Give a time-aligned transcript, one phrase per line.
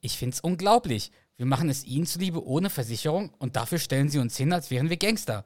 [0.00, 1.12] Ich find's unglaublich.
[1.36, 4.90] Wir machen es ihnen zuliebe ohne Versicherung und dafür stellen sie uns hin, als wären
[4.90, 5.44] wir Gangster.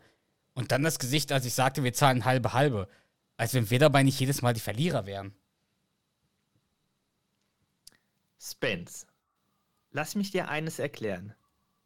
[0.54, 2.88] Und dann das Gesicht, als ich sagte, wir zahlen halbe halbe.
[3.36, 5.34] Als wenn wir dabei nicht jedes Mal die Verlierer wären.
[8.40, 9.06] Spence,
[9.90, 11.34] lass mich dir eines erklären.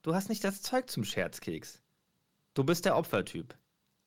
[0.02, 1.80] Du hast nicht das Zeug zum Scherzkeks.
[2.54, 3.56] Du bist der Opfertyp.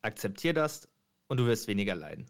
[0.02, 0.88] Akzeptier das
[1.28, 2.30] und du wirst weniger leiden.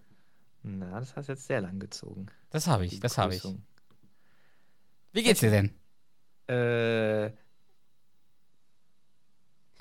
[0.63, 2.27] Na, das hast jetzt sehr lang gezogen.
[2.51, 3.43] Das habe ich, das habe ich.
[5.13, 5.73] Wie geht's dir denn?
[6.47, 7.31] Äh.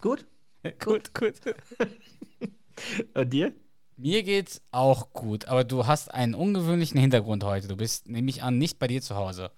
[0.01, 0.27] Gut.
[0.79, 1.35] Gut, gut.
[3.15, 3.55] Und dir?
[3.97, 7.69] Mir geht's auch gut, aber du hast einen ungewöhnlichen Hintergrund heute.
[7.69, 9.51] Du bist, nehme ich an, nicht bei dir zu Hause.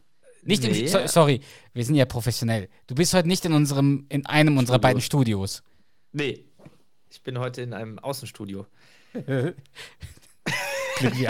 [0.42, 0.80] Nicht Nee.
[0.80, 1.40] im, so, sorry,
[1.72, 2.68] wir sind ja professionell.
[2.88, 4.88] Du bist heute nicht in unserem, in einem unserer Studio.
[4.88, 5.62] beiden Studios.
[6.12, 6.44] Nee.
[7.10, 8.66] Ich bin heute in einem Außenstudio.
[11.10, 11.28] Klingt wie,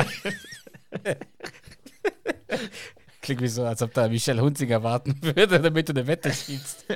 [3.22, 6.86] Klingt wie so, als ob da Michelle Hunziger warten würde, damit du eine Wette spielst.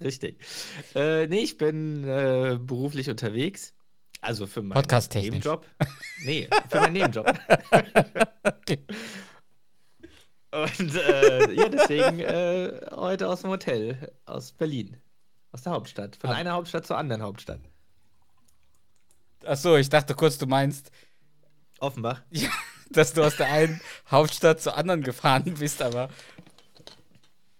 [0.00, 0.38] Richtig.
[0.94, 3.72] Äh, nee, ich bin äh, beruflich unterwegs.
[4.20, 4.74] Also für meinen.
[5.14, 5.66] Nebenjob.
[6.24, 7.32] Nee, für meinen Nebenjob.
[8.42, 8.78] Okay.
[10.52, 14.96] Und äh, ja, deswegen äh, heute aus dem Hotel aus Berlin.
[15.52, 16.16] Aus der Hauptstadt.
[16.16, 16.34] Von Ah.
[16.34, 17.60] einer Hauptstadt zur anderen Hauptstadt.
[19.44, 20.90] Achso, ich dachte kurz, du meinst,
[21.82, 22.22] Offenbach.
[22.30, 22.48] ja,
[22.90, 23.80] dass du aus der einen
[24.10, 26.08] Hauptstadt zur anderen gefahren bist, aber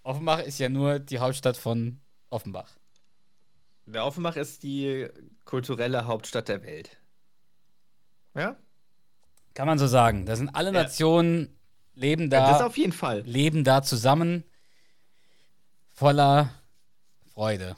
[0.02, 2.70] Offenbach ist ja nur die Hauptstadt von Offenbach.
[3.86, 5.08] Der Offenbach ist die
[5.44, 6.96] kulturelle Hauptstadt der Welt.
[8.34, 8.56] Ja?
[9.54, 10.24] Kann man so sagen.
[10.24, 10.84] Da sind alle Ja.
[10.84, 11.54] Nationen,
[11.94, 13.20] leben ja das da, auf jeden Fall.
[13.22, 14.44] leben da zusammen,
[15.90, 16.54] voller
[17.34, 17.76] Freude.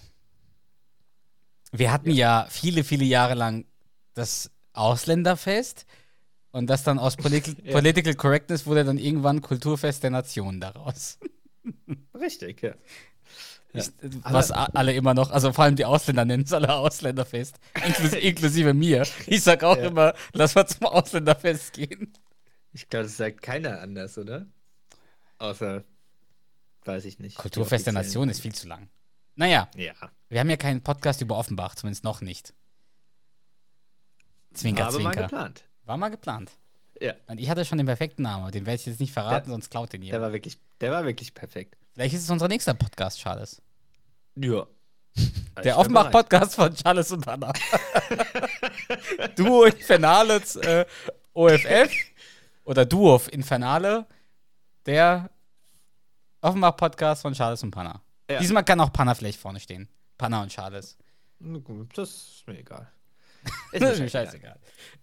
[1.72, 2.46] Wir hatten ja.
[2.48, 3.66] viele, viele Jahre lang
[4.12, 5.86] das Ausländerfest
[6.54, 7.72] und das dann aus Political, Ja.
[7.72, 11.18] Political Correctness wurde dann irgendwann Kulturfest der Nationen daraus.
[12.18, 12.74] Richtig, ja.
[13.72, 13.90] Ich,
[14.22, 18.12] was a- alle immer noch, also vor allem die Ausländer nennen es alle Ausländerfest, inklus
[18.30, 19.02] inklusive mir.
[19.26, 19.86] Ich sag auch Ja.
[19.88, 22.12] immer, lass mal zum Ausländerfest gehen.
[22.72, 24.46] Ich glaube, das sagt keiner anders, oder?
[25.38, 25.82] Außer,
[26.84, 27.36] weiß ich nicht.
[27.36, 27.92] Kulturfest der.
[27.94, 28.88] Nation ist viel zu lang.
[29.34, 29.94] Naja, Ja.
[30.28, 32.54] wir haben ja keinen Podcast über Offenbach, zumindest noch nicht.
[34.52, 35.22] Zwinker, Aber mal zwinker.
[35.22, 35.64] geplant.
[35.84, 36.50] War mal geplant.
[37.00, 37.14] Ja.
[37.26, 39.92] Und ich hatte schon den perfekten Namen, den werde ich jetzt nicht verraten, sonst klaut
[39.92, 40.22] den Der jemand.
[40.22, 41.76] war wirklich, der war wirklich perfekt.
[41.92, 43.60] Vielleicht ist es unser nächster Podcast, Charles.
[44.36, 44.66] Ja.
[45.62, 47.52] Der Offenbach-Podcast von Charles und Hannah.
[49.36, 50.84] Duo Infernales äh,
[51.32, 51.92] OFF
[52.64, 54.06] oder Duo Infernale,
[54.84, 55.30] der
[56.40, 58.00] Offenbach-Podcast von Charles und Panna.
[58.28, 58.40] Ja.
[58.40, 59.88] Diesmal kann auch Panna vielleicht vorne stehen.
[60.18, 60.98] Panna und Charles.
[61.94, 62.90] Das ist mir egal.
[63.72, 64.58] Ist mir scheißegal.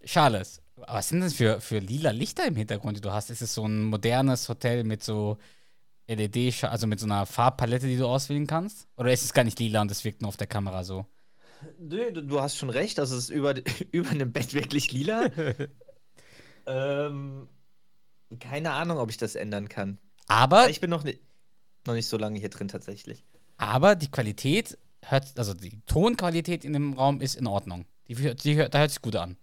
[0.05, 3.29] Charles, was sind das für, für lila Lichter im Hintergrund, die du hast?
[3.29, 5.37] Ist es so ein modernes Hotel mit so
[6.07, 8.87] LED, also mit so einer Farbpalette, die du auswählen kannst?
[8.97, 11.05] Oder ist es gar nicht lila und es wirkt nur auf der Kamera so?
[11.79, 13.55] Du, du, du hast schon recht, das ist über,
[13.91, 15.29] über einem Bett wirklich lila.
[16.65, 17.47] ähm,
[18.39, 19.99] keine Ahnung, ob ich das ändern kann.
[20.27, 21.19] Aber, Ich bin noch, ni
[21.85, 23.25] noch nicht so lange hier drin tatsächlich.
[23.57, 27.85] aber die Qualität hört, also die Tonqualität in dem Raum ist in Ordnung.
[28.11, 29.37] Die, hört- die, da hört sich gut an.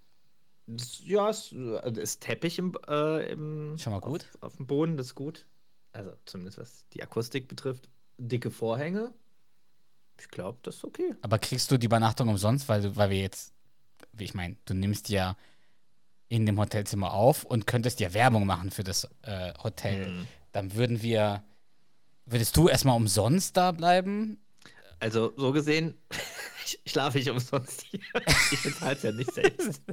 [1.04, 4.26] Ja, es äh, ist Teppich im, äh, im Schon mal gut.
[4.34, 5.46] Auf, auf dem Boden, das ist gut.
[5.92, 7.88] Also zumindest was die Akustik betrifft.
[8.18, 9.14] Dicke Vorhänge.
[10.20, 11.14] Ich glaube, das ist okay.
[11.22, 13.54] Aber kriegst du die Übernachtung umsonst, weil, weil wir jetzt,
[14.12, 15.36] wie ich meine, du nimmst ja
[16.28, 20.06] in dem Hotelzimmer auf und könntest ja Werbung machen für das äh, Hotel.
[20.06, 20.26] Hm.
[20.52, 21.42] Dann würden wir,
[22.26, 24.38] würdest du erstmal umsonst da bleiben?
[25.00, 25.94] Also so gesehen
[26.66, 28.00] sch- schlafe ich umsonst hier.
[28.52, 29.82] Ich bezahle es ja nicht selbst.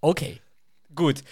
[0.00, 0.40] Okay,
[0.94, 1.24] gut.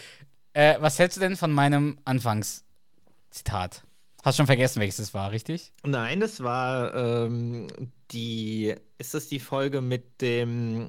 [0.53, 3.85] Äh, was hältst du denn von meinem Anfangszitat?
[4.25, 5.73] Hast schon vergessen, welches es war, richtig?
[5.85, 7.69] Nein, das war ähm,
[8.11, 8.75] die.
[8.99, 10.89] Ist das die Folge mit dem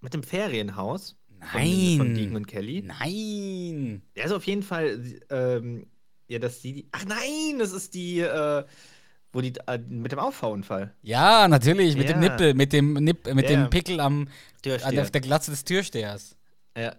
[0.00, 1.16] mit dem Ferienhaus?
[1.52, 1.96] Von, Nein.
[1.98, 2.82] von Deacon und Kelly?
[2.82, 4.02] Nein.
[4.16, 5.20] Ja, also auf jeden Fall.
[5.30, 5.86] Ähm,
[6.26, 6.88] ja, dass die.
[6.90, 8.18] Ach nein, das ist die.
[8.20, 8.64] Äh,
[9.34, 10.94] wo die äh, mit dem Auffahrunfall.
[11.02, 12.30] Ja, natürlich, mit dem Ja.
[12.30, 13.56] Nippel, mit dem Nipp, mit Ja.
[13.56, 14.28] dem Pickel am,
[14.62, 15.02] Türsteher.
[15.02, 16.36] auf der Glatze des Türstehers.
[16.76, 16.96] Ja.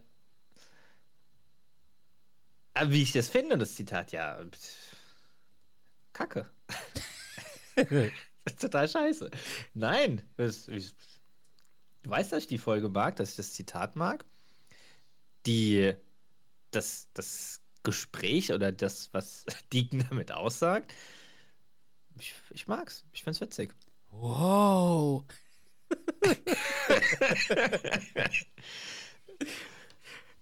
[2.74, 4.40] Aber wie ich das finde, das Zitat, ja.
[6.14, 6.50] Kacke.
[8.60, 9.30] total scheiße.
[9.74, 10.94] Nein, das, ich,
[12.04, 14.26] du weißt, dass ich die Folge mag, dass ich das Zitat mag.
[15.46, 15.94] Die,
[16.72, 20.94] das, das Gespräch oder das, was Deacon damit aussagt.
[22.20, 23.04] Ich, ich mag's.
[23.12, 23.74] Ich find's witzig.
[24.12, 25.24] Wow.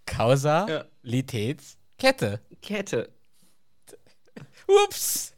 [0.05, 2.41] Kausalitätskette.
[2.61, 3.09] Kette.
[4.67, 5.33] Ups.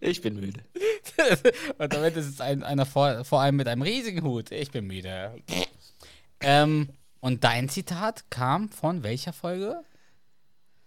[0.00, 0.60] Ich bin müde.
[1.78, 4.50] Und damit ist es ein, einer vor, vor allem mit einem riesigen Hut.
[4.50, 5.42] Ich bin müde.
[6.40, 6.88] ähm,
[7.20, 9.84] und dein Zitat kam von welcher Folge?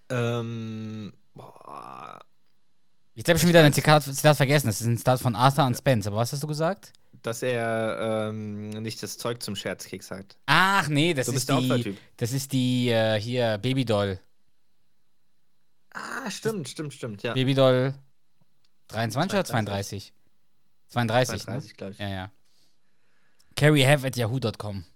[0.09, 2.19] Ähm, boah.
[3.13, 4.67] Jetzt habe ich schon wieder ein Zitat, Zitat vergessen.
[4.67, 6.07] Das ist ein Zitat von Arthur und Spence.
[6.07, 6.91] Aber was hast du gesagt?
[7.21, 10.37] Dass er ähm, nicht das Zeug zum Scherzkeks sagt.
[10.47, 11.97] Ach nee, das ist die.
[12.17, 14.19] Das ist die äh, hier Babydoll.
[15.91, 17.33] Ah, stimmt, stimmt, stimmt, ja.
[17.33, 17.93] Babydoll
[18.89, 20.13] 23 oder 32?
[20.89, 21.75] 32, 32, ne?
[21.77, 21.99] glaube ich.
[21.99, 22.31] Ja, ja.
[23.55, 24.83] carryhave at yahoo.com.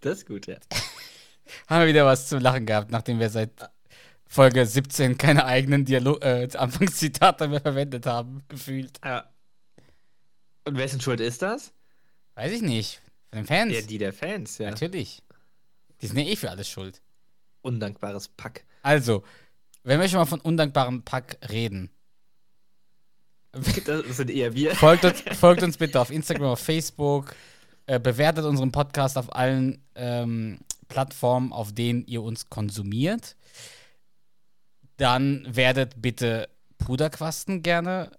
[0.00, 0.56] Das ist gut, ja.
[1.68, 3.50] Haben wir wieder was zu lachen gehabt, nachdem wir seit
[4.26, 8.98] Folge 17 keine eigenen Dialog äh, Anfangszitate mehr verwendet haben, gefühlt.
[9.04, 9.28] ja.
[10.64, 11.72] Und wessen Schuld ist das?
[12.34, 13.00] Weiß ich nicht.
[13.30, 13.72] Von den Fans.
[13.72, 14.70] Ja, die der Fans, ja.
[14.70, 15.22] Natürlich.
[16.02, 17.00] Die sind ja eh für alles schuld.
[17.62, 18.64] Undankbares Pack.
[18.82, 19.22] Also,
[19.84, 21.90] wenn wir schon mal von undankbarem Pack reden,
[23.52, 24.74] Das sind eher wir.
[24.74, 27.34] folgt uns, folgt uns bitte auf Instagram, auf Facebook,
[27.86, 33.36] äh, bewertet unseren Podcast auf allen ähm, Plattformen, auf denen ihr uns konsumiert.
[34.96, 36.48] Dann werdet bitte
[36.78, 38.10] Puderquasten gerne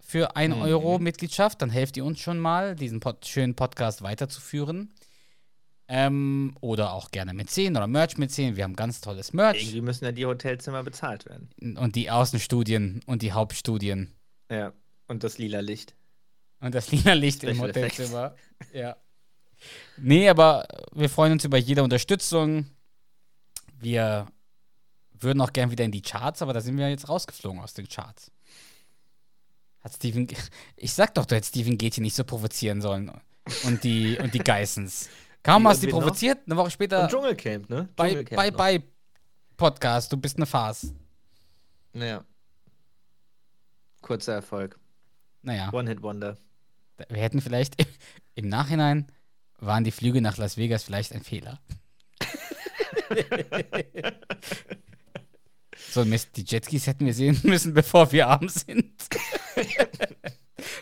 [0.00, 0.62] für 1 Mhm.
[0.62, 1.60] Euro Mitgliedschaft.
[1.62, 4.92] Dann helft ihr uns schon mal, diesen Pod schönen Podcast weiterzuführen.
[5.86, 8.56] Ähm, oder auch gerne mit 10 oder Merch mit 10.
[8.56, 9.60] Wir haben ganz tolles Merch.
[9.62, 11.50] Irgendwie müssen ja die Hotelzimmer bezahlt werden.
[11.78, 14.14] Und die Außenstudien und die Hauptstudien.
[14.50, 14.72] Ja.
[15.08, 15.94] Und das lila Licht.
[16.60, 17.98] Und das lila Licht im Special Effects.
[17.98, 18.34] Hotelzimmer.
[18.72, 18.96] Ja.
[19.96, 22.66] Nee, aber wir freuen uns über jede Unterstützung.
[23.80, 24.26] Wir
[25.12, 27.88] würden auch gern wieder in die Charts, aber da sind wir jetzt rausgeflogen aus den
[27.88, 28.30] Charts.
[29.80, 30.26] Hat Steven.
[30.76, 33.10] Ich sag doch, du hättest Steven Gätchen nicht so provozieren sollen.
[33.64, 35.08] Und die, und die Geissens.
[35.42, 36.06] Kaum hast du die wen noch?
[36.06, 37.88] provoziert, eine Woche später Und Dschungelcamp, ne?
[37.96, 38.56] Dschungelcamp Bye noch.
[38.56, 38.82] Bye
[39.56, 40.12] Podcast.
[40.12, 40.94] Du bist eine Farce.
[41.92, 42.24] Ja.
[44.00, 44.78] Kurzer Erfolg.
[45.42, 45.72] Naja.
[45.72, 46.38] One-Hit-Wonder.
[47.08, 47.76] Wir hätten vielleicht
[48.34, 49.06] im Nachhinein
[49.66, 51.60] waren die Flüge nach Las Vegas vielleicht ein Fehler.
[55.90, 58.92] so Mist, die Jetskis hätten wir sehen müssen, bevor wir arm sind.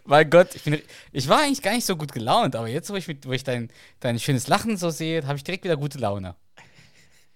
[0.04, 0.80] mein Gott, ich, bin,
[1.12, 3.68] ich war eigentlich gar nicht so gut gelaunt, aber jetzt, wo ich, wo ich dein,
[4.00, 6.34] dein schönes Lachen so sehe, habe ich direkt wieder gute Laune.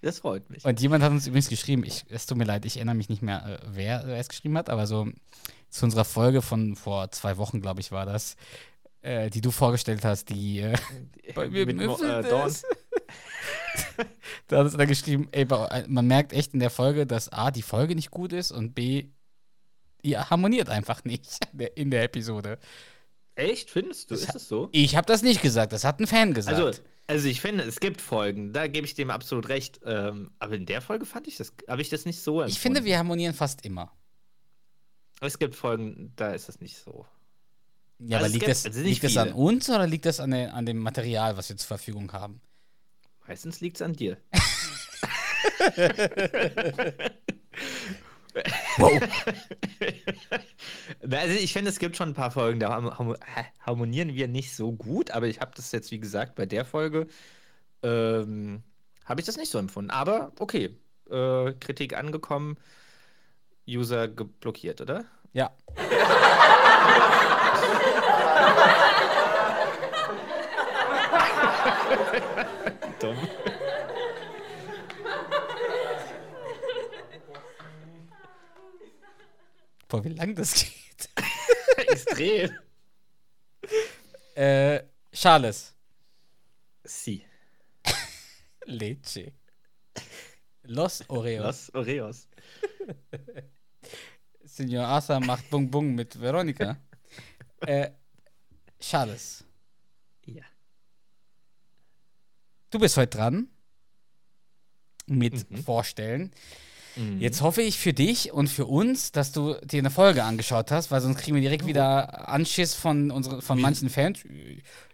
[0.02, 0.64] Das freut mich.
[0.64, 3.22] Und jemand hat uns übrigens geschrieben, ich, es tut mir leid, ich erinnere mich nicht
[3.22, 5.08] mehr, äh, wer es geschrieben hat, aber so
[5.70, 8.36] zu unserer Folge von vor zwei Wochen, glaube ich, war das,
[9.06, 10.76] äh, die du vorgestellt hast, die äh,
[11.34, 12.52] bei mir Mit Mo- äh, Dawn.
[14.48, 17.50] da hat es dann geschrieben, ey, äh, man merkt echt in der Folge, dass A,
[17.50, 19.06] die Folge nicht gut ist und B,
[20.02, 21.38] ihr harmoniert einfach nicht
[21.74, 22.58] in der- Episode.
[23.34, 23.70] Echt?
[23.70, 24.14] Findest du?
[24.14, 24.68] Das Ist es so?
[24.72, 26.56] Ich habe das nicht gesagt, das hat ein Fan gesagt.
[26.58, 29.80] Also, also ich finde, es gibt Folgen, da gebe ich dem absolut recht.
[29.84, 32.78] Ähm, aber in der Folge fand ich das, habe ich das nicht so ich finde,
[32.78, 32.86] empfunden.
[32.86, 33.92] wir harmonieren fast immer.
[35.20, 37.06] Es gibt Folgen, da ist das nicht so.
[37.98, 40.54] Ja, Also aber liegt, das, also liegt das an uns oder liegt das an, der-
[40.54, 42.40] an dem Material, was wir zur Verfügung haben?
[43.26, 44.18] Meistens liegt es an dir.
[51.02, 52.70] Na, also ich finde, es gibt schon ein paar Folgen, da
[53.60, 57.06] harmonieren wir nicht so gut, aber ich habe das jetzt, wie gesagt, bei der Folge
[57.82, 58.62] ähm,
[59.04, 59.90] habe ich das nicht so empfunden.
[59.90, 60.76] Aber okay,
[61.10, 62.56] äh, Kritik angekommen,
[63.68, 65.04] User geblockiert, oder?
[65.32, 65.50] Ja.
[72.98, 73.16] Dumm.
[79.88, 81.08] Boah, wie lang das geht.
[81.76, 82.58] Extrem.
[84.34, 85.74] Äh, Charles.
[86.84, 87.24] Sie.
[88.66, 89.32] Leche.
[90.64, 91.44] Los Oreos.
[91.44, 92.28] Los Oreos.
[94.44, 96.76] Senor Asa macht Bung Bung mit Veronika.
[97.60, 97.90] Äh,
[98.80, 99.44] Charles.
[100.24, 100.42] Ja.
[102.70, 103.48] Du bist heute dran
[105.06, 105.56] mit Mhm.
[105.62, 106.32] Vorstellen.
[106.96, 107.20] Mhm.
[107.20, 110.90] Jetzt hoffe ich für dich und für uns, dass du dir eine Folge angeschaut hast,
[110.90, 114.20] weil sonst kriegen wir direkt wieder Anschiss von, unsere, von manchen Fans.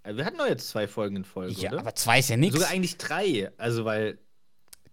[0.03, 1.81] Also wir hatten doch jetzt zwei Folgen in Folge, Ja, oder?
[1.81, 2.57] aber zwei ist ja nichts.
[2.57, 3.53] Sogar eigentlich drei.
[3.57, 4.19] Also, weil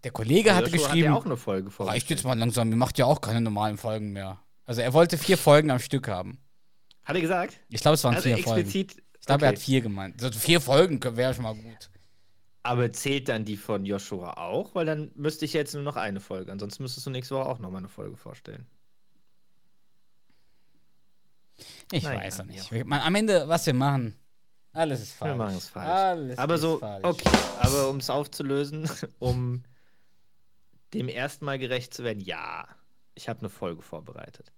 [0.04, 2.96] Der Kollege hatte geschrieben, Hat ja auch eine Folge reicht jetzt mal langsam, ihr macht
[2.98, 4.40] ja auch keine normalen Folgen mehr.
[4.64, 6.38] Also er wollte vier Folgen am Stück haben.
[7.10, 7.58] Hat er gesagt?
[7.68, 8.60] Ich glaube, es waren Also vier Folgen.
[8.60, 9.02] explizit.
[9.18, 9.56] Ich glaube, er okay.
[9.56, 10.22] hat vier gemeint.
[10.22, 11.90] Also vier Folgen wäre schon mal gut.
[12.62, 14.74] Aber zählt dann die von Joshua auch?
[14.76, 16.52] Weil dann müsste ich jetzt nur noch eine Folge.
[16.52, 18.66] Ansonsten müsstest du nächste Woche auch nochmal eine Folge vorstellen.
[21.90, 22.70] Ich Naja, weiß wie nicht.
[22.70, 24.14] Wir, man, am Ende, was wir machen,
[24.72, 25.32] alles ist falsch.
[25.32, 25.88] Wir machen es falsch.
[25.88, 27.04] Alles aber so, falsch.
[27.04, 27.28] okay.
[27.58, 28.88] Aber um es aufzulösen,
[29.18, 29.64] um
[30.94, 32.68] dem ersten Mal gerecht zu werden, ja.
[33.14, 34.52] Ich habe eine Folge vorbereitet.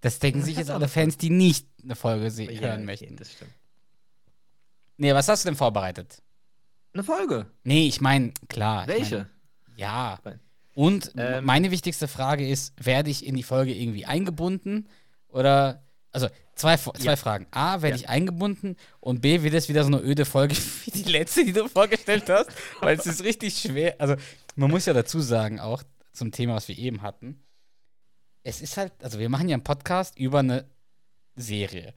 [0.00, 3.16] Das denken sich jetzt alle Fans, die nicht eine Folge se- hören okay, möchten.
[3.16, 3.52] Das stimmt.
[4.96, 6.22] Nee, was hast du denn vorbereitet?
[6.92, 7.46] Eine Folge.
[7.64, 8.82] Nee, ich meine, klar.
[8.82, 9.16] ich Welche?
[9.68, 10.18] Mein, ja.
[10.74, 14.88] Und Ähm, meine wichtigste Frage ist, werde ich in die Folge irgendwie eingebunden?
[15.28, 15.82] Oder,
[16.12, 17.16] also zwei, zwei Ja.
[17.16, 17.46] Fragen.
[17.50, 18.02] A, werde Ja.
[18.02, 18.76] ich eingebunden?
[19.00, 22.28] Und B, wird es wieder so eine öde Folge wie die letzte, die du vorgestellt
[22.28, 22.50] hast?
[22.80, 23.94] Weil es ist richtig schwer.
[23.98, 24.16] Also,
[24.54, 25.82] man muss ja dazu sagen, auch
[26.12, 27.42] zum Thema, was wir eben hatten.
[28.42, 30.68] Es ist halt, also wir machen ja einen Podcast über eine
[31.36, 31.94] Serie.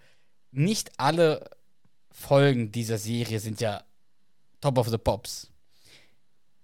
[0.52, 1.50] Nicht alle
[2.12, 3.84] Folgen dieser Serie sind ja
[4.62, 5.52] Top of the Pops.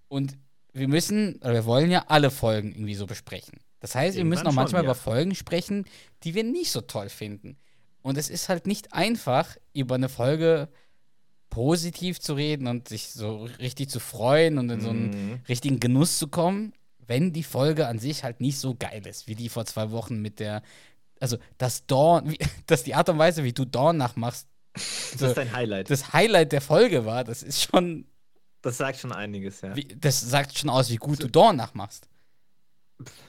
[0.07, 0.37] Und
[0.73, 3.59] wir müssen, oder wir wollen ja alle Folgen irgendwie so besprechen.
[3.79, 4.91] Das heißt, wir müssen auch manchmal schon, ja.
[4.91, 5.85] über Folgen sprechen,
[6.23, 7.57] die wir nicht so toll finden.
[8.01, 10.69] Und es ist halt nicht einfach, über eine Folge
[11.51, 15.39] positiv zu reden und sich so richtig zu freuen und in so einen Mhm.
[15.47, 16.73] richtigen Genuss zu kommen,
[17.05, 20.19] wenn die Folge an sich halt nicht so geil ist, wie die vor zwei Wochen
[20.21, 20.63] mit der,
[21.19, 25.37] also das Dawn, wie, dass die Art und Weise, wie du Dawn nachmachst, Das ist
[25.37, 25.89] dein Highlight.
[25.91, 28.05] Das, das Highlight der Folge war, das ist schon,
[28.63, 29.75] sagt schon einiges, ja.
[29.75, 32.07] wie, das sagt schon aus, wie gut du Dawn nachmachst.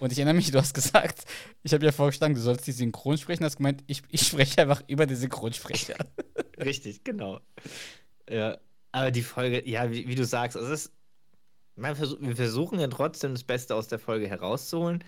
[0.01, 1.25] Und ich erinnere mich, du hast gesagt,
[1.65, 4.83] ich habe ja vorgeschlagen, du sollst die Synchron sprechen, hast gemeint, ich, ich spreche einfach
[4.87, 5.97] über die Synchronsprecher.
[6.59, 7.41] Richtig, genau.
[8.29, 8.59] Ja,
[8.93, 10.93] aber die Folge, ja, wie, wie du sagst, es ist,
[11.77, 15.03] versuch, wir versuchen ja trotzdem das Beste aus der Folge herauszuholen.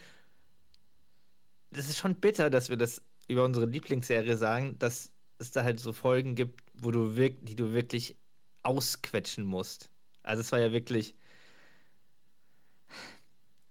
[1.71, 5.81] Das ist schon bitter, dass wir das über unsere Lieblingsserie sagen, dass es da halt
[5.81, 8.17] so Folgen gibt, wo du wirk die du wirklich
[8.63, 9.91] ausquetschen musst.
[10.23, 11.15] Also es war ja wirklich,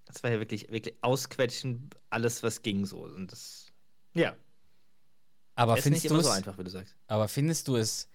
[0.06, 3.04] das war ja wirklich, wirklich ausquetschen, alles was ging so.
[3.06, 3.72] Und das,
[4.14, 4.36] ja,
[5.56, 6.96] Aber ist findest nicht du immer so es, einfach, wie du sagst.
[7.08, 8.10] aber findest du es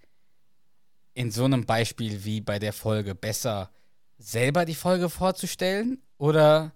[1.19, 3.71] in so einem Beispiel wie bei der Folge besser,
[4.19, 6.01] selber die Folge vorzustellen?
[6.17, 6.73] Oder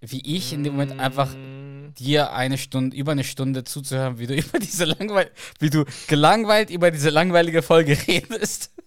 [0.00, 4.26] wie ich in dem Moment einfach Mm, dir eine Stunde, über eine Stunde zuzuhören, wie
[4.26, 8.70] du über diese langweil wie du gelangweilt über diese langweilige Folge redest.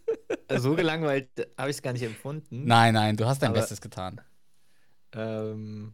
[0.58, 2.66] So gelangweilt habe ich es gar nicht empfunden.
[2.66, 4.22] Nein, nein, du hast dein Aber- Bestes getan.
[5.14, 5.94] Ähm,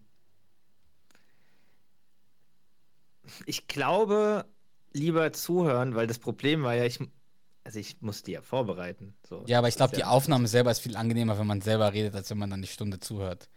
[3.46, 4.46] ich glaube,
[4.94, 7.00] lieber zuhören, weil das Problem war ja, ich,
[7.64, 9.14] also ich musste ja vorbereiten.
[9.28, 9.44] So.
[9.48, 12.30] Ja, aber ich glaube, die Aufnahme selber ist viel angenehmer, wenn man selber redet, als
[12.30, 13.50] wenn man dann die Stunde zuhört.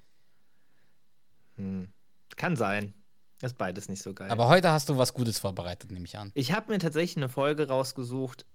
[1.56, 1.88] Hm.
[2.36, 2.94] Kann sein.
[3.40, 4.30] Das ist beides nicht so geil.
[4.30, 6.30] Aber heute hast du was Gutes vorbereitet, nehme ich an.
[6.34, 8.46] ich habe mir tatsächlich eine Folge rausgesucht,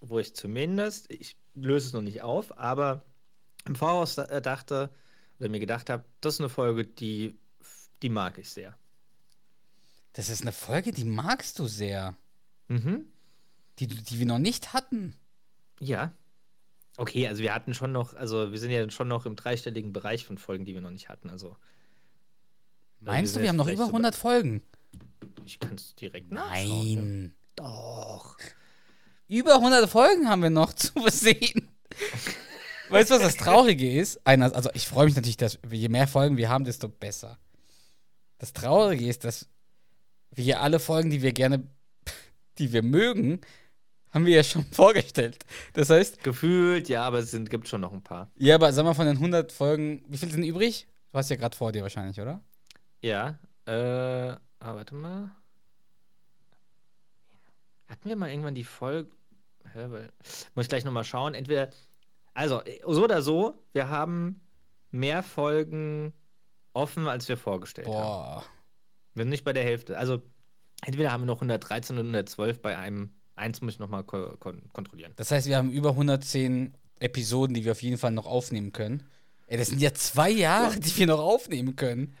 [0.00, 3.04] wo ich zumindest, ich löse es noch nicht auf, aber
[3.66, 4.90] im Voraus äh, dachte
[5.38, 7.38] oder mir gedacht habe, das ist eine Folge, die,
[8.02, 8.76] die mag ich sehr.
[10.12, 12.16] Das ist eine Folge, die magst du sehr.
[12.68, 13.11] Mhm.
[13.82, 15.14] Die, du- die wir noch nicht hatten.
[15.80, 16.12] Ja.
[16.96, 20.24] Okay, also wir hatten schon noch, also wir sind ja schon noch im dreistelligen Bereich
[20.24, 21.30] von Folgen, die wir noch nicht hatten.
[21.30, 21.56] Also
[23.00, 24.62] Meinst du, sind wir haben noch über so 100 Folgen?
[25.44, 26.94] ich kann es direkt nachschauen.
[26.94, 27.34] Nein.
[27.56, 28.36] Doch.
[29.26, 31.68] Über 100 Folgen haben wir noch zu sehen.
[32.90, 34.24] Weißt du, was das Traurige ist?
[34.26, 37.38] Einer, also ich freue mich natürlich, dass je mehr Folgen wir haben, desto besser.
[38.38, 39.48] Das Traurige ist, dass
[40.30, 41.66] wir alle Folgen, die wir gerne,
[42.58, 43.40] die wir mögen,
[44.12, 45.38] haben wir ja schon vorgestellt.
[45.72, 48.30] Das heißt, Gefühlt, ja, aber es sind, gibt schon noch ein paar.
[48.36, 50.86] ja, aber sag mal von den 100 Folgen, wie viele sind übrig?
[51.12, 52.40] Du hast ja gerade vor dir wahrscheinlich, oder?
[53.00, 53.38] Ja.
[53.66, 53.72] Äh,
[54.32, 55.30] ah, warte mal.
[57.88, 59.10] Hatten wir mal irgendwann die Folge.
[59.72, 60.12] Hä, weil-
[60.54, 61.34] Muss ich gleich nochmal schauen.
[61.34, 61.70] Entweder.
[62.34, 64.40] Also, äh, so oder so, wir haben
[64.90, 66.12] mehr Folgen
[66.72, 67.94] offen, als wir vorgestellt haben.
[67.94, 68.44] Boah.
[69.14, 69.98] Wir sind nicht bei der Hälfte.
[69.98, 70.22] Also,
[70.84, 73.14] entweder haben wir noch 113 und 112 bei einem.
[73.34, 75.12] Eins muss ich nochmal ko kon kontrollieren.
[75.16, 79.02] Das heißt, wir haben über 110 Episoden, die wir auf jeden Fall noch aufnehmen können.
[79.46, 82.16] Ey, das sind ja zwei Jahre, die wir noch aufnehmen können.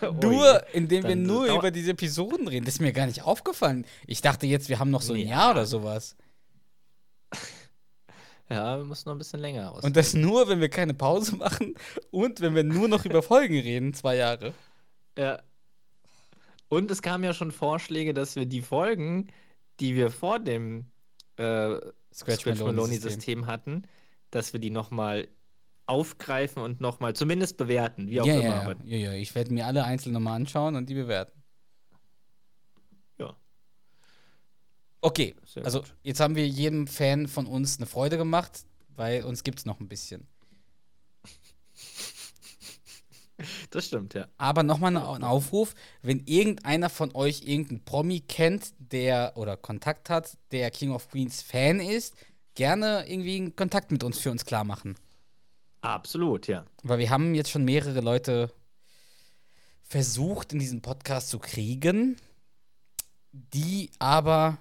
[0.22, 2.64] Nur, indem wir nur über diese Episoden reden.
[2.64, 3.84] Das ist mir gar nicht aufgefallen.
[4.06, 5.26] Ich dachte jetzt, wir haben noch so ein Ja.
[5.28, 6.16] Jahr oder sowas.
[8.50, 9.84] Ja, wir müssen noch ein bisschen länger aus.
[9.84, 11.74] Und das nur, wenn wir keine Pause machen
[12.10, 14.54] und wenn wir nur noch über Folgen reden, zwei Jahre.
[15.18, 15.42] Ja.
[16.70, 19.28] Und es kamen ja schon Vorschläge, dass wir die Folgen,
[19.80, 20.86] die wir vor dem
[21.36, 21.42] äh,
[22.12, 23.82] Scratch Scratch Maloney Maloney-System hatten,
[24.30, 25.28] dass wir die nochmal
[25.86, 28.76] aufgreifen und nochmal zumindest bewerten, wie auch Ja, immer.
[28.84, 29.12] ja, ja, ja.
[29.14, 31.42] Ich werde mir alle einzeln nochmal anschauen und die bewerten.
[33.18, 33.36] Ja.
[35.00, 35.94] Okay, Sehr also gut.
[36.02, 38.66] jetzt haben wir jedem Fan von uns eine Freude gemacht,
[38.96, 40.26] weil uns gibt es noch ein bisschen.
[43.70, 44.26] Das stimmt, ja.
[44.36, 50.36] Aber nochmal ein Aufruf, wenn irgendeiner von euch irgendeinen Promi kennt, der oder Kontakt hat,
[50.50, 52.16] der King of Queens Fan ist,
[52.54, 54.96] gerne irgendwie einen Kontakt mit uns für uns klar machen.
[55.80, 56.64] Absolut, ja.
[56.82, 58.52] Weil wir haben jetzt schon mehrere Leute
[59.82, 62.16] versucht, in diesen Podcast zu kriegen,
[63.32, 64.58] die aber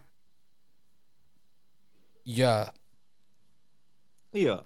[2.24, 2.72] ja,
[4.34, 4.63] Ja.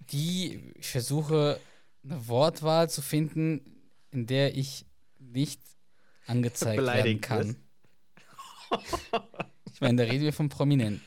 [0.00, 1.60] die ich versuche
[2.04, 3.60] eine Wortwahl zu finden,
[4.10, 4.86] in der ich
[5.18, 5.60] nicht
[6.26, 7.56] angezeigt werden Beleidigt kann.
[9.72, 11.02] Ich meine, da reden wir von Prominenten.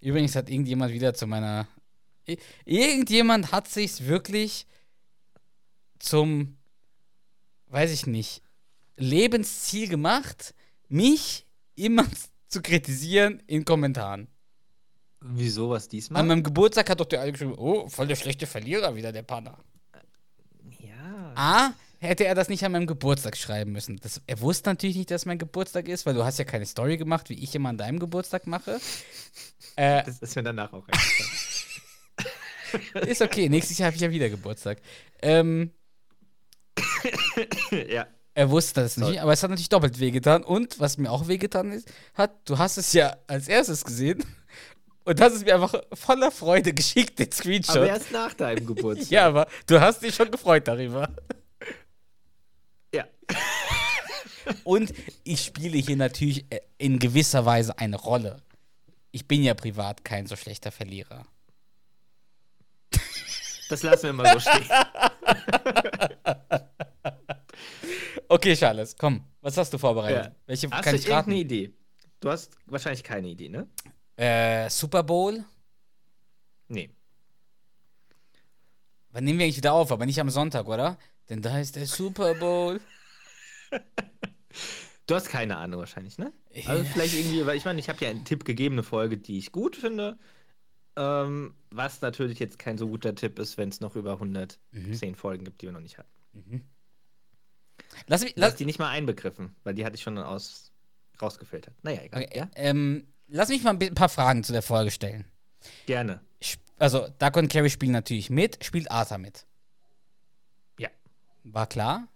[0.00, 1.66] Übrigens hat irgendjemand wieder zu meiner.
[2.64, 4.66] Irgendjemand hat sich's wirklich
[5.98, 6.56] zum,
[7.68, 8.42] weiß ich nicht,
[8.96, 10.54] Lebensziel gemacht,
[10.88, 12.06] mich immer
[12.48, 14.28] zu kritisieren in Kommentaren.
[15.20, 16.20] Wieso was diesmal?
[16.20, 19.22] An meinem Geburtstag hat doch der alle geschrieben, oh, voll der schlechte Verlierer wieder, der
[19.22, 19.58] Panner.
[21.36, 23.96] A, hätte er das nicht an meinem Geburtstag schreiben müssen.
[24.02, 26.96] Das, er wusste natürlich nicht, dass mein Geburtstag ist, weil du hast ja keine Story
[26.96, 28.80] gemacht, wie ich immer an deinem Geburtstag mache.
[29.76, 31.30] Äh, Das ist mir danach auch eingefallen.
[33.08, 34.78] ist okay, nächstes Jahr habe ich ja wieder Geburtstag.
[35.22, 35.70] Ähm,
[37.70, 38.06] ja.
[38.34, 39.18] er wusste das nicht, Sorry.
[39.18, 40.42] aber es hat natürlich doppelt wehgetan.
[40.44, 44.22] Und was mir auch wehgetan ist, hat, du hast es ja als erstes gesehen
[45.06, 47.76] und hast es mir einfach voller Freude geschickt, den Screenshot.
[47.76, 49.10] Aber erst nach deinem Geburtstag.
[49.10, 51.08] ja, aber du hast dich schon gefreut darüber.
[52.92, 53.04] Ja.
[54.64, 58.42] Und ich spiele hier natürlich äh, in gewisser Weise eine Rolle.
[59.12, 61.24] Ich bin ja privat kein so schlechter Verlierer.
[63.68, 64.68] Das lassen wir mal so stehen.
[68.28, 69.22] Okay, Charles, komm.
[69.40, 70.24] Was hast du vorbereitet?
[70.24, 70.36] Ja.
[70.46, 71.30] Welche Hast kann du ich raten?
[71.30, 71.74] irgendeine Idee?
[72.18, 73.68] Du hast wahrscheinlich keine Idee, ne?
[74.16, 75.44] Äh, Super Bowl?
[76.68, 76.90] Nee.
[79.10, 79.92] Wann nehmen wir eigentlich wieder auf?
[79.92, 80.98] Aber nicht am Sonntag, oder?
[81.28, 82.80] Denn da ist der Super Bowl.
[85.06, 86.32] Du hast keine Ahnung wahrscheinlich, ne?
[86.66, 89.38] Also vielleicht irgendwie, weil ich meine, ich habe ja einen Tipp gegeben, eine Folge, die
[89.38, 90.18] ich gut finde.
[90.96, 95.44] Ähm, was natürlich jetzt kein so guter Tipp ist, wenn es noch über 110 Folgen
[95.44, 96.64] gibt, die wir noch nicht hatten.
[98.06, 100.72] Lass mich, lass, die nicht mal einbegriffen, weil die hatte ich schon aus,
[101.20, 101.74] rausgefiltert.
[101.82, 102.24] Naja, egal.
[102.24, 102.50] okay, Ja?
[102.56, 105.24] ähm, lass mich mal ein paar Fragen zu der Folge stellen.
[105.86, 106.20] Gerne.
[106.78, 108.62] Also, Duck und Carrie spielen natürlich mit.
[108.64, 109.46] Spielt Arthur mit?
[110.78, 110.90] Ja.
[111.44, 112.08] War klar.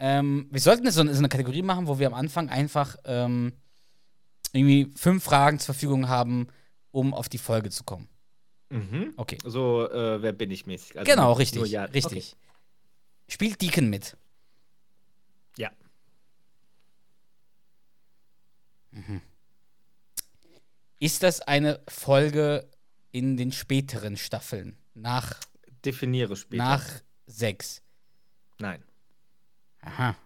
[0.00, 3.52] Ähm, wir sollten so eine, so eine Kategorie machen, wo wir am Anfang einfach ähm,
[4.52, 6.48] irgendwie fünf Fragen zur Verfügung haben,
[6.90, 8.08] um auf die Folge zu kommen.
[8.70, 9.14] Mhm.
[9.16, 9.38] Okay.
[9.44, 10.98] So, äh, wer bin ich mäßig?
[10.98, 11.70] Also genau, richtig.
[11.70, 11.84] ja.
[11.84, 12.36] Richtig.
[13.28, 14.16] Spielt Deacon mit?
[15.52, 15.62] Okay.
[15.62, 15.70] Ja.
[20.98, 22.68] Ist das eine Folge
[23.12, 24.76] in den späteren Staffeln?
[24.94, 25.38] Nach,
[25.84, 26.62] Definiere später.
[26.64, 26.84] nach
[27.26, 27.82] sechs?
[28.58, 28.82] Nein.
[29.80, 30.16] Aha.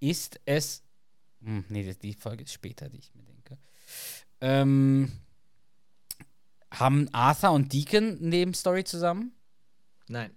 [0.00, 0.82] Ist es.
[1.40, 3.58] Hm, nee, die Folge ist später, die ich mir denke.
[4.40, 5.10] Ähm,
[6.70, 9.32] haben Arthur und Deacon eine Nebenstory zusammen?
[10.08, 10.36] Nein.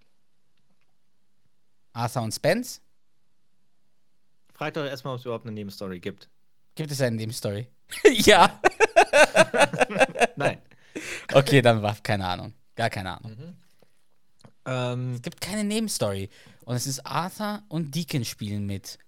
[1.94, 2.82] Arthur und Spence?
[4.62, 6.30] Frag doch erstmal, ob es überhaupt eine Nebenstory gibt.
[6.76, 7.68] Gibt es eine Nebenstory?
[8.12, 8.62] ja.
[10.36, 10.62] Nein.
[11.34, 12.54] Okay, dann war keine Ahnung.
[12.76, 13.56] Gar keine Ahnung.
[14.68, 16.30] ähm, Es gibt keine Nebenstory.
[16.66, 19.00] Und es ist Arthur und Deacon spielen mit.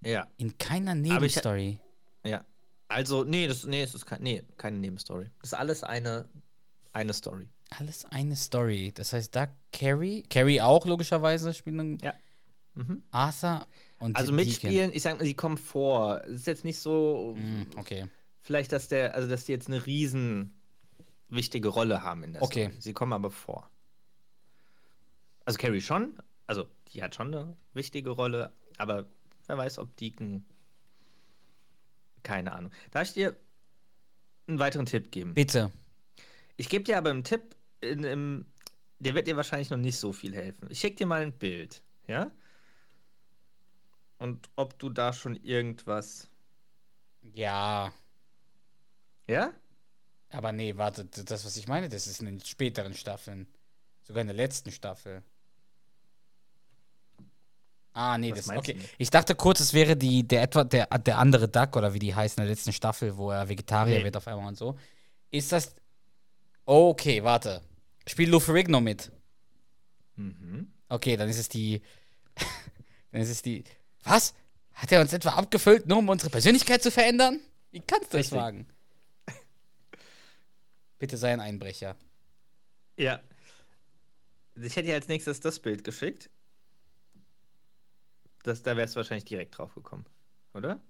[0.00, 0.26] ja.
[0.38, 1.78] In keiner ich- Nebenstory.
[2.24, 2.44] Ja.
[2.88, 5.30] Also, nee, das, nee, es ist kein, nee, keine Nebenstory.
[5.40, 6.28] Das ist alles eine,
[6.92, 7.48] eine Story.
[7.78, 8.90] Alles eine Story.
[8.92, 12.12] Das heißt, da Carrie, Carrie auch logischerweise spielen Ja.
[12.74, 13.04] Mhm.
[13.12, 13.68] Arthur
[14.00, 16.22] und Also mitspielen, ich sag mal, sie kommen vor.
[16.24, 18.06] Es ist jetzt nicht so, Hm, okay.
[18.40, 20.54] vielleicht, dass der, also dass die jetzt eine riesen
[21.28, 22.64] wichtige Rolle haben in der Okay.
[22.64, 22.80] Story.
[22.80, 23.70] Sie kommen aber vor.
[25.44, 26.14] Also Carrie schon,
[26.46, 29.06] also die hat schon eine wichtige Rolle, aber
[29.46, 30.44] wer weiß, ob Deacon.
[32.22, 32.70] Keine Ahnung.
[32.90, 33.36] Darf ich dir
[34.46, 35.34] einen weiteren Tipp geben?
[35.34, 35.70] Bitte.
[36.56, 38.46] Ich gebe dir aber einen Tipp, in, im,
[38.98, 40.68] der wird dir wahrscheinlich noch nicht so viel helfen.
[40.70, 42.30] Ich schicke dir mal ein Bild, ja?
[44.20, 46.28] Und ob du da schon irgendwas
[47.22, 47.92] Ja,
[49.26, 49.52] Ja?
[50.30, 53.48] aber nee, warte, das, was ich meine, das ist in den späteren Staffeln.
[54.02, 55.22] Sogar in der letzten Staffel.
[57.92, 58.76] Ah, nee, Was das okay.
[58.98, 62.14] Ich dachte kurz, es wäre die, der etwa, der, der andere Duck oder wie die
[62.14, 64.04] heißt in der letzten Staffel, wo er Vegetarier Nee.
[64.04, 64.78] wird auf einmal und so.
[65.30, 65.74] Ist das.
[66.64, 67.62] Okay, warte.
[68.06, 69.10] Spielt Lou Ferrigno mit?
[70.16, 70.72] Mhm.
[70.88, 71.82] Okay, dann ist es die.
[73.12, 73.64] dann ist es die.
[74.04, 74.34] Was?
[74.74, 77.40] Hat er uns etwa abgefüllt, nur um unsere Persönlichkeit zu verändern?
[77.70, 78.66] Wie kannst du das wagen?
[80.98, 81.96] Bitte sei ein Einbrecher.
[82.96, 83.20] Ja.
[84.56, 86.30] Ich hätte dir als nächstes das Bild geschickt.
[88.42, 90.06] Das, da wärst du wahrscheinlich direkt drauf gekommen,
[90.54, 90.80] oder?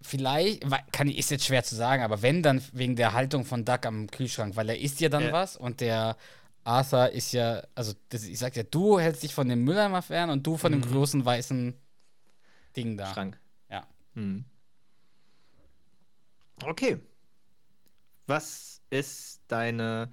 [0.00, 3.84] Vielleicht, kann, ist jetzt schwer zu sagen, aber wenn, dann wegen der Haltung von Duck
[3.84, 5.32] am Kühlschrank, weil er isst ja dann Ja.
[5.32, 6.16] was und der
[6.64, 10.30] Arthur ist ja, also das, ich sag ja, du hältst dich von dem Mülleimer fern
[10.30, 11.74] und du von dem großen weißen
[12.76, 13.12] Ding da.
[13.12, 13.40] Schrank.
[13.70, 13.86] Ja.
[14.14, 14.44] Hm.
[16.64, 17.00] Okay.
[18.26, 20.12] Was ist deine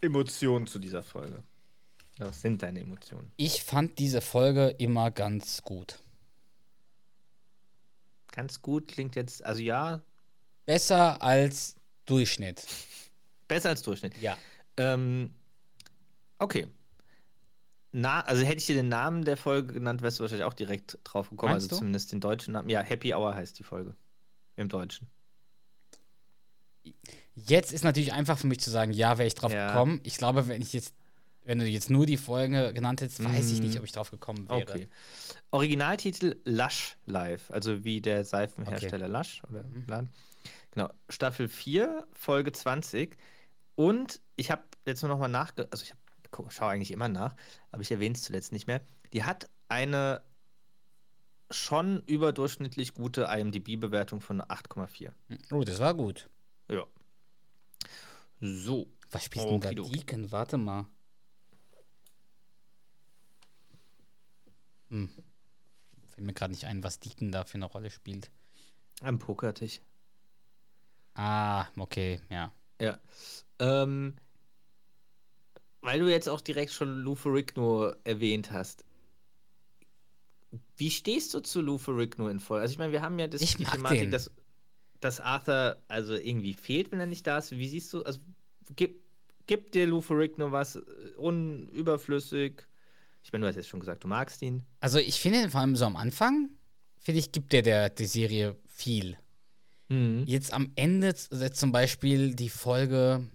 [0.00, 1.42] Emotion zu dieser Folge?
[2.18, 3.32] Was sind deine Emotionen?
[3.36, 6.02] Ich fand diese Folge immer ganz gut.
[8.30, 10.02] Ganz gut klingt jetzt, also ja,
[10.68, 12.62] Besser als Durchschnitt.
[13.48, 14.16] Besser als Durchschnitt.
[14.20, 14.36] Ja.
[14.76, 15.34] Ähm,
[16.38, 16.66] okay.
[17.90, 20.98] Na, also hätte ich dir den Namen der Folge genannt, wärst du wahrscheinlich auch direkt
[21.04, 21.52] drauf gekommen.
[21.52, 21.78] Meinst also du?
[21.80, 22.68] zumindest den deutschen Namen.
[22.68, 23.96] Ja, Happy Hour heißt die Folge.
[24.56, 25.08] Im Deutschen.
[27.34, 29.68] Jetzt ist natürlich einfach für mich zu sagen, ja, wäre ich drauf Ja.
[29.68, 30.00] gekommen.
[30.04, 30.94] Ich glaube, wenn ich jetzt,
[31.44, 34.48] wenn du jetzt nur die Folge genannt hättest, weiß ich nicht, ob ich drauf gekommen
[34.48, 34.62] wäre.
[34.62, 34.88] Okay.
[35.50, 39.84] Originaltitel Lush Live, also wie der Seifenhersteller Lush oder Mhm.
[39.86, 40.08] Laden.
[40.72, 43.16] Genau, Staffel 4, Folge 20.
[43.78, 45.68] Und ich habe jetzt nur noch mal nachge...
[45.70, 45.94] Also ich
[46.52, 47.36] schaue eigentlich immer nach,
[47.70, 48.84] aber ich erwähne es zuletzt nicht mehr.
[49.12, 50.24] Die hat eine
[51.48, 55.12] schon überdurchschnittlich gute IMDb-Bewertung von 8,4.
[55.52, 56.28] Oh, das war gut.
[56.68, 56.88] Ja.
[58.40, 58.88] So.
[59.12, 59.70] Was spielt denn da.
[59.70, 60.32] Deacon?
[60.32, 60.86] Warte mal.
[64.88, 65.08] Hm.
[66.08, 68.32] Fällt mir gerade nicht ein, was Deacon da für eine Rolle spielt.
[69.02, 69.82] Am Pokertisch.
[71.14, 72.52] Ah, okay, ja.
[72.80, 72.98] Ja.
[73.58, 74.14] Ähm,
[75.80, 78.84] weil du jetzt auch direkt schon Lou Ferrigno erwähnt hast.
[80.76, 82.60] Wie stehst du zu Lou Ferrigno in voll?
[82.60, 84.10] Also ich meine, wir haben ja das, die Thematik, den.
[84.10, 84.30] dass,
[85.00, 87.50] dass Arthur also irgendwie fehlt, wenn er nicht da ist.
[87.52, 88.20] Wie siehst du, also
[88.76, 89.00] gib,
[89.46, 90.80] gibt dir Lou Ferrigno was äh,
[91.16, 92.62] unüberflüssig?
[93.22, 94.64] Ich meine, du hast jetzt schon gesagt, du magst ihn.
[94.80, 96.50] Also ich finde vor allem so am Anfang,
[96.98, 99.16] finde ich, gibt der, der die Serie viel.
[99.90, 103.26] Jetzt am Ende z- zum Beispiel die Folge,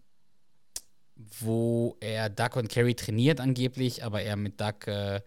[1.40, 5.22] wo er Duck und Carrie trainiert angeblich, aber er mit Duck äh,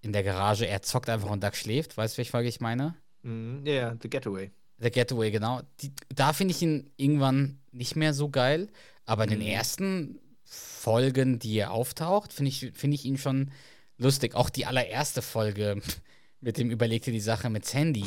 [0.00, 1.96] in der Garage, er zockt einfach und Duck schläft.
[1.96, 2.94] Weißt du, welche Folge ich meine?
[3.22, 3.62] Mhm.
[3.64, 4.50] Ja, ja, The Getaway.
[4.78, 5.60] The Getaway, genau.
[5.80, 8.68] Die, da finde ich ihn irgendwann nicht mehr so geil.
[9.06, 9.46] Aber in den Mhm.
[9.46, 13.50] ersten Folgen, die er auftaucht, finde ich, finde ich ihn schon
[13.96, 14.34] lustig.
[14.34, 15.80] Auch die allererste Folge
[16.40, 18.04] mit dem Überlegte die Sache mit Sandy.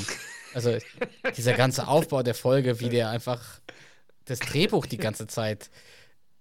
[0.54, 0.78] Also
[1.36, 3.60] dieser ganze Aufbau der Folge, wie der einfach
[4.26, 5.70] das Drehbuch die ganze Zeit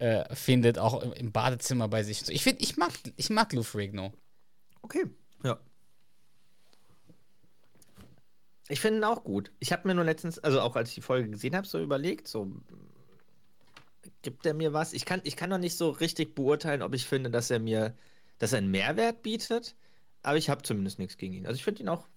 [0.00, 2.28] äh, findet, auch im, im Badezimmer bei sich.
[2.28, 4.12] Ich finde, ich mag, ich mag Lou Ferrigno.
[4.82, 5.04] Okay.
[5.44, 5.60] Ja.
[8.68, 9.52] Ich finde ihn auch gut.
[9.58, 12.28] Ich habe mir nur letztens, also auch als ich die Folge gesehen habe, so überlegt,
[12.28, 12.50] so
[14.22, 14.92] gibt er mir was?
[14.92, 17.94] Ich kann, ich kann noch nicht so richtig beurteilen, ob ich finde, dass er mir,
[18.38, 19.76] dass er einen Mehrwert bietet,
[20.22, 21.46] aber ich habe zumindest nichts gegen ihn.
[21.46, 22.08] Also ich finde ihn auch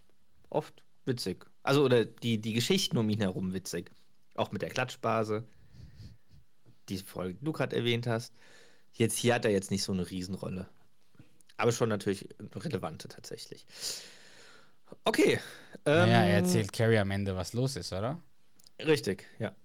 [0.50, 1.46] oft witzig.
[1.64, 3.92] Also oder die, die Geschichten um ihn herum witzig.
[4.36, 5.46] Auch mit der Klatschbase.
[6.90, 8.34] Die Folge, die du gerade erwähnt hast.
[8.92, 10.70] Jetzt hier hat er jetzt nicht so eine Riesenrolle.
[11.58, 13.66] Aber schon natürlich eine relevante tatsächlich.
[15.06, 15.40] Okay.
[15.86, 18.22] Ähm, Naja, er erzählt Carrie am Ende, was los ist, oder?
[18.80, 19.56] Richtig, ja.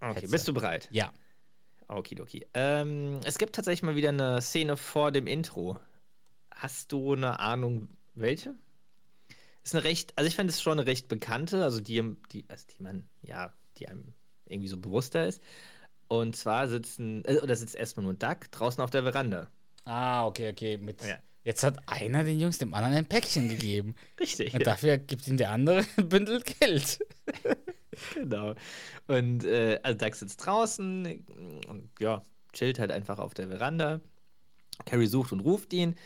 [0.00, 0.30] Okay, Hetze.
[0.30, 0.88] bist du bereit?
[0.90, 1.12] Ja.
[1.88, 2.46] Okidoki.
[2.54, 5.78] Ähm, es gibt tatsächlich mal wieder eine Szene vor dem Intro.
[6.50, 8.54] Hast du eine Ahnung, welche?
[9.62, 12.64] Ist eine recht, also ich finde es schon eine recht bekannte, also die, die, also
[12.66, 14.12] die man, ja, die einem
[14.46, 15.42] irgendwie so bewusster ist.
[16.08, 19.48] Und zwar sitzen, äh, oder sitzt erstmal nur Duck draußen auf der Veranda.
[19.84, 20.76] Ah, okay, okay.
[20.78, 21.18] Mit, Ja.
[21.44, 23.96] Jetzt hat einer den Jungs dem anderen ein Päckchen gegeben.
[24.20, 24.54] Richtig.
[24.54, 26.98] Und dafür gibt ihm der andere ein Bündel Geld.
[28.14, 28.54] Genau.
[29.06, 31.26] Und äh, also Doug sitzt draußen
[31.68, 32.24] und ja,
[32.54, 34.00] chillt halt einfach auf der Veranda.
[34.86, 35.96] Carrie sucht und ruft ihn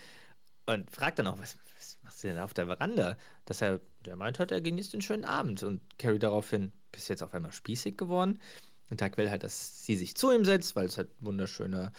[0.66, 3.16] und fragt dann auch, was, was machst du denn auf der Veranda?
[3.44, 5.62] Dass er, der meint hat, er genießt den schönen Abend.
[5.62, 8.40] Und Carrie daraufhin, bist jetzt auf einmal spießig geworden?
[8.88, 11.92] Und Doug will halt, dass sie sich zu ihm setzt, weil es halt wunderschöner,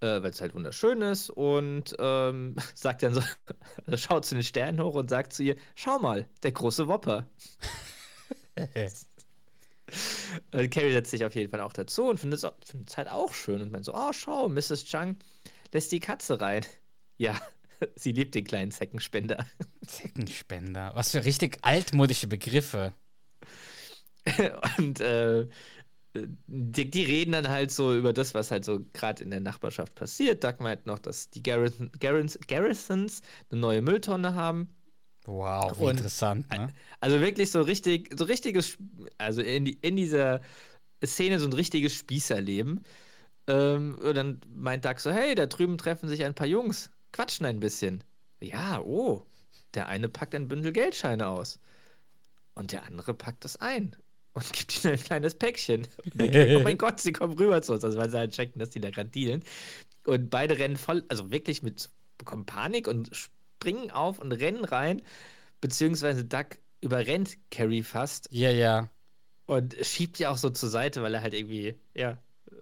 [0.00, 3.22] äh, weil es halt wunderschön ist und ähm, sagt dann so,
[3.86, 7.26] also schaut zu den Sternen hoch und sagt zu ihr, schau mal, der große Wopper.
[10.52, 13.62] und Carrie setzt sich auf jeden Fall auch dazu und findet es halt auch schön
[13.62, 14.84] und meint so, oh schau, Mrs.
[14.84, 15.16] Chung
[15.72, 16.64] lässt die Katze rein.
[17.16, 17.40] Ja,
[17.96, 19.46] sie liebt den kleinen Zeckenspender.
[19.86, 22.92] Zeckenspender, was für richtig altmodische Begriffe.
[24.78, 25.46] und äh,
[26.46, 29.94] die, die, reden dann halt so über das, was halt so gerade in der Nachbarschaft
[29.94, 30.44] passiert.
[30.44, 34.68] Doug meint noch, dass die Garrison, Garrison, Garrisons eine neue Mülltonne haben.
[35.26, 36.68] Wow, wie interessant, ne?
[37.00, 38.76] Also wirklich so richtig, so richtiges,
[39.18, 40.40] also in, die, in dieser
[41.04, 42.84] Szene so ein richtiges Spießerleben.
[43.46, 47.46] Ähm, und dann meint Doug so, hey, da drüben treffen sich ein paar Jungs, quatschen
[47.46, 48.04] ein bisschen.
[48.40, 49.26] Ja, oh,
[49.74, 51.58] der eine packt ein Bündel Geldscheine aus.
[52.54, 53.96] Und der andere packt das ein
[54.34, 55.86] und gibt ihnen ein kleines Päckchen.
[56.04, 58.70] Denkt, oh mein Gott, sie kommen rüber zu uns, also weil sie halt checken, dass
[58.70, 59.42] die da gerade dealen.
[60.04, 65.02] Und beide rennen voll, also wirklich mit, bekommen Panik und springen auf und rennen rein,
[65.60, 68.28] beziehungsweise Duck überrennt Carrie fast.
[68.30, 68.90] Ja, ja.
[69.46, 72.18] Und schiebt die auch so zur Seite, weil er halt irgendwie, ja,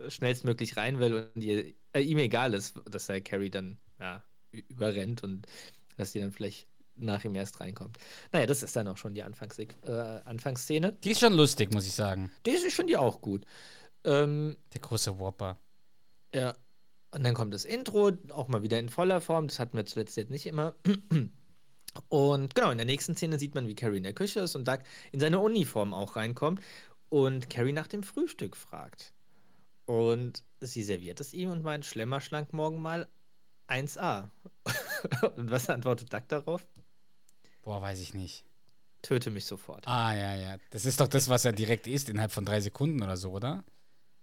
[0.08, 4.22] schnellstmöglich rein will und ihr, äh, ihm egal ist, dass er Carrie dann, ja,
[4.68, 5.46] überrennt und
[5.96, 6.68] dass sie dann vielleicht
[7.02, 7.98] nach ihm erst reinkommt.
[8.32, 9.66] Naja, das ist dann auch schon die Anfangs äh,
[10.24, 10.92] Anfangsszene.
[11.04, 12.30] Die ist schon lustig, muss ich sagen.
[12.46, 13.44] Die ist schon die auch gut.
[14.04, 15.58] Ähm, Der große Whopper.
[16.34, 16.54] Ja.
[17.14, 19.48] Und dann kommt das Intro, auch mal wieder in voller Form.
[19.48, 20.74] Das hatten wir zuletzt jetzt nicht immer.
[22.08, 24.66] Und genau, in der nächsten Szene sieht man, wie Carrie in der Küche ist und
[24.66, 24.78] Doug
[25.12, 26.62] in seine Uniform auch reinkommt
[27.10, 29.12] und Carrie nach dem Frühstück fragt.
[29.84, 33.08] Und sie serviert es ihm und meint, Schlemmerschlank morgen mal
[33.68, 34.30] 1a.
[35.36, 36.66] und was antwortet Doug darauf?
[37.62, 38.44] Boah, weiß ich nicht.
[39.02, 39.86] Töte mich sofort.
[39.88, 40.56] Ah, ja, ja.
[40.70, 43.64] Das ist doch das, was er direkt isst, innerhalb von drei Sekunden oder so, oder?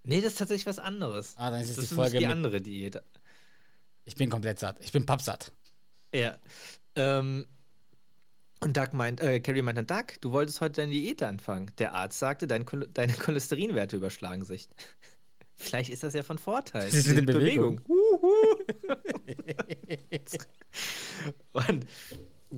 [0.03, 1.33] Nee, das ist tatsächlich was anderes.
[1.37, 2.19] Ah, dann ist das es ist die Folge.
[2.19, 3.01] die mit, andere Diät.
[4.05, 4.77] ich bin komplett satt.
[4.79, 5.51] Ich bin pappsatt.
[6.13, 6.37] Ja.
[6.95, 7.45] Ähm,
[8.61, 11.71] und Doug meint, äh, Carrie meint dann, Doug, du wolltest heute deine Diät anfangen.
[11.77, 14.69] Der Arzt sagte, dein deine Cholesterinwerte überschlagen sich.
[15.55, 16.85] Vielleicht ist das ja von Vorteil.
[16.85, 17.81] Das ist eine Bewegung.
[21.51, 21.85] und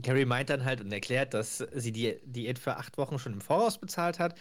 [0.03, 3.41] Carrie meint dann halt und erklärt, dass sie die Diät für acht Wochen schon im
[3.41, 4.35] Voraus bezahlt hat.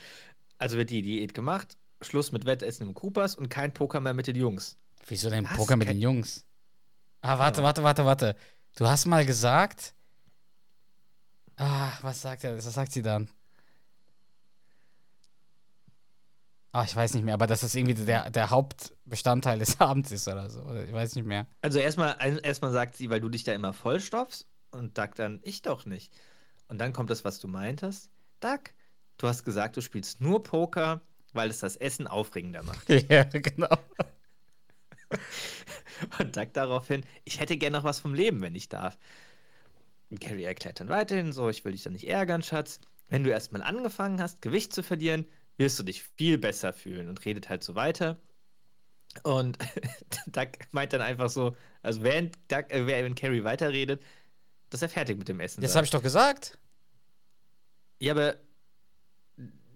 [0.59, 4.27] Also wird die Diät gemacht, Schluss mit Wettessen im Coopers und kein Poker mehr mit
[4.27, 4.79] den Jungs.
[5.07, 5.57] Wieso denn Was?
[5.57, 6.45] Poker mit Kein- den Jungs?
[7.23, 8.37] Ah, warte, warte, warte, warte.
[8.77, 9.95] Du hast mal gesagt.
[11.57, 12.57] Ah, was sagt er?
[12.57, 13.29] Was sagt sie dann?
[16.73, 20.29] Ah, ich weiß nicht mehr, aber dass das irgendwie der, der Hauptbestandteil des Abends ist
[20.29, 20.61] oder so.
[20.63, 21.47] Oder Ich weiß nicht mehr.
[21.63, 25.63] Also erstmal erstmal sagt sie, weil du dich da immer vollstopfst und Doug dann, ich
[25.63, 26.13] doch nicht.
[26.69, 28.11] Und dann kommt das, was du meintest.
[28.41, 28.61] Doug,
[29.19, 31.01] du hast gesagt, du spielst nur Poker,
[31.33, 32.89] weil es das Essen aufregender macht.
[33.11, 33.77] ja, genau.
[36.19, 38.99] Und Doug daraufhin, ich hätte gern noch was vom Leben, wenn ich darf.
[40.11, 42.81] Und Carrie erklärt dann weiterhin so, ich will dich doch nicht ärgern, Schatz.
[43.09, 47.25] Wenn du erstmal angefangen hast, Gewicht zu verlieren, wirst du dich viel besser fühlen und
[47.25, 48.19] redet halt so weiter.
[49.25, 49.59] Und
[50.27, 54.03] Doug meint dann einfach so, also während, Doug, äh, während Carrie weiterredet,
[54.71, 55.77] dass er fertig mit dem Essen Das sei.
[55.79, 56.59] habe ich doch gesagt.
[57.99, 58.37] Ja, aber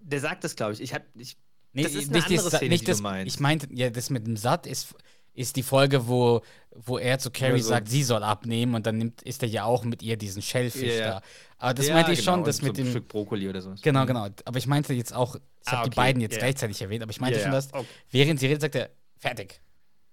[0.01, 0.81] der sagt das, glaube ich.
[0.81, 1.37] Ich hab, ich,
[1.73, 3.01] Nee, Das ist eine nicht, andere das, Szene, nicht die das.
[3.25, 4.95] Ich meinte, ja, das mit dem Satt ist,
[5.33, 8.97] ist die Folge, wo, wo er zu Carrie so- sagt, sie soll abnehmen und dann
[8.97, 11.09] nimmt, ist er ja auch mit ihr diesen Shellfish Ja, ja.
[11.19, 11.21] da.
[11.57, 12.91] Aber das Ja, meinte ich genau, schon, und das so mit ein dem.
[12.91, 13.75] Stück Brokkoli oder so.
[13.81, 14.29] Genau, genau.
[14.45, 16.39] Aber ich meinte jetzt auch, ich Ah, habe die okay, beiden jetzt ja.
[16.39, 17.85] gleichzeitig erwähnt, aber ich meinte Ja, schon, dass okay.
[18.11, 19.59] während sie redet, sagt er, fertig.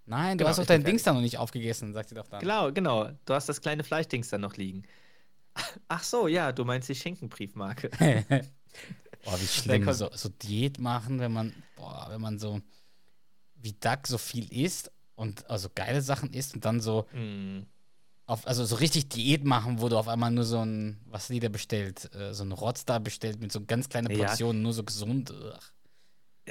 [0.05, 2.41] Nein, du Genau, hast doch dein Dings da noch nicht aufgegessen, sagt sie doch dann.
[2.41, 3.11] Genau, genau.
[3.25, 4.83] Du hast das kleine Fleischdings da noch liegen.
[5.89, 7.91] Ach so, ja, du meinst die Schinkenbriefmarke.
[9.25, 12.61] Boah, wie schlimm, so, so Diät machen, wenn man, boah, wenn man so
[13.55, 17.61] wie Duck so viel isst und also geile Sachen isst und dann so Mm.
[18.27, 21.39] auf, also so richtig Diät machen, wo du auf einmal nur so ein, was die
[21.39, 24.27] da bestellt, äh, so ein Rotz da bestellt mit so ganz kleinen Ja.
[24.27, 25.31] Portionen, nur so gesund.
[25.31, 25.57] Ugh.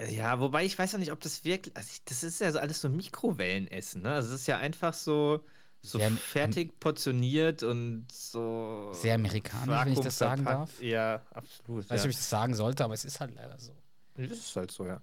[0.09, 1.75] Ja, wobei ich weiß ja nicht, ob das wirklich.
[1.75, 4.13] Also ich, das ist ja so alles so Mikrowellenessen, ne?
[4.13, 5.43] Also es ist ja einfach so,
[5.81, 8.91] so Sehr- fertig portioniert und so.
[8.93, 10.81] Sehr amerikanisch, wenn ich das sagen darf.
[10.81, 11.83] Ja, absolut.
[11.85, 12.03] Ich weiß nicht, ja.
[12.05, 13.73] ob ich das sagen sollte, aber es ist halt leider so.
[14.15, 15.01] Das ist halt so, ja.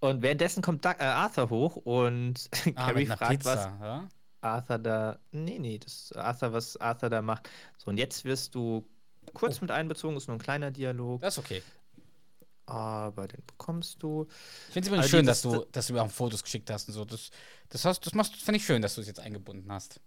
[0.00, 3.28] Und währenddessen kommt Doug, äh, Arthur hoch und Ah, Carrie fragt, was
[3.64, 4.08] Pizza, ja?
[4.40, 5.18] Arthur da.
[5.32, 7.48] Nee, nee, das ist Arthur, was Arthur da macht.
[7.78, 8.86] So, und jetzt wirst du
[9.34, 9.62] kurz Oh.
[9.62, 11.62] mit einbezogen, ist nur ein kleiner Dialog, Das ist okay.
[12.66, 14.26] Aber den bekommst du.
[14.68, 16.70] Ich finde es übrigens Also schön, das- dass du, dass du mir auch Fotos geschickt
[16.70, 17.04] hast und so.
[17.04, 17.30] Das,
[17.68, 20.00] das, hast, das machst, finde ich schön, dass du es jetzt eingebunden hast.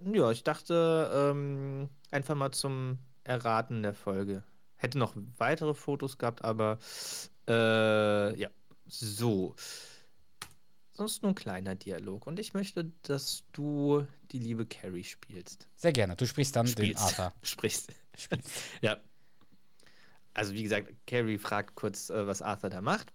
[0.00, 4.42] Ja, ich dachte, ähm, einfach mal zum Erraten der Folge.
[4.76, 6.78] Hätte noch weitere Fotos gehabt, aber
[7.48, 8.50] äh, ja,
[8.86, 9.54] So.
[10.94, 12.26] Sonst nur ein kleiner Dialog.
[12.26, 15.66] Und ich möchte, dass du die liebe Carrie spielst.
[15.76, 16.16] Sehr gerne.
[16.16, 17.02] Du sprichst dann den Spielst.
[17.02, 17.32] Arthur.
[17.42, 17.92] Sprichst.
[18.18, 18.50] Spielst.
[18.82, 18.98] Ja.
[20.34, 23.12] Also wie gesagt, Carrie fragt kurz, äh, was Arthur da macht.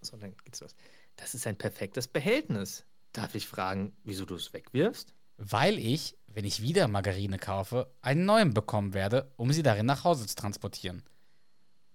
[0.00, 0.74] So, dann geht's los.
[1.16, 2.84] Das ist ein perfektes Behältnis.
[3.12, 5.14] Darf ich fragen, wieso du es wegwirfst?
[5.36, 10.04] Weil ich, wenn ich wieder Margarine kaufe, einen neuen bekommen werde, um sie darin nach
[10.04, 11.02] Hause zu transportieren.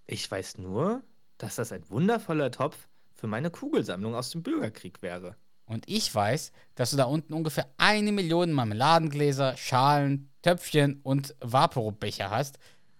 [0.06, 1.04] Ich weiß nur,
[1.38, 5.36] dass das ein wundervoller Topf für meine Kugelsammlung aus dem Bürgerkrieg wäre.
[5.66, 12.30] Und ich weiß, dass du da unten ungefähr eine Million Marmeladengläser, Schalen, Töpfchen und Vaporbecher
[12.30, 12.58] hast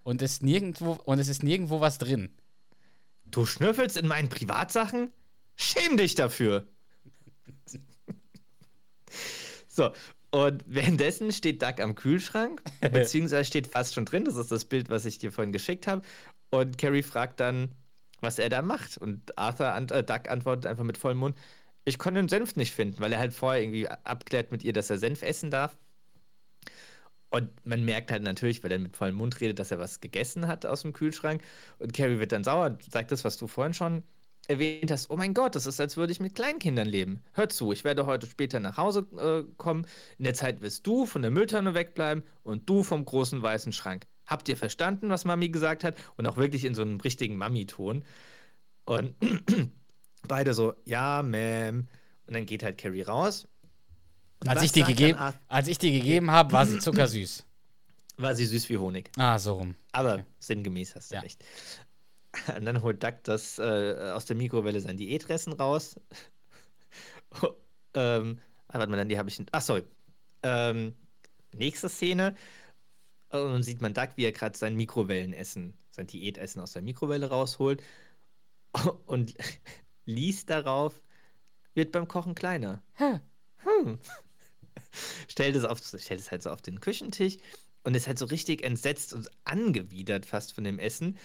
[0.08, 2.30] und es nirgendwo und es ist nirgendwo was drin.
[3.26, 5.12] Du schnüffelst in meinen Privatsachen?
[5.54, 6.66] Schäm dich dafür!
[9.68, 9.92] so,
[10.30, 14.24] und währenddessen steht Doug am Kühlschrank, beziehungsweise steht fast schon drin.
[14.24, 16.00] Das ist das Bild, was ich dir vorhin geschickt habe.
[16.48, 17.74] Und Carrie fragt dann,
[18.22, 18.96] was er da macht.
[18.96, 21.36] Und Arthur, äh, Doug antwortet einfach mit vollem Mund:
[21.84, 24.88] Ich konnte den Senf nicht finden, weil er halt vorher irgendwie abklärt mit ihr, dass
[24.88, 25.76] er Senf essen darf.
[27.30, 30.46] Und man merkt halt natürlich, weil er mit vollem Mund redet, dass er was gegessen
[30.48, 31.42] hat aus dem Kühlschrank.
[31.78, 34.02] Und Carrie wird dann sauer, sagt das, was du vorhin schon
[34.48, 35.10] erwähnt hast.
[35.10, 37.22] Oh mein Gott, das ist, als würde ich mit Kleinkindern leben.
[37.32, 39.86] Hör zu, ich werde heute später nach Hause äh, kommen.
[40.16, 44.06] In der Zeit wirst du von der Mülltonne wegbleiben und du vom großen weißen Schrank.
[44.26, 45.96] Habt ihr verstanden, was Mami gesagt hat?
[46.16, 48.04] Und auch wirklich in so einem richtigen Mami-Ton.
[48.84, 49.14] Und
[50.28, 51.86] beide so, ja, Ma'am.
[52.26, 53.48] Und dann geht halt Carrie raus.
[54.46, 57.44] Als ich, sagt gegeben, als ich dir gegeben habe, war sie zuckersüß.
[58.20, 59.12] War sie süß wie Honig.
[59.16, 59.76] Ah, so rum.
[59.92, 61.20] Aber sinngemäß hast du Ja.
[61.20, 61.44] recht.
[62.56, 65.94] Und dann holt Duck das äh, aus der Mikrowelle sein Diätressen raus.
[67.94, 69.40] ähm, ah, warte mal, dann die habe ich.
[69.52, 69.84] Ach, sorry.
[70.42, 70.96] Ähm,
[71.54, 72.34] nächste Szene.
[73.30, 77.28] Und dann sieht man Duck, wie er gerade sein Mikrowellenessen, sein Diätessen aus der Mikrowelle
[77.28, 77.82] rausholt.
[79.06, 79.34] Und
[80.06, 81.00] liest darauf,
[81.74, 82.82] wird beim Kochen kleiner.
[82.94, 83.20] Hä?
[83.58, 83.98] Hm.
[85.28, 87.36] stellt, es auf, stellt es halt so auf den Küchentisch
[87.84, 91.18] und ist halt so richtig entsetzt und angewidert fast von dem Essen.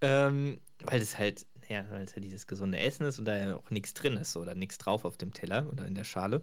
[0.00, 3.56] Ähm, weil es halt, ja, weil es halt dieses gesunde Essen ist und da ja
[3.56, 6.42] auch nichts drin ist oder nichts drauf auf dem Teller oder in der Schale.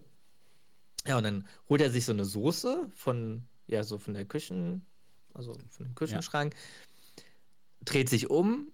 [1.06, 4.86] Ja, und dann holt er sich so eine Soße von, ja, so von der Küchen,
[5.34, 6.54] also von dem Küchenschrank,
[7.84, 8.72] dreht sich um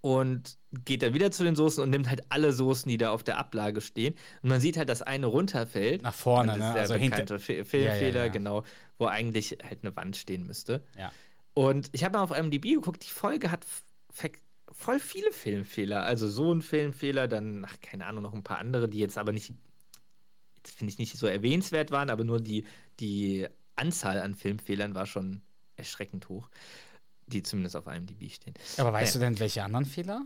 [0.00, 3.24] und geht dann wieder zu den Soßen und nimmt halt alle Soßen, die da auf
[3.24, 4.14] der Ablage stehen.
[4.42, 6.02] Und man sieht halt, dass eine runterfällt.
[6.02, 6.66] Nach vorne, das ne?
[6.68, 7.16] ist der Also hinter.
[7.16, 8.28] bekannte Filmfehler, Ja, ja, ja.
[8.28, 8.64] genau,
[8.98, 10.82] wo eigentlich halt eine Wand stehen müsste.
[10.96, 11.10] Ja.
[11.54, 13.66] Und ich habe mal auf IMDb geguckt, die Folge hat
[14.70, 16.04] voll viele Filmfehler.
[16.04, 19.32] Also so ein Filmfehler, dann, ach, keine Ahnung, noch ein paar andere, die jetzt aber
[19.32, 19.52] nicht,
[20.56, 22.64] jetzt finde ich nicht so erwähnenswert waren, aber nur die,
[23.00, 25.42] die Anzahl an Filmfehlern war schon
[25.76, 26.48] erschreckend hoch,
[27.28, 28.54] die zumindest auf IMDb stehen.
[28.76, 29.20] Aber weißt Nee.
[29.20, 30.22] du denn, welche anderen Fehler?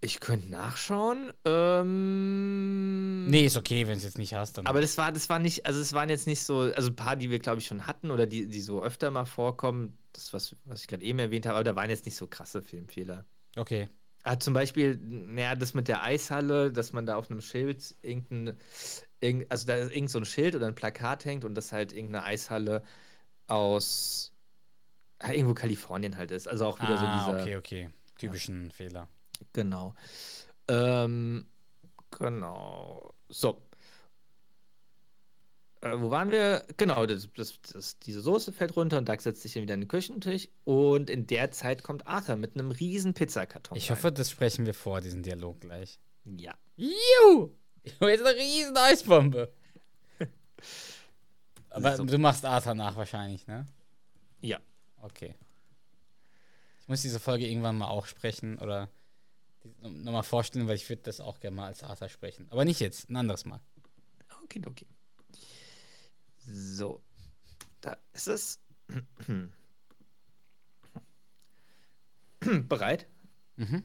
[0.00, 1.32] Ich könnte nachschauen.
[1.44, 4.56] Ähm, Nee, ist okay, wenn du es jetzt nicht hast.
[4.56, 6.96] Dann Aber das war, das war nicht, also es waren jetzt nicht so, also ein
[6.96, 10.32] paar, die wir, glaube ich, schon hatten oder die, die so öfter mal vorkommen, das,
[10.32, 13.24] was, was ich gerade eben erwähnt habe, aber da waren jetzt nicht so krasse Filmfehler.
[13.56, 13.88] okay.
[14.24, 18.58] Ah, zum Beispiel, naja, das mit der Eishalle, dass man da auf einem Schild irgendein,
[19.20, 21.92] irgend, also da ist irgend so ein Schild oder ein Plakat hängt und das halt
[21.92, 22.82] irgendeine Eishalle
[23.46, 24.32] aus
[25.22, 26.48] irgendwo Kalifornien halt ist.
[26.48, 27.42] Also auch wieder ah, so dieser.
[27.42, 27.90] okay, okay.
[28.18, 29.08] Typischen Fehler.
[29.52, 29.94] Genau.
[30.68, 31.46] Ähm,
[32.18, 33.14] genau.
[33.28, 33.62] So.
[35.80, 36.64] Äh, wo waren wir?
[36.76, 39.80] Genau, das, das, das, diese Soße fällt runter und Doug setzt sich dann wieder an
[39.80, 43.78] den Küchentisch und in der Zeit kommt Arthur mit einem riesen Pizzakarton.
[43.78, 43.96] Ich rein.
[43.96, 46.00] hoffe, das sprechen wir vor, diesen Dialog gleich.
[46.24, 46.54] Ja.
[46.76, 47.50] Juhu!
[47.84, 49.52] Jetzt eine riesen Eisbombe.
[51.70, 52.04] Aber So.
[52.04, 53.66] du machst Arthur nach wahrscheinlich, ne?
[54.40, 54.58] Ja.
[55.02, 55.34] Okay.
[56.80, 58.88] Ich muss diese Folge irgendwann mal auch sprechen oder
[59.82, 62.46] nochmal vorstellen, weil ich würde das auch gerne mal als Arthur sprechen.
[62.50, 63.60] Aber nicht jetzt, ein anderes Mal.
[64.44, 64.86] Okay, okay.
[66.46, 67.02] So.
[67.80, 68.60] Da ist es.
[72.40, 73.06] Bereit?
[73.56, 73.84] Mhm.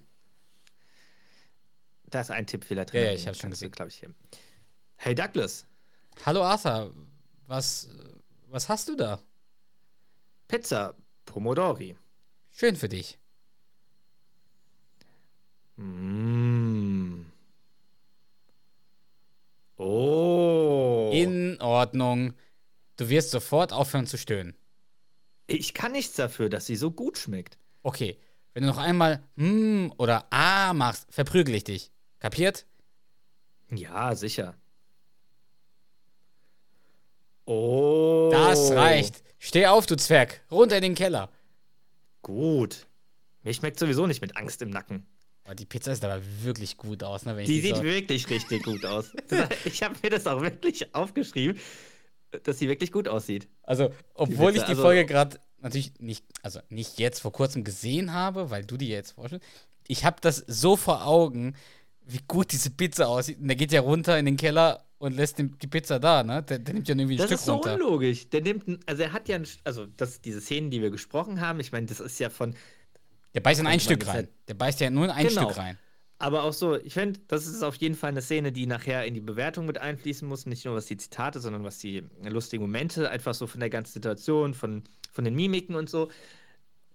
[2.06, 3.02] Da ist ein Tippfehler drin.
[3.02, 3.72] Ja, ja, ich hab's schon gesehen.
[3.72, 4.14] glaub ich, hier.
[4.96, 5.66] Hey Douglas,
[6.26, 6.94] Hallo Arthur,
[7.48, 7.90] was,
[8.48, 9.20] was hast du da?
[10.48, 10.96] Pizza
[11.34, 11.98] Pomodori.
[12.52, 13.18] Schön für dich.
[15.78, 17.22] Mm.
[19.78, 21.10] Oh.
[21.12, 22.36] In Ordnung.
[22.98, 24.56] Du wirst sofort aufhören zu stöhnen.
[25.48, 27.58] ich kann nichts dafür, dass sie so gut schmeckt.
[27.82, 28.20] Okay,
[28.54, 31.92] wenn du noch einmal hm oder ah machst, verprügel ich dich.
[32.20, 32.68] Kapiert?
[33.72, 34.56] Ja, sicher.
[37.46, 38.30] Oh.
[38.32, 39.24] Das reicht.
[39.38, 40.42] Steh auf, du Zwerg.
[40.50, 41.30] Runter in den Keller.
[42.22, 42.88] Gut.
[43.44, 45.06] Mir schmeckt sowieso nicht mit Angst im Nacken.
[45.44, 47.44] Aber die Pizza sieht aber wirklich gut aus, ne?
[47.44, 49.12] die, sieht so wirklich richtig gut aus.
[49.66, 51.60] ich habe mir das auch wirklich aufgeschrieben,
[52.44, 53.50] dass sie wirklich gut aussieht.
[53.62, 57.66] Also, obwohl die ich die also, Folge gerade natürlich nicht, also nicht jetzt vor kurzem
[57.66, 59.46] gesehen habe, weil du die jetzt vorstellst,
[59.88, 61.56] ich habe das so vor Augen,
[62.06, 63.40] wie gut diese Pizza aussieht.
[63.40, 66.42] Und der geht ja runter in den Keller und lässt die Pizza da, ne?
[66.44, 67.62] Der, der nimmt ja irgendwie ein das Stück runter.
[67.64, 67.86] Das ist so runter.
[67.86, 68.30] unlogisch.
[68.30, 71.60] Der nimmt, also er hat ja, ein, also das, diese Szenen, die wir gesprochen haben,
[71.60, 72.56] ich meine, das ist ja von.
[73.34, 74.30] Der beißt in ein Stück rein.
[74.48, 75.44] Der beißt ja nur in ein genau.
[75.44, 75.78] Stück rein.
[76.20, 79.14] Aber auch so, ich finde, das ist auf jeden Fall eine Szene, die nachher in
[79.14, 80.46] die Bewertung mit einfließen muss.
[80.46, 83.92] Nicht nur was die Zitate, sondern was die lustigen Momente, einfach so von der ganzen
[83.92, 86.10] Situation, von, von den Mimiken und so.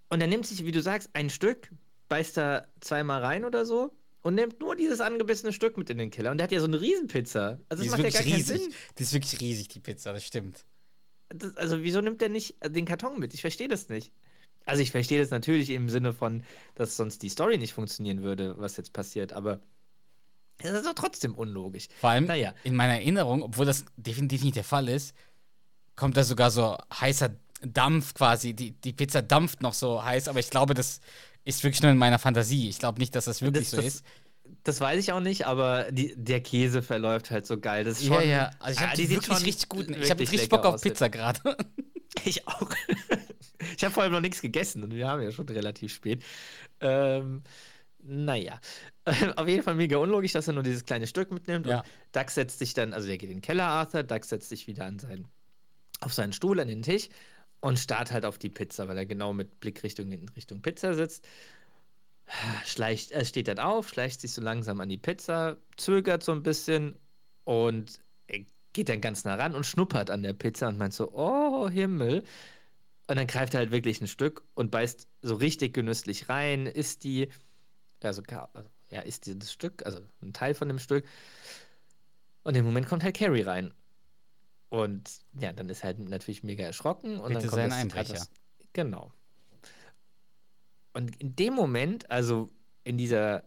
[0.09, 1.71] Und er nimmt sich, wie du sagst, ein Stück,
[2.09, 3.93] beißt da zweimal rein oder so
[4.23, 6.31] und nimmt nur dieses angebissene Stück mit in den Keller.
[6.31, 7.59] Und der hat ja so eine Riesenpizza.
[7.69, 8.49] Also das macht ja gar riesig.
[8.49, 8.75] keinen Sinn.
[8.99, 10.65] Die ist wirklich riesig, die Pizza, das stimmt.
[11.29, 13.35] Das, also wieso nimmt der nicht den Karton mit?
[13.35, 14.13] Ich verstehe das nicht.
[14.65, 16.43] Also ich verstehe das natürlich im Sinne von,
[16.75, 19.61] dass sonst die Story nicht funktionieren würde, was jetzt passiert, aber
[20.59, 21.89] es ist doch trotzdem unlogisch.
[22.01, 22.53] Vor allem naja.
[22.65, 25.15] in meiner Erinnerung, obwohl das definitiv nicht der Fall ist,
[25.97, 27.31] kommt da sogar so heißer
[27.63, 28.55] Dampf quasi.
[28.55, 31.01] Die, die Pizza dampft noch so heiß, aber ich glaube, das
[31.49, 32.69] ist wirklich nur in meiner Fantasie.
[32.69, 34.05] Ich glaube nicht, dass das wirklich das, so das, ist.
[34.65, 37.85] Das weiß ich auch nicht, aber die, der Käse verläuft halt so geil.
[37.85, 38.51] Das ist schon, ja, ja.
[38.61, 39.89] Also ich habe ah, die, die wirklich richtig gut.
[39.89, 41.41] Ich habe richtig Bock auf Pizza gerade.
[42.25, 42.69] Ich auch.
[43.77, 46.25] ich habe vor allem noch nichts gegessen und wir haben ja schon relativ spät.
[46.81, 47.43] Ähm,
[48.03, 48.61] naja.
[49.37, 51.67] Auf jeden Fall mega unlogisch, dass er nur dieses kleine Stück mitnimmt.
[51.67, 51.81] Ja.
[51.81, 54.03] Und Doug setzt sich dann, also der geht in den Keller, Arthur.
[54.03, 55.29] Doug setzt sich wieder an seinen,
[56.01, 57.09] auf seinen Stuhl, an den Tisch
[57.61, 61.27] und starrt halt auf die Pizza, weil er genau mit Blickrichtung in Richtung Pizza sitzt.
[62.65, 66.43] Schleicht, er steht dann auf, schleicht sich so langsam an die Pizza, zögert so ein
[66.43, 66.97] bisschen
[67.45, 68.01] und
[68.73, 72.23] geht dann ganz nah ran und schnuppert an der Pizza und meint so, oh Himmel.
[73.09, 77.05] Und dann greift er halt wirklich ein Stück und beißt so richtig genüsslich rein, isst
[77.05, 77.29] die,
[78.03, 81.07] also, also ja, isst dieses Stück, also ein Teil von dem Stück.
[82.45, 83.75] Und im Moment kommt halt Carrie rein.
[84.71, 87.19] Und ja, dann ist halt natürlich mega erschrocken.
[87.19, 88.15] Und Bitte dann kommt sein Einbrecher.
[88.15, 88.31] Das,
[88.73, 89.13] genau.
[90.93, 92.51] Und in dem Moment, also
[92.85, 93.45] in dieser,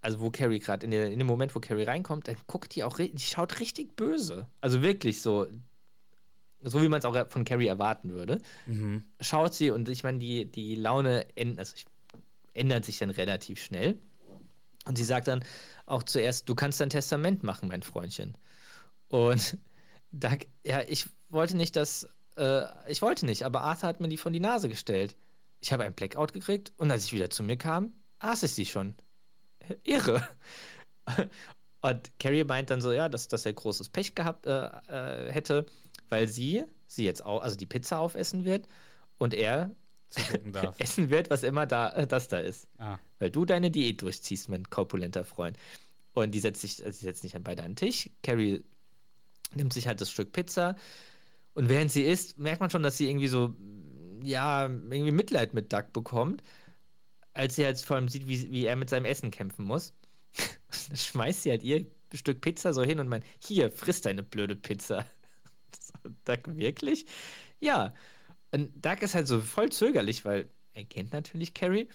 [0.00, 2.98] also wo Carrie gerade, in, in dem Moment, wo Carrie reinkommt, dann guckt die auch,
[2.98, 4.46] die schaut richtig böse.
[4.60, 5.46] Also wirklich so,
[6.60, 8.40] so wie man es auch von Carrie erwarten würde.
[8.66, 9.04] Mhm.
[9.20, 11.86] Schaut sie und ich meine, die, die Laune änd, also ich,
[12.52, 13.98] ändert sich dann relativ schnell.
[14.86, 15.44] Und sie sagt dann
[15.86, 18.36] auch zuerst, du kannst dein Testament machen, mein Freundchen.
[19.08, 19.58] Und
[20.12, 24.16] da, ja, ich wollte nicht, dass, äh, ich wollte nicht, aber Arthur hat mir die
[24.16, 25.16] von die Nase gestellt.
[25.60, 28.66] Ich habe ein Blackout gekriegt und als ich wieder zu mir kam, aß ich sie
[28.66, 28.94] schon.
[29.84, 30.26] Irre.
[31.82, 35.66] Und Carrie meint dann so, ja, dass, dass er großes Pech gehabt äh, äh, hätte,
[36.08, 38.68] weil sie sie jetzt auch, also die Pizza aufessen wird
[39.18, 39.74] und er
[40.78, 42.68] essen wird, was immer da äh, das da ist.
[42.78, 42.98] Ah.
[43.18, 45.58] Weil du deine Diät durchziehst, mein korpulenter Freund.
[46.12, 48.10] Und die setzt sich, also sie setzt sich dann beide an den Tisch.
[48.22, 48.64] Carrie
[49.56, 50.76] nimmt sich halt das Stück Pizza.
[51.54, 53.54] Und während sie isst, merkt man schon, dass sie irgendwie so,
[54.22, 56.42] ja, irgendwie Mitleid mit Doug bekommt,
[57.34, 59.94] als sie halt vor allem sieht, wie, wie er mit seinem Essen kämpfen muss.
[60.88, 64.56] dann schmeißt sie halt ihr Stück Pizza so hin und meint, hier, friss deine blöde
[64.56, 65.06] Pizza.
[66.24, 67.06] Doug, wirklich?
[67.60, 67.94] Ja.
[68.52, 71.88] Und Doug ist halt so voll zögerlich, weil er kennt natürlich Carrie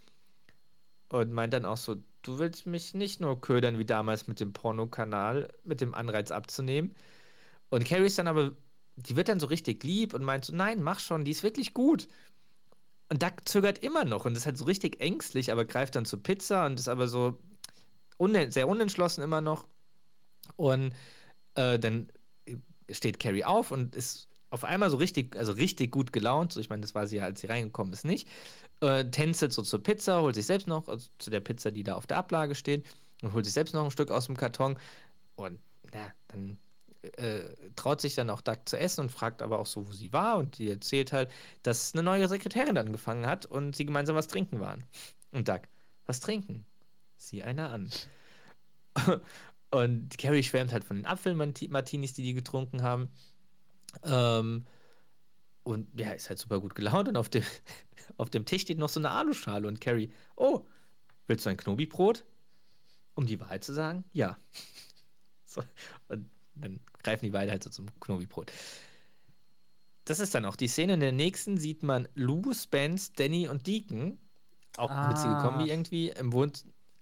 [1.10, 4.54] und meint dann auch so, du willst mich nicht nur ködern wie damals mit dem
[4.54, 6.96] Pornokanal, mit dem Anreiz abzunehmen.
[7.72, 8.52] Und Carrie ist dann aber,
[8.98, 11.74] die wird dann so richtig lieb und meint so, nein, mach schon, die ist wirklich
[11.74, 12.08] gut.
[13.10, 16.22] Und Doug zögert immer noch und ist halt so richtig ängstlich, aber greift dann zur
[16.22, 17.40] Pizza und ist aber so
[18.20, 19.68] un sehr unentschlossen immer noch.
[20.58, 20.94] Und
[21.56, 22.12] äh, dann
[22.90, 26.52] steht Carrie auf und ist auf einmal so richtig, also richtig gut gelaunt.
[26.54, 28.28] So, ich meine, das war sie ja, als sie reingekommen ist, nicht.
[28.82, 31.96] Äh, tänzelt so zur Pizza, holt sich selbst noch, also zu der Pizza, die da
[31.96, 32.86] auf der Ablage steht,
[33.22, 34.78] und holt sich selbst noch ein Stück aus dem Karton.
[35.36, 35.60] Und
[35.94, 36.58] ja, dann
[37.02, 40.14] äh, traut sich dann auch Doug zu essen und fragt aber auch so, wo sie
[40.14, 40.38] war.
[40.38, 41.32] Und die erzählt halt,
[41.64, 44.84] dass eine neue Sekretärin angefangen hat und sie gemeinsam was trinken waren.
[45.32, 45.62] Und Doug,
[46.06, 46.66] was trinken?
[47.18, 47.90] Sieh einer an.
[49.72, 53.10] und Carrie schwärmt halt von den Apfelmartinis, die die getrunken haben.
[54.04, 54.66] Ähm,
[55.64, 57.08] und ja, ist halt super gut gelaunt.
[57.08, 57.44] Und auf dem,
[58.18, 59.68] auf dem Tisch steht noch so eine Aluschale.
[59.68, 60.66] Und Carrie, oh,
[61.28, 62.26] willst du ein Knobi-Brot?
[63.14, 64.38] Um die Wahrheit zu sagen, ja.
[65.46, 65.62] So,
[66.08, 68.52] und dann greifen die beide halt so zum Knobi-Brot.
[70.06, 70.96] Das ist dann auch die Szene.
[70.96, 74.18] In der nächsten sieht man Lou, Spence, Danny und Deacon,
[74.78, 75.10] auch ah.
[75.10, 76.52] witzige Kombi irgendwie, im, Wohn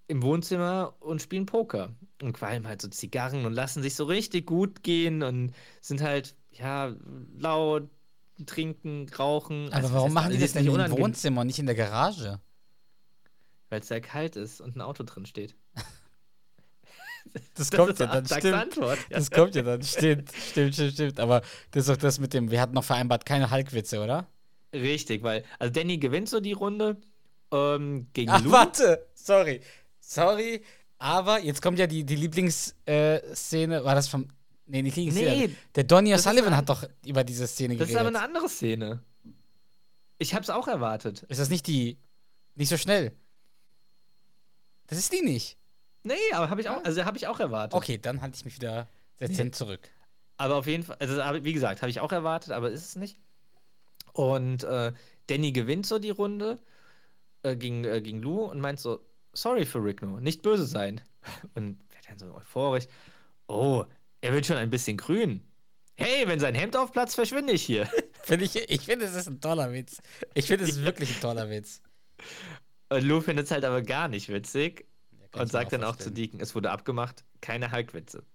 [0.07, 1.93] im Wohnzimmer und spielen Poker.
[2.21, 6.35] Und qualmen halt so Zigarren und lassen sich so richtig gut gehen und sind halt,
[6.51, 6.93] ja,
[7.37, 7.89] laut,
[8.45, 9.67] trinken, rauchen.
[9.67, 12.41] Aber also, warum machen die das denn im Wohnzimmer und nicht in der Garage?
[13.69, 15.55] Weil es sehr kalt ist und ein Auto drin steht.
[17.55, 18.53] Das, kommt ist ja dann, stimmt.
[18.53, 18.97] Antwort.
[19.09, 19.17] Ja.
[19.17, 21.19] Das kommt ja dann, stimmt, stimmt, stimmt, stimmt.
[21.19, 24.27] Aber das ist doch das mit dem, wir hatten noch vereinbart, keine Hulk-Witze, oder?
[24.73, 26.97] Richtig, weil, also Danny gewinnt so die Runde
[27.51, 28.51] ähm, gegen Ach, Lou.
[28.51, 29.61] warte, sorry.
[29.99, 30.63] Sorry,
[30.97, 34.27] aber jetzt kommt ja die, die Lieblingsszene, war das vom,
[34.65, 35.47] nee, nicht Lieblingsszene.
[35.47, 38.15] Nee, der Donny das O'Sullivan hat doch über diese Szene Das ist geredet.
[38.15, 39.03] aber eine andere Szene.
[40.17, 41.23] Ich hab's auch erwartet.
[41.29, 41.97] ist das nicht die,
[42.55, 43.11] nicht so schnell?
[44.87, 45.57] Das ist die nicht.
[46.03, 47.75] Nee, aber habe ich auch, also habe ich auch erwartet.
[47.75, 48.87] Okay, dann halte ich mich wieder
[49.19, 49.89] dezent zurück.
[50.37, 53.19] Aber auf jeden Fall, also wie gesagt, habe ich auch erwartet, aber ist es nicht.
[54.13, 54.93] Und äh,
[55.27, 56.59] Danny gewinnt so die Runde
[57.43, 61.01] äh, gegen, äh, gegen Lou und meint so, sorry für Rickno, nicht böse sein.
[61.55, 62.85] Und wird dann so euphorisch,
[63.47, 63.83] oh,
[64.21, 65.43] er wird schon ein bisschen grün.
[65.95, 67.89] Hey, wenn sein Hemd aufplatzt, verschwinde ich hier.
[68.23, 70.01] Finde ich, ich finde, es ist ein toller Witz.
[70.33, 71.81] Ich finde, es ist wirklich ein toller Witz.
[72.89, 74.85] Und Lou findet es halt aber gar nicht witzig
[75.33, 76.11] und sagt dann auch zu.
[76.11, 78.25] Deacon, es wurde abgemacht, keine Hulkwitze.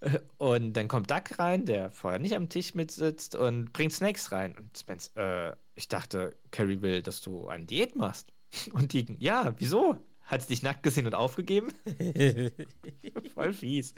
[0.00, 4.32] Äh, Und dann kommt Duck rein, der vorher nicht am Tisch mitsitzt und bringt Snacks
[4.32, 4.56] rein.
[4.56, 8.32] Und Spence, äh, ich dachte, Carrie will, dass du eine Diät machst.
[8.72, 9.96] Und Deacon, ja, wieso?
[10.22, 11.72] Hat sie dich nackt gesehen und aufgegeben?
[13.34, 13.94] Voll fies.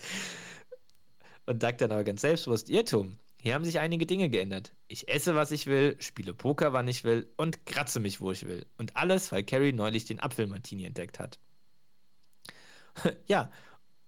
[1.47, 3.19] Und Duck dann aber ganz selbstbewusst, Irrtum.
[3.41, 4.75] Hier haben sich einige Dinge geändert.
[4.89, 8.47] Ich esse, was ich will, spiele Poker, wann ich will und kratze mich, wo ich
[8.47, 8.67] will.
[8.77, 11.39] Und alles, weil Carrie neulich den Apfelmartini entdeckt hat.
[13.27, 13.51] ja,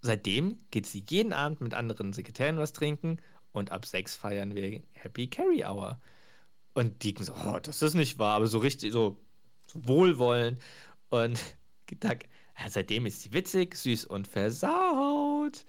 [0.01, 3.21] seitdem geht sie jeden Abend mit anderen Sekretären was trinken
[3.53, 6.01] und ab sechs feiern wir Happy Carrie Hour.
[6.75, 9.19] Und Deacon so, oh, das ist nicht wahr, aber so richtig, so,
[9.67, 10.63] so wohlwollend.
[11.11, 11.39] Und
[12.03, 15.65] ja, seitdem ist sie witzig, süß und versaut.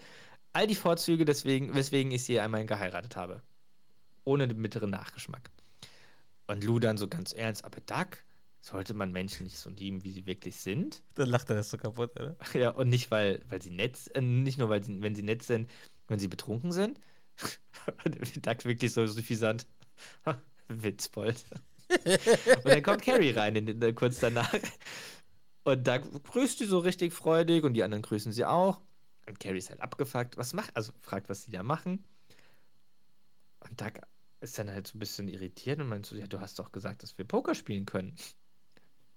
[0.54, 3.42] All die Vorzüge, deswegen, weswegen ich sie einmal geheiratet habe.
[4.24, 5.50] Ohne den bitteren Nachgeschmack.
[6.48, 8.24] Und Lou dann so ganz ernst, aber Duck,
[8.62, 11.01] sollte man Menschen nicht so lieben, wie sie wirklich sind?
[11.16, 12.36] Dann lacht er das so kaputt, oder?
[12.53, 15.43] Ja, und nicht, weil, weil sie nett äh, nicht nur, weil sie, wenn sie nett
[15.43, 15.70] sind,
[16.07, 16.99] wenn sie betrunken sind.
[18.03, 19.66] Und Duck wirklich so suffisant.
[20.68, 21.45] Witzbold.
[22.05, 24.53] und dann kommt Carrie rein, in, in, kurz danach.
[25.64, 28.80] Und Doug grüßt sie so richtig freudig und die anderen grüßen sie auch.
[29.28, 30.38] Und Carrie ist halt abgefuckt.
[30.38, 32.03] Was macht, also fragt, was sie da machen.
[33.62, 33.93] Und Doug
[34.41, 37.03] ist dann halt so ein bisschen irritiert und meint so, ja, du hast doch gesagt,
[37.03, 38.16] dass wir Poker spielen können.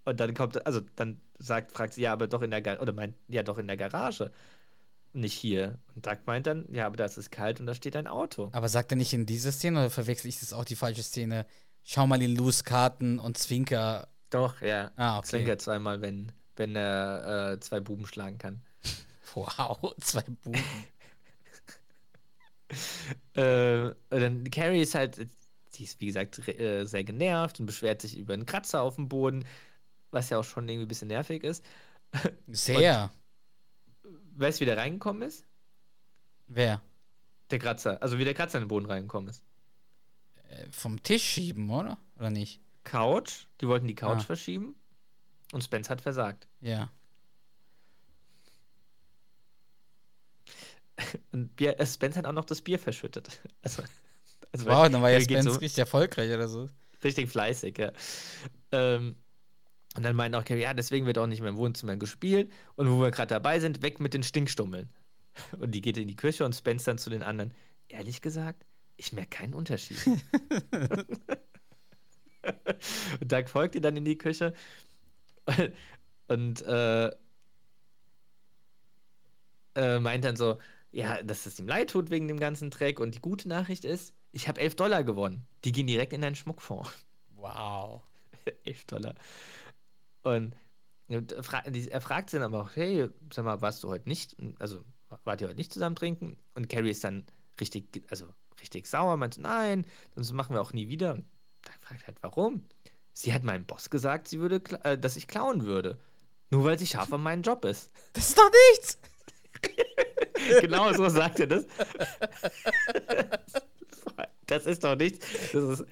[0.05, 2.93] Und dann kommt, also dann sagt, fragt sie, ja, aber doch in der Garage, oder
[2.93, 4.33] meint, ja, doch in der Garage.
[5.13, 5.79] Nicht hier.
[5.95, 8.49] Und Doug meint dann, ja, aber da ist es kalt und da steht ein Auto.
[8.53, 11.47] Aber sagt er nicht in diese Szene oder verwechsel ich das auch die falsche Szene?
[11.85, 14.09] Schau mal in Lus Karten und Zwinker.
[14.31, 14.91] Doch, ja.
[14.97, 15.29] Ah, okay.
[15.29, 18.63] Zwinkert zweimal, wenn, wenn er äh, zwei Buben schlagen kann.
[19.35, 20.63] Wow, zwei Buben.
[23.35, 25.29] Äh, dann Carrie ist halt,
[25.75, 29.11] die ist wie gesagt äh, sehr genervt und beschwert sich über einen Kratzer auf dem
[29.11, 29.45] Boden,
[30.13, 31.65] was ja auch schon irgendwie ein bisschen nervig ist.
[32.47, 33.11] Sehr.
[34.37, 35.45] Weißt du, wie der reingekommen ist?
[36.47, 36.81] Wer?
[37.51, 38.01] Der Kratzer.
[38.03, 39.43] Also wie der Kratzer in den Boden reingekommen ist.
[40.49, 41.99] Äh, Vom Tisch schieben, oder?
[42.19, 42.61] Oder nicht?
[42.85, 43.47] Couch.
[43.61, 44.25] Die wollten die Couch Ah.
[44.25, 44.75] verschieben.
[45.53, 46.49] Und Spence hat versagt.
[46.61, 46.91] Ja.
[51.33, 53.41] Und Bier, äh, Spence hat auch noch das Bier verschüttet.
[53.63, 53.83] Also,
[54.53, 56.69] also Wow, dann war ja Spence so- richtig erfolgreich oder so.
[57.03, 57.93] Richtig fleißig, ja.
[58.71, 59.17] Ähm,
[59.97, 62.51] und dann meint auch Carrie, ja, deswegen wird auch nicht mehr im Wohnzimmer gespielt.
[62.77, 64.89] Und wo wir gerade dabei sind, weg mit den Stinkstummeln.
[65.59, 67.55] Und die geht in die Küche und Spence dann zu den anderen.
[67.89, 68.67] Ehrlich gesagt,
[68.99, 69.97] ich merke keinen Unterschied.
[73.19, 74.53] und Doug folgt ihr dann in die Küche.
[76.29, 77.11] Und äh,
[79.75, 80.59] äh, meint dann so,
[80.91, 83.01] ja, dass es ihm leid tut wegen dem ganzen Dreck.
[83.01, 85.47] Und die gute Nachricht ist, ich habe 11 Dollar gewonnen.
[85.65, 86.91] Die gehen direkt in deinen Schmuckfonds.
[87.37, 88.03] Wow.
[88.65, 89.15] 11 Dollar.
[90.23, 90.55] Und
[91.09, 94.85] die- er fragt sie dann aber auch, hey, sag mal, warst du heute nicht, also
[95.25, 96.39] wart ihr heute nicht zusammen trinken?
[96.55, 97.25] Und Carrie ist dann
[97.61, 98.27] richtig, also
[98.61, 101.13] richtig sauer, meint, nein, das machen wir auch nie wieder.
[101.15, 101.27] Und
[101.63, 102.65] dann fragt halt, warum?
[103.13, 105.99] Sie hat meinem Boss gesagt, sie würde, äh, dass ich klauen würde.
[106.51, 107.91] Nur weil sie scharf an meinen Job ist.
[108.15, 108.99] Das ist doch nichts!
[110.61, 111.67] genau so sagt er das.
[114.47, 115.27] Das ist doch nichts.
[115.53, 115.85] Das ist,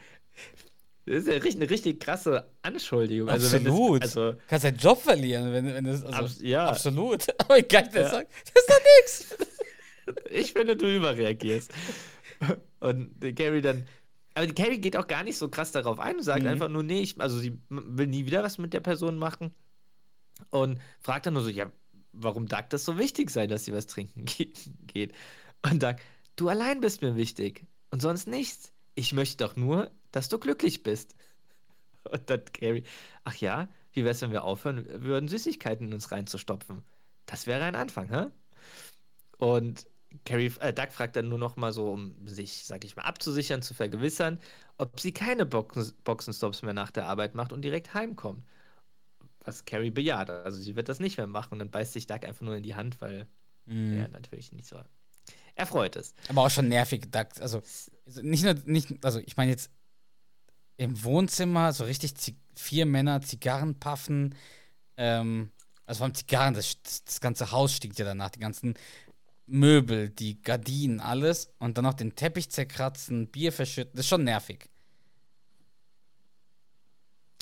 [1.10, 3.28] das ist ja richtig, eine richtig krasse Anschuldigung.
[3.28, 4.02] Also Absolut.
[4.04, 6.04] Das, also, Kannst deinen Job verlieren, wenn, wenn das.
[6.04, 6.68] Also, Abs- ja.
[6.68, 7.26] Absolut.
[7.40, 8.10] Aber geil der Ja.
[8.10, 9.36] sagt, das ist doch nichts!
[10.30, 11.72] ich finde, du überreagierst.
[12.80, 13.86] Und Carrie dann.
[14.34, 16.48] Aber die Carrie geht auch gar nicht so krass darauf ein und sagt Mhm.
[16.48, 19.52] einfach nur, nee, ich, also sie will nie wieder was mit der Person machen.
[20.50, 21.70] Und fragt dann nur so, ja,
[22.12, 24.52] warum Doug das so wichtig sei, dass sie was trinken ge-
[24.86, 25.12] geht.
[25.68, 25.96] Und Doug,
[26.36, 27.66] du allein bist mir wichtig.
[27.90, 28.72] Und sonst nichts.
[28.94, 31.14] Ich möchte doch nur, dass du glücklich bist.
[32.10, 32.84] Und dann Carrie,
[33.24, 36.84] ach ja, wie wäre es, wenn wir aufhören würden, Süßigkeiten in uns reinzustopfen?
[37.26, 38.26] Das wäre ein Anfang, hä?
[39.38, 39.86] Und
[40.24, 43.62] Carrie, äh, Doug fragt dann nur noch mal so, um sich, sag ich mal, abzusichern,
[43.62, 44.38] zu vergewissern,
[44.76, 48.44] ob sie keine Boxen, Boxenstops mehr nach der Arbeit macht und direkt heimkommt.
[49.44, 50.30] Was Carrie bejaht.
[50.30, 52.62] Also sie wird das nicht mehr machen und dann beißt sich Doug einfach nur in
[52.62, 53.26] die Hand, weil
[53.66, 53.96] Mhm.
[53.98, 54.80] er natürlich nicht so
[55.56, 56.16] erfreut ist.
[56.28, 57.06] Aber auch schon nervig.
[57.10, 57.62] da- Also,
[58.06, 59.70] also nicht nur, nicht, also ich meine jetzt
[60.80, 62.14] im Wohnzimmer so richtig
[62.54, 64.34] vier Männer Zigarren puffen.
[64.96, 65.50] Ähm,
[65.84, 68.30] also vor allem Zigarren, das, das ganze Haus stinkt ja danach.
[68.30, 68.72] Die ganzen
[69.44, 71.52] Möbel, die Gardinen, alles.
[71.58, 73.92] Und dann noch den Teppich zerkratzen, Bier verschütten.
[73.94, 74.70] Das ist schon nervig.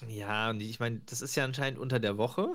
[0.08, 2.54] Ja, und ich meine, das ist ja anscheinend unter der Woche.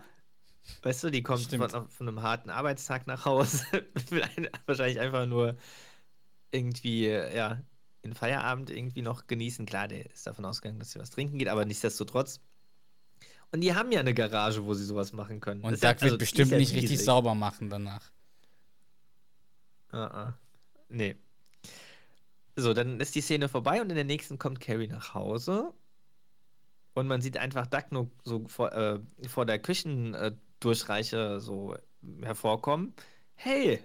[0.82, 3.66] Weißt du, die kommt von, von einem harten Arbeitstag nach Hause.
[4.66, 5.56] wahrscheinlich einfach nur
[6.52, 7.62] irgendwie, ja,
[8.04, 9.66] den Feierabend irgendwie noch genießen.
[9.66, 12.42] Klar, der ist davon ausgegangen, dass sie was trinken geht, aber nichtsdestotrotz.
[13.52, 15.62] Und die haben ja eine Garage, wo sie sowas machen können.
[15.62, 17.06] Und Doug ja- also, wird bestimmt ja nicht richtig riesig.
[17.06, 18.12] sauber machen danach.
[19.92, 20.40] Ah, ah.
[20.90, 21.16] Nee.
[22.56, 25.72] So, dann ist die Szene vorbei und in der nächsten kommt Carrie nach Hause.
[26.96, 31.76] Und man sieht einfach Doug nur so vor, äh, vor der Küchendurchreiche so
[32.22, 32.94] hervorkommen.
[33.36, 33.84] Hey,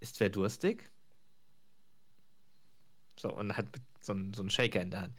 [0.00, 0.91] ist wer durstig?
[3.22, 3.66] So, und hat
[4.00, 5.14] so einen, so einen Shaker in der Hand.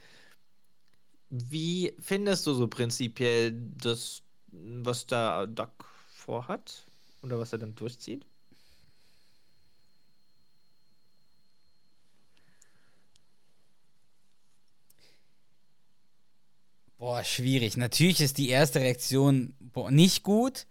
[1.29, 5.69] Wie findest du so prinzipiell das, was da Doug
[6.09, 6.85] vorhat?
[7.21, 8.25] Oder was er dann durchzieht?
[16.97, 17.77] Boah, schwierig.
[17.77, 20.67] Natürlich ist die erste Reaktion boah, nicht gut,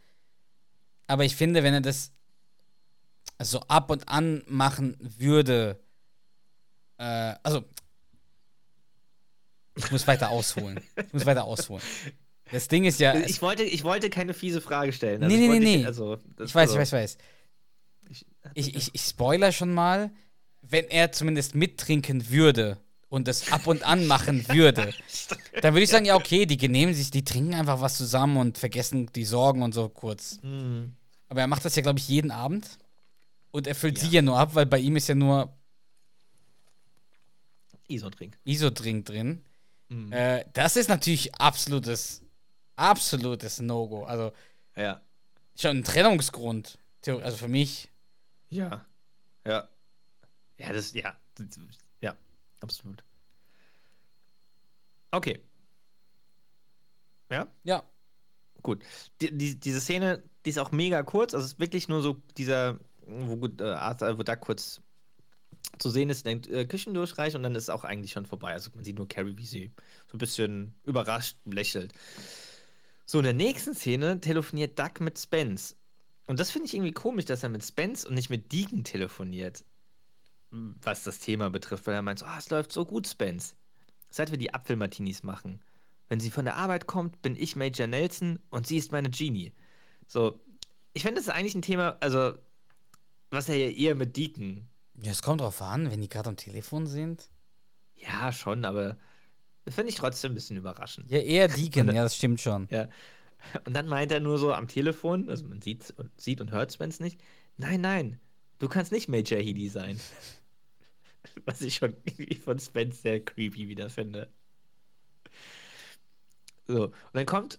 [1.06, 2.12] aber ich finde, wenn er das
[3.42, 5.80] so ab und an machen würde,
[7.02, 7.64] äh, also
[9.76, 10.80] ich muss weiter ausholen.
[11.06, 11.82] Ich muss weiter ausholen.
[12.50, 15.20] Das Ding ist ja, Ich wollte, ich wollte keine fiese Frage stellen.
[15.26, 15.86] Nee, ich nee, nee, dich- nee.
[15.86, 17.18] Also, ich weiß, also, ich weiß, ich weiß.
[18.10, 20.10] ich- Ich, ich, ich spoiler schon mal,
[20.60, 22.76] wenn er zumindest mittrinken würde
[23.08, 24.92] und das ab und an machen würde,
[25.62, 28.58] dann würde ich sagen, ja, okay, die genehmen sich, die trinken einfach was zusammen und
[28.58, 30.38] vergessen die Sorgen und so kurz.
[30.42, 30.92] Hm.
[31.28, 32.68] Aber er macht das ja, glaube ich, jeden Abend.
[33.50, 34.04] Und er füllt Ja.
[34.04, 35.56] sie ja nur ab, weil bei ihm ist ja nur
[37.94, 38.38] Isodrink.
[38.44, 39.44] Isodrink drin.
[39.88, 40.12] Mhm.
[40.12, 42.22] Äh, das ist natürlich absolutes,
[42.76, 44.04] absolutes No-Go.
[44.04, 44.32] Also
[44.76, 45.00] Ja.
[45.56, 46.78] schon ein Trennungsgrund.
[47.06, 47.90] Also für mich.
[48.48, 48.84] Ja.
[49.46, 49.68] Ja.
[50.58, 51.16] Ja, das, ja.
[52.00, 52.16] Ja,
[52.60, 53.02] absolut.
[55.10, 55.40] Okay.
[57.30, 57.82] Ja, Ja,
[58.62, 58.84] gut.
[59.20, 61.34] Die, die, diese Szene, die ist auch mega kurz.
[61.34, 64.80] Also es ist wirklich nur so dieser, wo, gut, äh, wo da kurz
[65.78, 68.52] zu sehen ist, in der äh, Küchendurchreich und dann ist es auch eigentlich schon vorbei.
[68.52, 69.72] Also man sieht nur Carrie, wie sie
[70.06, 71.92] so ein bisschen überrascht lächelt.
[73.04, 75.76] So, in der nächsten Szene telefoniert Doug mit Spence.
[76.26, 79.64] Und das finde ich irgendwie komisch, dass er mit Spence und nicht mit Deacon telefoniert.
[80.50, 83.54] Was das Thema betrifft, weil er meint, so, ah, es läuft so gut, Spence.
[84.10, 85.60] Seit wir die Apfelmartinis machen.
[86.08, 89.52] Wenn sie von der Arbeit kommt, bin ich Major Nelson und sie ist meine Genie.
[90.06, 90.38] So,
[90.92, 92.34] ich finde, das ist eigentlich ein Thema, also,
[93.30, 94.68] was er ja eher mit Deacon.
[95.02, 97.28] Ja, es kommt drauf an, wenn die gerade am Telefon sind.
[97.96, 98.96] Ja, schon, aber
[99.68, 101.10] finde ich trotzdem ein bisschen überraschend.
[101.10, 102.68] Ja, eher Deacon, ja, das stimmt schon.
[102.70, 102.88] Ja.
[103.64, 106.72] Und dann meint er nur so am Telefon, also man sieht und, sieht und hört
[106.72, 107.20] Spence nicht,
[107.56, 108.20] nein, nein,
[108.60, 109.98] du kannst nicht Major Healy sein.
[111.46, 114.32] Was ich schon irgendwie von Spence sehr creepy wieder finde.
[116.68, 117.58] So, und dann kommt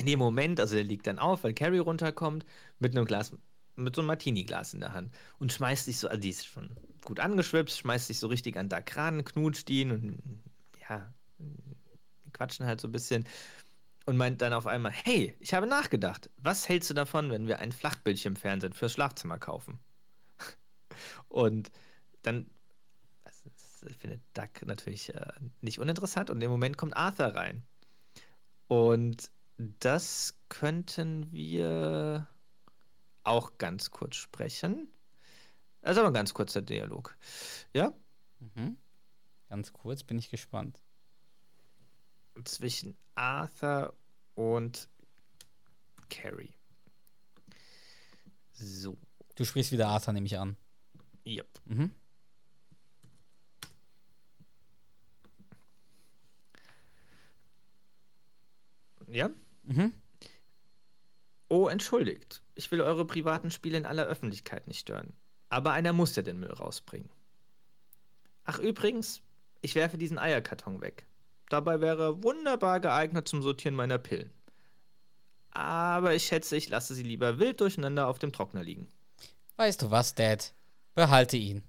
[0.00, 2.44] in dem Moment, also der liegt dann auf, weil Carrie runterkommt,
[2.80, 3.32] mit einem Glas,
[3.76, 6.70] mit so einem Martini-Glas in der Hand und schmeißt sich so, also die ist schon
[7.04, 10.42] gut angeschwipst, schmeißt sich so richtig an Doug ran, knutscht ihn und
[10.88, 11.12] ja,
[12.32, 13.26] quatschen halt so ein bisschen
[14.06, 17.60] und meint dann auf einmal, hey, ich habe nachgedacht, was hältst du davon, wenn wir
[17.60, 19.80] ein Flachbildschirmfernsehen fürs Schlafzimmer kaufen?
[21.28, 21.70] Und
[22.22, 22.50] dann
[23.24, 27.66] ist- findet Doug natürlich äh, nicht uninteressant und im Moment kommt Arthur rein.
[28.68, 32.28] Und das könnten wir
[33.26, 34.88] auch ganz kurz sprechen.
[35.82, 37.16] Also aber ein ganz kurzer Dialog.
[37.74, 37.92] Ja?
[38.38, 38.76] Mhm.
[39.48, 40.80] Ganz kurz, bin ich gespannt.
[42.44, 43.94] zwischen Arthur
[44.34, 44.88] und
[46.10, 46.54] Carrie.
[48.52, 48.96] So,
[49.36, 50.56] Du sprichst wieder Arthur, nehme ich an.
[51.26, 51.48] yep.
[51.66, 51.90] Mhm.
[59.08, 59.30] Ja?
[59.62, 59.92] Mhm.
[61.48, 62.42] Oh, entschuldigt.
[62.56, 65.12] Ich will eure privaten Spiele in aller Öffentlichkeit nicht stören.
[65.50, 67.08] Aber einer muss ja den Müll rausbringen.
[68.44, 69.22] Ach, übrigens,
[69.60, 71.06] ich werfe diesen Eierkarton weg.
[71.48, 74.32] Dabei wäre er wunderbar geeignet zum Sortieren meiner Pillen.
[75.50, 78.88] aber ich schätze, ich lasse sie lieber wild durcheinander auf dem Trockner liegen.
[79.56, 80.52] Weißt du was, Dad?
[80.94, 81.62] Behalte ihn.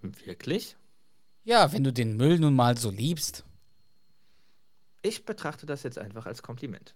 [0.00, 0.76] Wirklich?
[1.42, 3.44] Ja, wenn du den Müll nun mal so liebst.
[5.02, 6.94] Ich betrachte das jetzt einfach als Kompliment.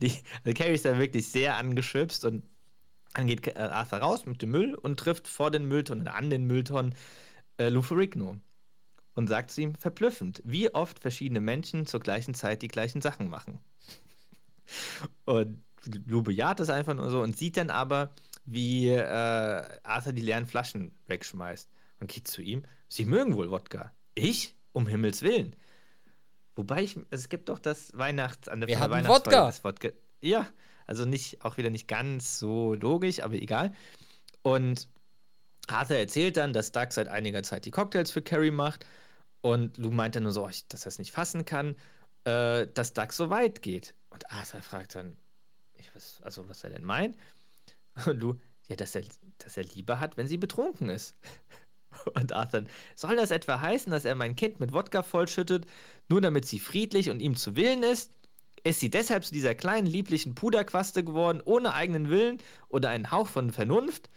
[0.00, 0.12] Die,
[0.44, 2.44] also Carrie ist da wirklich sehr angeschwipst und
[3.14, 6.46] dann geht äh, Arthur raus mit dem Müll und trifft vor den Mülltonnen, an den
[6.46, 6.94] Mülltonnen
[7.58, 8.40] äh, Lou Ferrigno
[9.14, 13.28] und sagt zu ihm verblüffend, wie oft verschiedene Menschen zur gleichen Zeit die gleichen Sachen
[13.28, 13.60] machen.
[15.24, 15.62] Und
[16.06, 18.14] Lou bejaht das einfach nur so und sieht dann aber,
[18.44, 19.02] wie äh,
[19.82, 21.68] Arthur die leeren Flaschen wegschmeißt
[22.00, 22.62] und geht zu ihm.
[22.88, 23.92] Sie mögen wohl Wodka.
[24.14, 24.56] Ich?
[24.72, 25.56] Um Himmels Willen.
[26.58, 29.52] Wobei ich, es gibt doch das Weihnachts an der Wir hatten Wodka.
[29.62, 29.90] Wodka.
[30.20, 30.48] Ja,
[30.88, 33.72] also nicht, auch wieder nicht ganz so logisch, aber egal.
[34.42, 34.88] Und
[35.68, 38.84] Arthur erzählt dann, dass Doug seit einiger Zeit die Cocktails für Carrie macht.
[39.40, 41.76] Und Lou meint dann nur so, ich- dass er es nicht fassen kann,
[42.24, 43.94] äh, dass Doug so weit geht.
[44.10, 45.16] Und Arthur fragt dann,
[45.74, 47.16] ich weiß, also was er denn meint.
[48.04, 48.34] Und Lou,
[48.66, 49.04] ja, dass er,
[49.38, 51.14] dass er Liebe hat, wenn sie betrunken ist.
[52.14, 52.64] Und Arthur,
[52.96, 55.66] soll das etwa heißen, dass er mein Kind mit Wodka vollschüttet,
[56.08, 58.12] nur damit sie friedlich und ihm zu Willen ist?
[58.64, 62.38] Ist sie deshalb zu dieser kleinen, lieblichen Puderquaste geworden, ohne eigenen Willen
[62.68, 64.10] oder einen Hauch von Vernunft?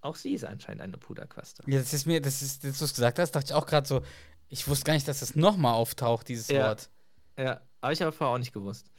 [0.00, 1.62] Auch sie ist anscheinend eine Puderquaste.
[1.66, 3.86] Ja, das ist mir, das ist, als du es gesagt hast, dachte ich auch gerade
[3.86, 4.02] so,
[4.48, 6.68] ich wusste gar nicht, dass das nochmal auftaucht, dieses Ja.
[6.68, 6.90] Wort.
[7.36, 8.90] Ja, habe ich aber vorher auch nicht gewusst.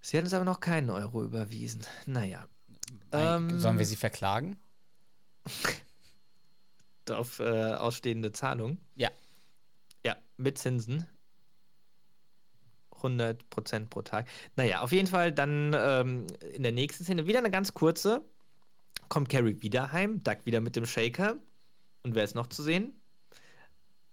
[0.00, 1.82] Sie hat uns aber noch keinen Euro überwiesen.
[2.06, 2.46] Naja.
[3.12, 4.58] Ähm, Sollen wir sie verklagen?
[7.10, 8.78] auf äh, ausstehende Zahlung?
[8.94, 9.10] Ja.
[10.38, 11.06] Mit Zinsen.
[13.02, 14.26] 100% pro Tag.
[14.56, 18.22] Naja, auf jeden Fall dann ähm, in der nächsten Szene wieder eine ganz kurze.
[19.08, 21.36] Kommt Carrie wieder heim, Duck wieder mit dem Shaker.
[22.02, 22.92] Und wer ist noch zu sehen?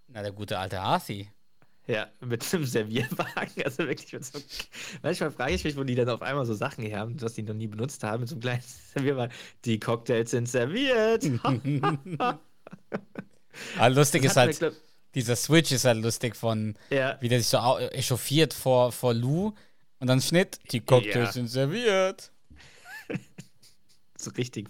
[0.08, 1.30] Na, der gute alte Arthi.
[1.88, 3.52] Ja, mit einem Servierwagen.
[3.66, 4.40] Also wirklich mit so.
[5.04, 7.44] Manchmal frage ich mich, wo die dann auf einmal so Sachen her haben, was die
[7.44, 8.62] noch nie benutzt haben, mit so einem kleinen
[8.94, 9.36] Servierwagen.
[9.66, 11.24] Die Cocktails sind serviert.
[13.78, 14.82] Ah, lustig Das ist halt, wir, glaub-
[15.16, 19.14] dieser Switch ist halt lustig von, ja, wie der sich so au- echauffiert vor, vor
[19.14, 19.54] Lou
[20.00, 21.32] und dann Schnitt, die Cocktails Ja.
[21.32, 22.32] sind serviert.
[24.18, 24.70] so richtig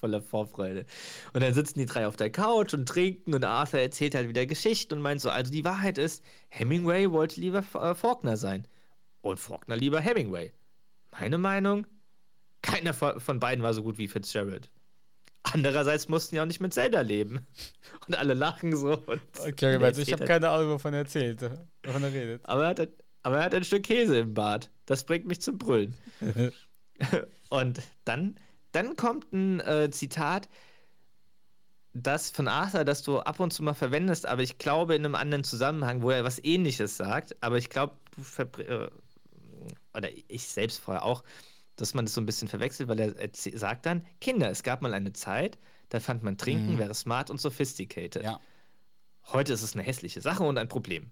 [0.00, 0.84] voller Vorfreude.
[1.32, 4.46] Und dann sitzen die drei auf der Couch und trinken und Arthur erzählt halt wieder
[4.46, 8.66] Geschichten und meint so, also die Wahrheit ist, Hemingway wollte lieber äh, Faulkner sein
[9.20, 10.52] und Faulkner lieber Hemingway.
[11.12, 11.86] Meine Meinung?
[12.62, 14.70] Keiner von beiden war so gut wie Fitzgerald.
[15.44, 17.46] Andererseits mussten ja auch nicht mit Zelda leben.
[18.06, 18.98] Und alle lachen so.
[18.98, 21.42] Und Okay, also ich habe keine Ahnung, wovon er erzählt,
[21.84, 22.44] wovon er redet.
[22.46, 24.70] aber er, hat, ein- aber er hat ein Stück Käse im Bart.
[24.86, 25.94] Das bringt mich zum Brüllen.
[27.50, 28.36] Und dann,
[28.72, 30.48] dann kommt ein äh, Zitat,
[31.94, 35.14] das von Arthur, das du ab und zu mal verwendest, aber ich glaube in einem
[35.14, 37.36] anderen Zusammenhang, wo er was ähnliches sagt.
[37.42, 38.88] Aber ich glaube, du äh,
[39.94, 41.22] oder ich selbst vorher auch,
[41.76, 44.92] dass man das so ein bisschen verwechselt, weil er sagt dann, Kinder, es gab mal
[44.94, 45.58] eine Zeit,
[45.88, 46.78] da fand man Trinken Mhm.
[46.78, 48.22] wäre smart und sophisticated.
[48.22, 48.40] Ja.
[49.32, 51.10] Heute ist es eine hässliche Sache und ein Problem.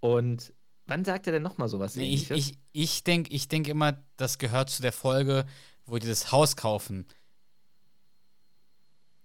[0.00, 0.52] Und
[0.86, 4.38] wann sagt er denn nochmal sowas Nee, ich ich, ich denke ich denk immer, das
[4.38, 5.44] gehört zu der Folge,
[5.86, 7.06] wo die das Haus kaufen.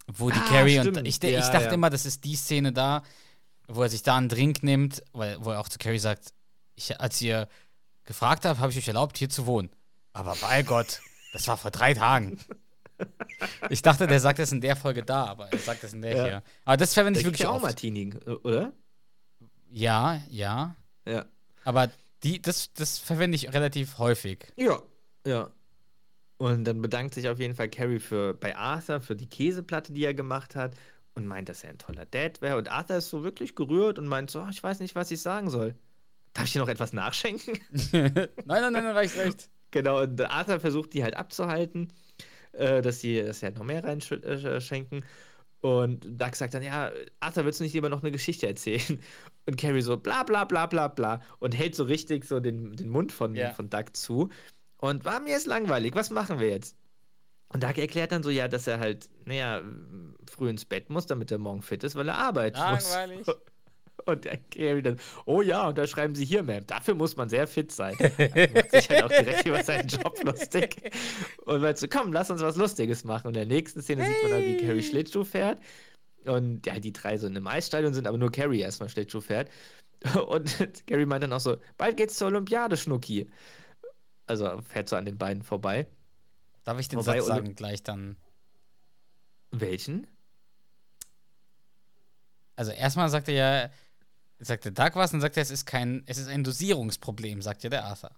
[0.08, 1.06] Wo die Ah, Carrie und stimmt.
[1.08, 1.72] ich, de- Ja, ich dachte ja.
[1.72, 3.02] immer, das ist die Szene da,
[3.68, 6.32] wo er sich da einen Drink nimmt, weil, wo er auch zu Carrie sagt,
[6.74, 7.48] ich, als ihr
[8.04, 9.70] gefragt habt, habe ich euch erlaubt, hier zu wohnen.
[10.12, 11.00] Aber bei Gott,
[11.32, 12.38] das war vor drei Tagen.
[13.70, 16.16] Ich dachte, der sagt das in der Folge da, aber er sagt das in der
[16.16, 16.24] Ja.
[16.24, 16.42] hier.
[16.64, 17.62] Aber das verwende Da ich gibt wirklich ja auch oft.
[17.64, 18.72] Martini, oder?
[19.70, 20.76] Ja, ja.
[21.06, 21.24] Ja.
[21.64, 21.90] Aber
[22.22, 24.46] die, das, das verwende ich relativ häufig.
[24.56, 24.80] Ja.
[25.26, 25.50] Ja.
[26.36, 30.04] Und dann bedankt sich auf jeden Fall Carrie für, bei Arthur für die Käseplatte, die
[30.04, 30.74] er gemacht hat
[31.14, 32.56] und meint, dass er ein toller Dad wäre.
[32.56, 35.20] Und Arthur ist so wirklich gerührt und meint so, "Oh, ich weiß nicht, was ich
[35.22, 35.74] sagen soll.
[36.34, 37.58] Darf ich dir noch etwas nachschenken?
[37.92, 39.48] nein, nein, nein, reicht, reicht.
[39.72, 41.92] Genau, und Arthur versucht die halt abzuhalten,
[42.52, 45.04] äh, dass sie, dass sie halt noch mehr reinschenken.
[45.60, 49.00] Und Doug sagt dann, ja, Arthur, willst du nicht lieber noch eine Geschichte erzählen?
[49.46, 51.20] Und Carrie so, bla bla bla bla bla.
[51.38, 53.50] Und hält so richtig so den, den Mund von, Ja.
[53.52, 54.28] von Doug zu.
[54.78, 56.76] Und war mir ist langweilig, was machen wir jetzt?
[57.48, 59.62] Und Doug erklärt dann so, ja, dass er halt, naja,
[60.28, 63.26] früh ins Bett muss, damit er morgen fit ist, weil er arbeiten Langweilig.
[63.26, 63.36] muss.
[64.06, 67.46] Und Carrie dann, oh ja, und da schreiben sie hier, Ma'am, dafür muss man sehr
[67.46, 67.94] fit sein.
[68.54, 70.92] macht sich halt auch direkt über seinen Job lustig.
[71.44, 73.28] Und meint so, komm, lass uns was Lustiges machen.
[73.28, 75.58] Und in der nächsten Szene sieht man dann, wie Carrie Schlittschuh fährt.
[76.24, 79.50] Und ja, die drei so in einem Eisstadion sind, aber nur Carrie erstmal Schlittschuh fährt.
[80.26, 83.30] Und Carrie meint dann auch so, bald geht's zur Olympiade, Schnucki.
[84.26, 85.86] Also fährt so an den beiden vorbei.
[86.64, 88.16] Darf ich den Wobei, Satz sagen gleich dann?
[89.50, 90.06] Welchen?
[92.56, 93.70] Also erstmal sagt er ja,
[94.44, 97.62] Sagt der Doug was und sagt er, es ist kein, es ist ein Dosierungsproblem, sagt
[97.62, 98.10] ja der Arthur.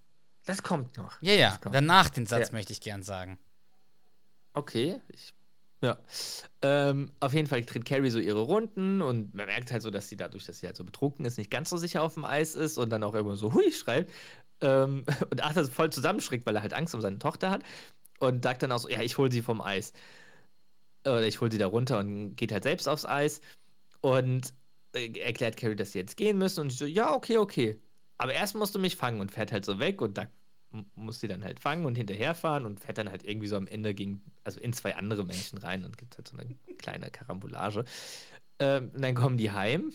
[0.47, 1.21] Das kommt noch.
[1.21, 2.53] Ja, ja, danach den Satz Ja.
[2.55, 3.39] möchte ich gern sagen.
[4.55, 5.03] Okay.
[5.09, 5.35] Ich,
[5.83, 5.99] ja.
[6.63, 10.09] Ähm, auf jeden Fall tritt Carrie so ihre Runden und man merkt halt so, dass
[10.09, 12.55] sie dadurch, dass sie halt so betrunken ist, nicht ganz so sicher auf dem Eis
[12.55, 14.11] ist und dann auch immer so hui schreibt.
[14.63, 17.63] Ähm, und Arthur voll zusammenschrickt, weil er halt Angst um seine Tochter hat.
[18.19, 19.93] Und sagt dann auch so, ja, ich hole sie vom Eis.
[21.03, 23.43] Oder ich hole sie da runter und geht halt selbst aufs Eis.
[24.05, 24.53] Und
[24.93, 26.61] äh, erklärt Carrie, dass sie jetzt gehen müssen.
[26.61, 27.81] Und ich so, ja, okay, okay.
[28.19, 30.27] Aber erst musst du mich fangen und fährt halt so weg und da
[30.95, 33.95] muss sie dann halt fangen und hinterherfahren und fährt dann halt irgendwie so am Ende
[33.95, 37.87] gegen, also in zwei andere Menschen rein und gibt halt so eine kleine Karambolage.
[38.59, 39.91] Ähm, und dann kommen die heim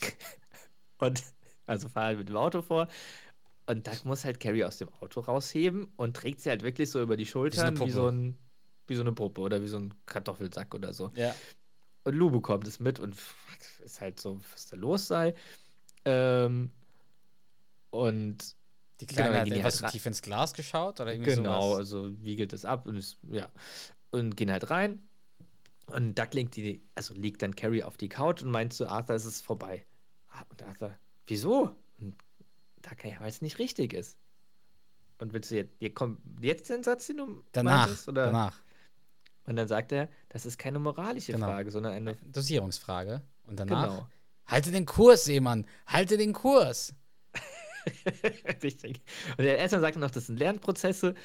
[0.98, 1.22] und
[1.66, 2.88] also fahren halt mit dem Auto vor.
[3.66, 7.02] Und da muss halt Carrie aus dem Auto rausheben und trägt sie halt wirklich so
[7.02, 8.38] über die Schultern wie so, ein,
[8.86, 11.12] wie so eine Puppe oder wie so ein Kartoffelsack oder so.
[11.14, 11.34] Ja.
[12.04, 13.16] Und Lou bekommt es mit und
[13.84, 15.34] ist halt so, was da los sei.
[16.04, 16.70] Ähm,
[17.90, 18.56] und
[19.00, 21.70] Die Genau, Kleine dann hat etwas halt zu tief ins Glas geschaut oder irgendwie genau,
[21.70, 21.78] sowas.
[21.78, 23.48] also wiegelt es ab und ist, ja.
[24.10, 25.02] Und gehen halt rein.
[25.86, 29.16] Und Duck legt die, also liegt dann Carrie auf die Couch und meint zu Arthur,
[29.16, 29.84] es ist vorbei.
[30.28, 30.96] Ah, Und Arthur,
[31.26, 31.74] wieso?
[31.98, 32.14] Und
[32.82, 34.16] Duck, ja, weil es nicht richtig ist.
[35.18, 38.26] Und willst du jetzt, hier kommt jetzt den Satz, den du Danach, meintest, oder?
[38.26, 38.60] danach.
[39.50, 41.46] Und dann sagt er, das ist keine moralische Genau.
[41.46, 43.20] Frage, sondern eine, Dosierungsfrage.
[43.48, 44.08] Und danach, genau.
[44.46, 46.94] halte den Kurs, Seemann, halte den Kurs.
[48.62, 49.02] Richtig.
[49.30, 51.16] Und der erstmal sagt er noch, das sind Lernprozesse.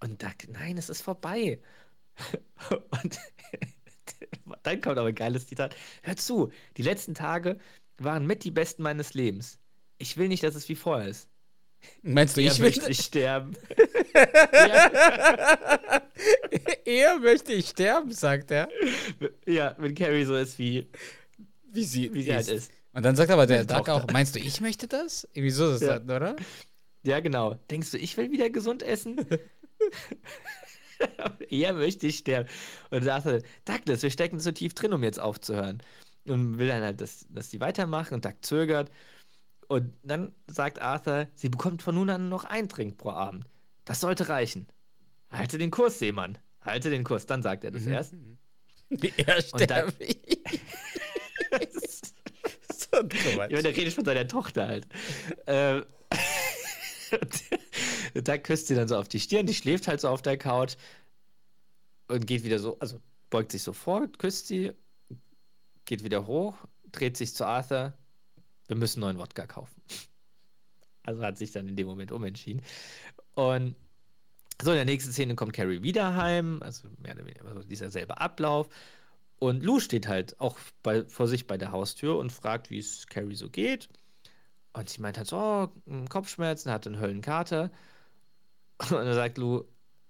[0.00, 1.62] Und Duck, nein, es ist vorbei.
[2.68, 3.18] Und
[4.62, 5.74] dann kommt aber ein geiles Zitat.
[6.02, 7.58] Hör zu, die letzten Tage
[7.96, 9.58] waren mit die besten meines Lebens.
[9.96, 11.30] Ich will nicht, dass es wie vorher ist.
[12.02, 13.56] Meinst du, ich will, möchte ich sterben.
[16.84, 18.68] eher möchte ich sterben, sagt er.
[19.46, 20.86] ja, wenn Carrie so ist, wie,
[21.72, 22.70] Wie sie, wie sie halt ist.
[22.92, 25.28] Und dann sagt aber der Duck auch, meinst du, ich möchte das?
[25.34, 25.98] Irgendwie so ist das, Ja.
[25.98, 26.36] dann, oder?
[27.02, 27.54] Ja, genau.
[27.70, 29.24] Denkst du, ich will wieder gesund essen?
[31.50, 32.48] Eher möchte ich sterben.
[32.90, 35.82] Und sagt er, Douglas, wir stecken zu tief drin, um jetzt aufzuhören.
[36.26, 38.90] Und will dann halt, dass, dass die weitermachen und Doug zögert.
[39.68, 43.46] Und dann sagt Arthur, sie bekommt von nun an noch ein Trink pro Abend.
[43.84, 44.66] Das sollte reichen.
[45.30, 46.38] Halte den Kurs, Seemann.
[46.60, 47.26] Halte den Kurs.
[47.26, 48.14] Dann sagt er das erst.
[48.88, 50.18] Er Und dann- sterbe ich.
[52.72, 52.98] so.
[53.48, 54.86] Ja, der redet von seiner Tochter halt.
[55.48, 55.84] Ähm,
[58.14, 60.76] da küsst sie dann so auf die Stirn, die schläft halt so auf der Couch
[62.08, 64.72] und geht wieder so, also beugt sich so vor, küsst sie,
[65.84, 66.54] geht wieder hoch,
[66.92, 67.92] dreht sich zu Arthur.
[68.68, 69.80] Wir müssen neuen Wodka kaufen.
[71.02, 72.62] Also hat sich dann in dem Moment umentschieden.
[73.34, 73.76] Und
[74.60, 77.90] so, in der nächsten Szene kommt Carrie wieder heim, also mehr oder weniger also dieser
[77.90, 78.68] selbe Ablauf.
[79.38, 83.06] Und Lou steht halt auch bei, vor sich bei der Haustür und fragt, wie es
[83.06, 83.88] Carrie so geht.
[84.72, 87.70] Und sie meint halt so, oh, m, Kopfschmerzen, hat einen Höllenkater.
[88.78, 89.64] Und dann sagt Lou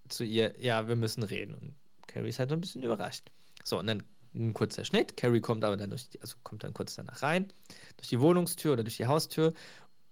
[0.09, 1.55] zu ihr, ja, wir müssen reden.
[1.55, 1.75] Und
[2.07, 3.31] Carrie ist halt so ein bisschen überrascht.
[3.65, 4.05] So, und dann
[4.37, 5.16] ein kurzer Schnitt.
[5.16, 7.53] Carrie kommt aber dann durch die, also kommt dann kurz danach rein,
[7.97, 9.55] durch die Wohnungstür oder durch die Haustür.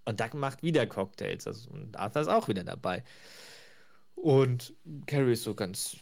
[0.04, 1.46] Und Doug macht wieder Cocktails.
[1.46, 3.04] Also, und Arthur ist auch wieder dabei.
[4.14, 4.74] Und
[5.06, 5.96] Carrie ist so ganz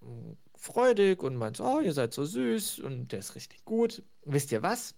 [0.00, 4.02] mm, freudig und meint so, oh, ihr seid so süß und der ist richtig gut.
[4.24, 4.94] Wisst ihr was?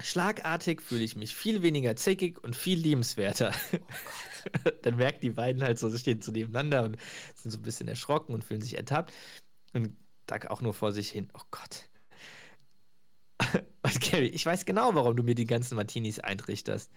[0.00, 3.52] Schlagartig fühle ich mich viel weniger zickig und viel liebenswerter.
[4.82, 6.96] Dann merken die beiden halt so, sie stehen so nebeneinander und
[7.34, 9.12] sind so ein bisschen erschrocken und fühlen sich ertappt.
[9.74, 9.96] Und
[10.30, 11.28] Doug auch nur vor sich hin.
[11.34, 11.88] Oh Gott.
[13.82, 16.90] Und Carrie, ich weiß genau, warum du mir die ganzen Martinis eintrichterst.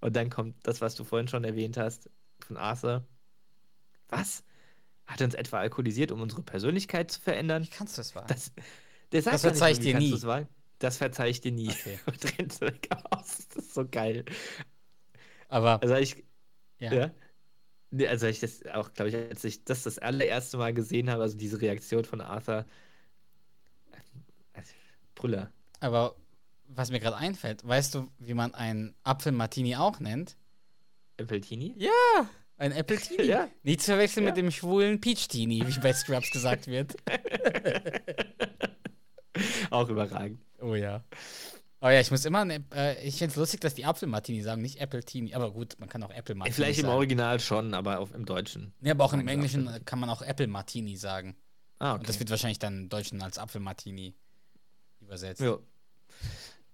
[0.00, 3.06] Und dann kommt das, was du vorhin schon erwähnt hast, von Arthur.
[4.08, 4.44] Was?
[5.06, 7.64] Hat er uns etwa alkoholisiert, um unsere Persönlichkeit zu verändern?
[7.64, 8.28] Wie kannst du das wagen?
[8.28, 8.52] Das,
[9.10, 10.14] Das nicht, verzeih ich dir nie.
[10.78, 11.68] Das verzeih ich dir nie.
[11.68, 11.98] Okay.
[12.06, 13.48] Und rennt weg aus.
[13.48, 14.24] Das ist so geil.
[15.48, 16.24] Aber, Also ich,
[16.78, 16.92] ja.
[16.92, 17.10] ja.
[18.06, 21.36] Also ich das auch, glaube ich, als ich das das allererste Mal gesehen habe, also
[21.36, 22.64] diese Reaktion von Arthur,
[24.54, 24.62] äh,
[25.14, 25.50] Brüller.
[25.80, 26.14] aber
[26.68, 30.36] was mir gerade einfällt, weißt du, wie man einen Apfel-Martini auch nennt?
[31.16, 31.74] Peltini?
[31.76, 31.90] Ja,
[32.58, 33.22] ein Apple-Tini.
[33.24, 33.48] Ja.
[33.64, 34.30] Nicht zu verwechseln Ja.
[34.30, 36.94] mit dem schwulen Peach-Tini, wie bei Scrubs gesagt wird.
[39.70, 40.40] Auch überragend.
[40.60, 41.02] Oh ja.
[41.82, 44.60] Oh ja, ich muss immer, an, äh, ich finde es lustig, dass die Apfel-Martini sagen,
[44.60, 45.34] nicht Apple-Tini.
[45.34, 46.94] Aber gut, man kann auch Apple-Martini Vielleicht im sagen.
[46.94, 48.74] Original schon, aber auf, im Deutschen.
[48.80, 49.84] Nee, aber auch im sagen Englischen Apfel.
[49.84, 51.36] kann man auch Apple-Martini sagen.
[51.78, 52.20] Ah, Und das okay.
[52.20, 54.14] wird wahrscheinlich dann im Deutschen als Apfel-Martini
[55.00, 55.40] übersetzt.
[55.40, 55.58] Ja.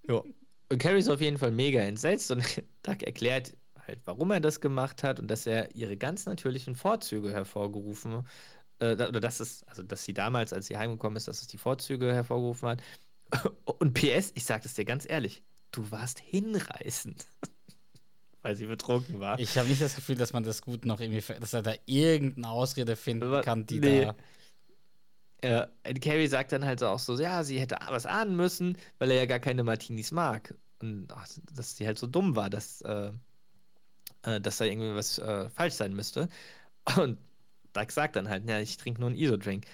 [0.09, 0.23] ja.
[0.69, 2.43] Und Carrie ist auf jeden Fall mega entsetzt und
[2.83, 7.33] Doug erklärt halt, warum er das gemacht hat und dass er ihre ganz natürlichen Vorzüge
[7.33, 8.27] hervorgerufen
[8.81, 11.59] äh, oder dass es, also dass sie damals, als sie heimgekommen ist, dass es die
[11.59, 12.83] Vorzüge hervorgerufen hat.
[13.64, 17.27] Und PS, ich sage es dir ganz ehrlich, du warst hinreißend.
[18.43, 19.39] Weil sie betrunken war.
[19.41, 22.49] Ich habe nicht das Gefühl, dass man das gut noch irgendwie, dass er da irgendeine
[22.49, 24.05] Ausrede finden Aber- kann, die nee.
[24.05, 24.14] da.
[25.43, 29.11] Äh, und Carrie sagt dann halt auch so, ja, sie hätte was ahnen müssen, weil
[29.11, 30.55] er ja gar keine Martinis mag.
[30.81, 33.11] Und ach, dass sie halt so dumm war, dass, äh,
[34.22, 36.29] äh, dass da irgendwie was äh, falsch sein müsste.
[36.97, 37.18] Und
[37.72, 39.66] Doug sagt dann halt, ja, ich trinke nur einen Iso-Drink.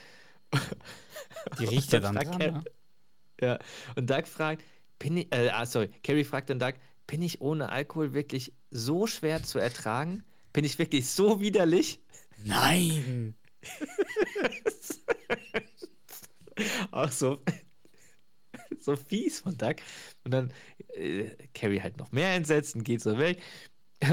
[1.60, 2.64] Die riecht ja dann dran, Car- ne?
[3.42, 3.58] Ja,
[3.96, 4.64] und Doug fragt,
[5.00, 6.74] bin ich, äh, ah, sorry, Carrie fragt dann Doug,
[7.08, 10.22] bin ich ohne Alkohol wirklich so schwer zu ertragen?
[10.52, 12.00] Bin ich wirklich so widerlich?
[12.44, 13.34] Nein!
[16.92, 17.42] Auch so,
[18.80, 19.76] so fies von Doug.
[20.24, 20.52] Und dann
[20.94, 23.40] äh, Carrie halt noch mehr entsetzt und geht so weg.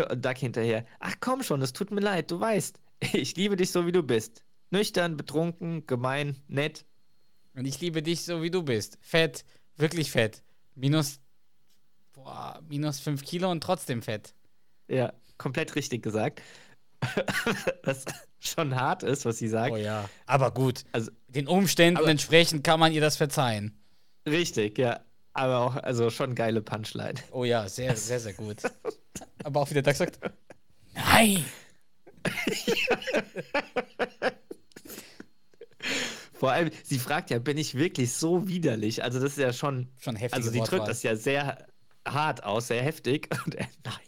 [0.10, 2.80] Und Doug hinterher, ach komm schon, es tut mir leid, du weißt,
[3.14, 4.44] ich liebe dich so, wie du bist.
[4.72, 6.86] Nüchtern, betrunken, gemein, nett.
[7.60, 8.98] Und ich liebe dich so, wie du bist.
[9.02, 9.44] Fett,
[9.76, 10.44] wirklich fett.
[10.76, 11.20] Minus,
[12.14, 14.34] boah, minus 5 Kilo und trotzdem fett.
[14.88, 16.42] Ja, komplett richtig gesagt.
[17.84, 18.06] was
[18.40, 19.74] schon hart ist, was sie sagt.
[19.74, 20.10] Oh ja.
[20.26, 20.86] Aber gut.
[20.94, 23.78] Also- Den Umständen entsprechend kann man ihr das verzeihen.
[24.26, 25.02] Richtig, ja.
[25.34, 27.16] Aber auch, also schon geile Punchline.
[27.34, 28.60] Oh ja, sehr, sehr, sehr gut.
[29.44, 30.18] Aber auch wieder Doug sagt,
[30.94, 31.44] nein!
[36.40, 39.04] Vor allem, sie fragt ja, bin ich wirklich so widerlich?
[39.04, 40.38] Also das ist ja schon, Schon heftig.
[40.38, 41.68] also sie drückt das ja sehr
[42.08, 43.28] hart aus, sehr heftig.
[43.46, 44.00] Und er, nein.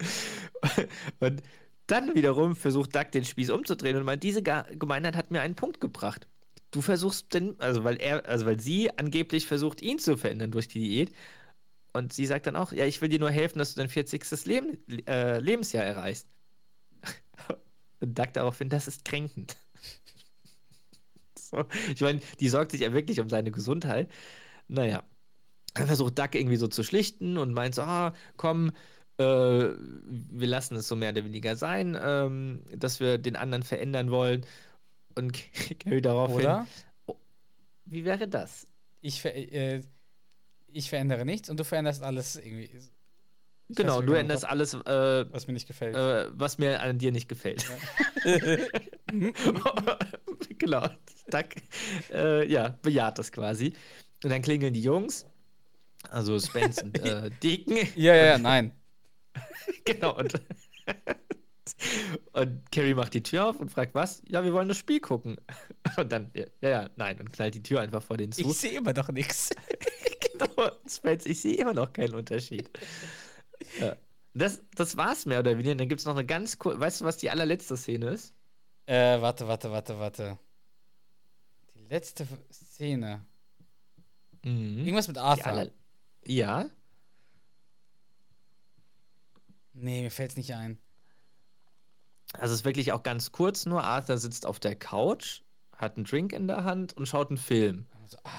[1.18, 1.42] und
[1.86, 5.80] dann wiederum versucht Doug den Spieß umzudrehen und meint, diese Gemeinheit hat mir einen Punkt
[5.80, 6.28] gebracht.
[6.70, 10.68] Du versuchst denn, also weil er, also weil sie angeblich versucht, ihn zu verändern durch
[10.68, 11.12] die Diät.
[11.94, 14.44] Und sie sagt dann auch, ja, ich will dir nur helfen, dass du dein 40.
[14.44, 16.28] Leben, äh, Lebensjahr erreichst.
[18.00, 19.56] Und Doug daraufhin, das ist kränkend.
[21.50, 21.64] So.
[21.94, 24.10] Ich meine, die sorgt sich ja wirklich um seine Gesundheit.
[24.68, 25.02] Naja.
[25.74, 28.72] Dann versucht Duck irgendwie so zu schlichten und meint so, ah, komm,
[29.18, 34.10] äh, wir lassen es so mehr oder weniger sein, ähm, dass wir den anderen verändern
[34.10, 34.44] wollen.
[35.14, 35.32] Und
[35.80, 36.66] Carrie daraufhin, Oder?
[37.84, 38.66] wie wäre das?
[39.00, 39.82] Ich, ver äh,
[40.68, 42.70] ich verändere nichts und du veränderst alles irgendwie,
[43.68, 45.96] Ich genau, du änderst alles, äh, was mir nicht gefällt.
[45.96, 47.66] äh, was mir an dir nicht gefällt.
[50.58, 50.88] genau.
[51.30, 51.46] Duck,
[52.12, 53.74] äh, ja, bejaht das quasi.
[54.24, 55.26] Und dann klingeln die Jungs,
[56.10, 57.76] also Spence und äh, Deacon.
[57.96, 58.72] ja, ja, ja, nein.
[59.84, 60.16] genau.
[60.16, 60.34] Und,
[62.32, 64.22] und Carrie macht die Tür auf und fragt, was?
[64.26, 65.36] Ja, wir wollen das Spiel gucken.
[65.96, 68.42] Und dann, ja, ja, nein, und knallt die Tür einfach vor den zu.
[68.42, 69.50] Ich sehe immer noch nichts.
[70.32, 72.70] genau, Spence, ich sehe immer noch keinen Unterschied.
[73.80, 73.96] Ja.
[74.34, 75.74] Das, das war's mehr oder weniger.
[75.74, 78.34] Dann gibt es noch eine ganz kurze, weißt du, was die allerletzte Szene ist?
[78.86, 80.38] Äh, warte, warte, warte, warte.
[81.88, 83.24] Letzte Szene.
[84.44, 84.78] Mhm.
[84.80, 85.46] Irgendwas mit Arthur.
[85.46, 85.70] aller-
[86.24, 86.66] ja,
[89.72, 90.78] Nee, mir fällt's nicht ein.
[92.32, 93.84] also es ist wirklich auch ganz kurz nur.
[93.84, 95.42] Arthur sitzt auf der Couch,
[95.76, 97.86] hat einen Drink in der Hand und schaut einen Film.
[98.02, 98.30] Also, ah,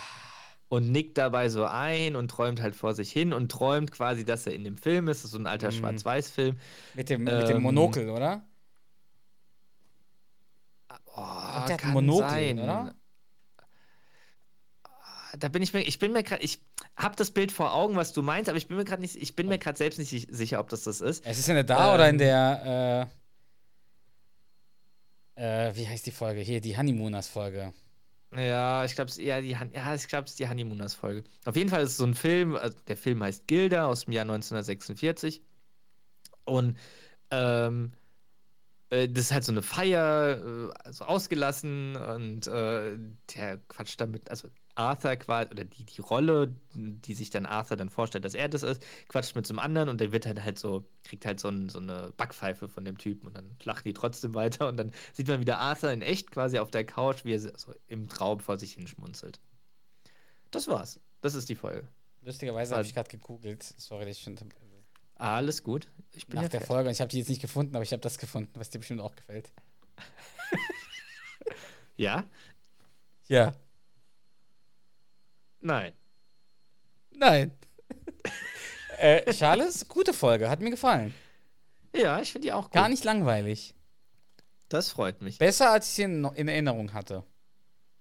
[0.68, 4.46] Und nickt dabei so ein und träumt halt vor sich hin und träumt quasi, dass
[4.46, 5.20] er in dem Film ist.
[5.20, 5.76] Das ist so ein alter Mhm.
[5.78, 6.60] Schwarz-Weiß-Film.
[6.94, 8.46] mit, dem, mit dem Ähm, Monokel, oder?
[11.06, 12.60] Oh, der hat ein kann Monokel, sein.
[12.60, 12.96] oder?
[15.40, 16.60] Da bin ich mir, ich bin mir gerade, ich
[16.96, 19.36] habe das Bild vor Augen, was du meinst, aber ich bin mir gerade nicht, ich
[19.36, 21.26] bin mir gerade selbst nicht si- sicher, ob das das ist.
[21.26, 23.10] Es ist in der da oder in Ähm, der,
[25.36, 26.42] äh, äh, wie heißt die Folge?
[26.42, 27.74] Hier, die Honeymooners-Folge.
[28.36, 31.24] Ja, ich glaube, es ja, die, Han- ja, ich glaube, es ist die Honeymooners-Folge.
[31.46, 34.14] Auf jeden Fall ist es so ein Film, also der Film heißt Gilda aus dem
[34.14, 35.42] Jahr 1946.
[36.46, 36.78] Und
[37.32, 37.94] ähm,
[38.90, 42.98] äh, das ist halt so eine Feier, äh, also ausgelassen und äh,
[43.36, 44.50] der quatscht damit, also
[44.80, 48.64] Arthur quasi, oder die, die Rolle, die sich dann Arthur dann vorstellt, dass er das
[48.64, 51.50] ist, quatscht mit so einem anderen und der wird halt halt so, kriegt halt so,
[51.50, 54.92] ein, so eine Backpfeife von dem Typen und dann lachen die trotzdem weiter und dann
[55.14, 58.40] sieht man wieder Arthur in echt quasi auf der Couch, wie er so im Traum
[58.40, 59.40] vor sich hinschmunzelt.
[60.52, 61.00] Das war's.
[61.22, 61.88] Das ist die Folge.
[62.22, 63.64] Lustigerweise habe ich gerade gegoogelt.
[63.64, 64.38] Sorry, dass ich schon
[65.16, 65.88] Alles gut.
[66.14, 66.68] Ich bin nach der fertig.
[66.68, 68.80] Folge und ich habe die jetzt nicht gefunden, aber ich habe das gefunden, was dir
[68.80, 69.52] bestimmt auch gefällt.
[72.00, 72.24] Ja?
[73.28, 73.54] Ja.
[75.62, 75.94] Nein.
[77.12, 77.52] Nein.
[78.98, 81.14] äh, Charles, gute Folge, hat mir gefallen.
[81.96, 82.74] Ja, ich finde die auch gut.
[82.74, 83.76] Gar nicht langweilig.
[84.70, 85.40] Das freut mich.
[85.40, 87.24] Besser, als ich sie in, in Erinnerung hatte.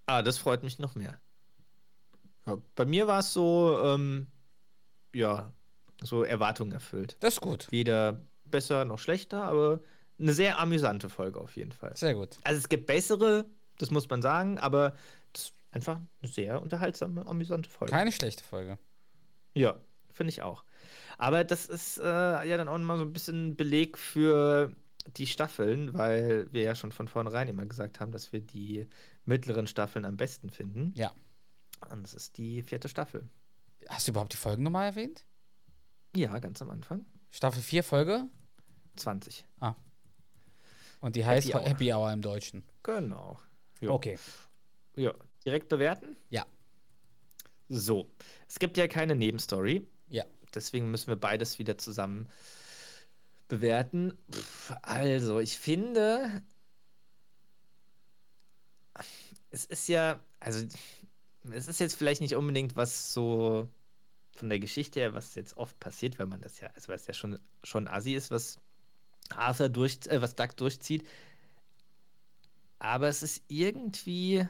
[0.07, 1.19] Ah, das freut mich noch mehr.
[2.47, 4.27] Ja, bei mir war es so, ähm,
[5.15, 5.53] ja,
[6.03, 7.17] so Erwartungen erfüllt.
[7.21, 7.71] Das ist gut.
[7.71, 9.81] Weder besser noch schlechter, aber
[10.19, 11.97] eine sehr amüsante Folge auf jeden Fall.
[11.97, 12.39] Sehr gut.
[12.45, 13.47] Also es gibt bessere,
[13.79, 14.95] das muss man sagen, aber
[15.33, 17.93] das einfach eine sehr unterhaltsame, amüsante Folge.
[17.93, 18.79] Keine schlechte Folge.
[19.55, 19.81] Ja,
[20.13, 20.65] finde ich auch.
[21.19, 24.73] Aber das ist äh, ja dann auch mal so ein bisschen Beleg für
[25.17, 28.87] die Staffeln, weil wir ja schon von vornherein immer gesagt haben, dass wir die
[29.25, 30.93] mittleren Staffeln am besten finden.
[30.95, 31.13] Ja.
[31.91, 33.29] Und das ist die vierte Staffel.
[33.89, 35.25] Hast du überhaupt die Folgennummer erwähnt?
[36.15, 37.07] Ja, ganz am Anfang.
[37.31, 38.25] Staffel 4, Folge?
[38.97, 39.45] 20.
[41.01, 42.03] Und die heißt Happy Happy Hour.
[42.03, 42.65] Hour, im Deutschen.
[42.83, 43.39] Genau.
[43.81, 43.91] Ja.
[43.91, 44.19] Okay.
[44.97, 45.15] Ja.
[45.49, 46.15] Direkt bewerten?
[46.29, 46.45] Ja.
[47.71, 48.11] So.
[48.47, 49.89] Es gibt ja keine Nebenstory.
[50.11, 50.27] Ja.
[50.55, 52.29] Deswegen müssen wir beides wieder zusammen
[53.49, 54.13] bewerten.
[54.31, 56.43] Pff, Also, ich finde,
[59.51, 60.67] es ist ja, also,
[61.51, 63.71] es ist jetzt vielleicht nicht unbedingt was so
[64.33, 67.07] von der Geschichte her, was jetzt oft passiert, weil man das ja, also, weil es
[67.07, 68.61] ja schon, schon assi ist, was
[69.31, 71.07] Arthur durch, äh, was Doug durchzieht.
[72.81, 74.47] Aber es ist irgendwie,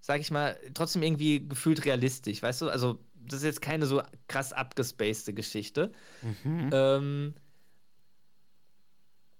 [0.00, 2.68] sag ich mal, trotzdem irgendwie gefühlt realistisch, weißt du?
[2.68, 5.92] Also, das ist jetzt keine so krass abgespacede Geschichte.
[6.22, 6.70] Mhm.
[6.72, 7.34] Ähm,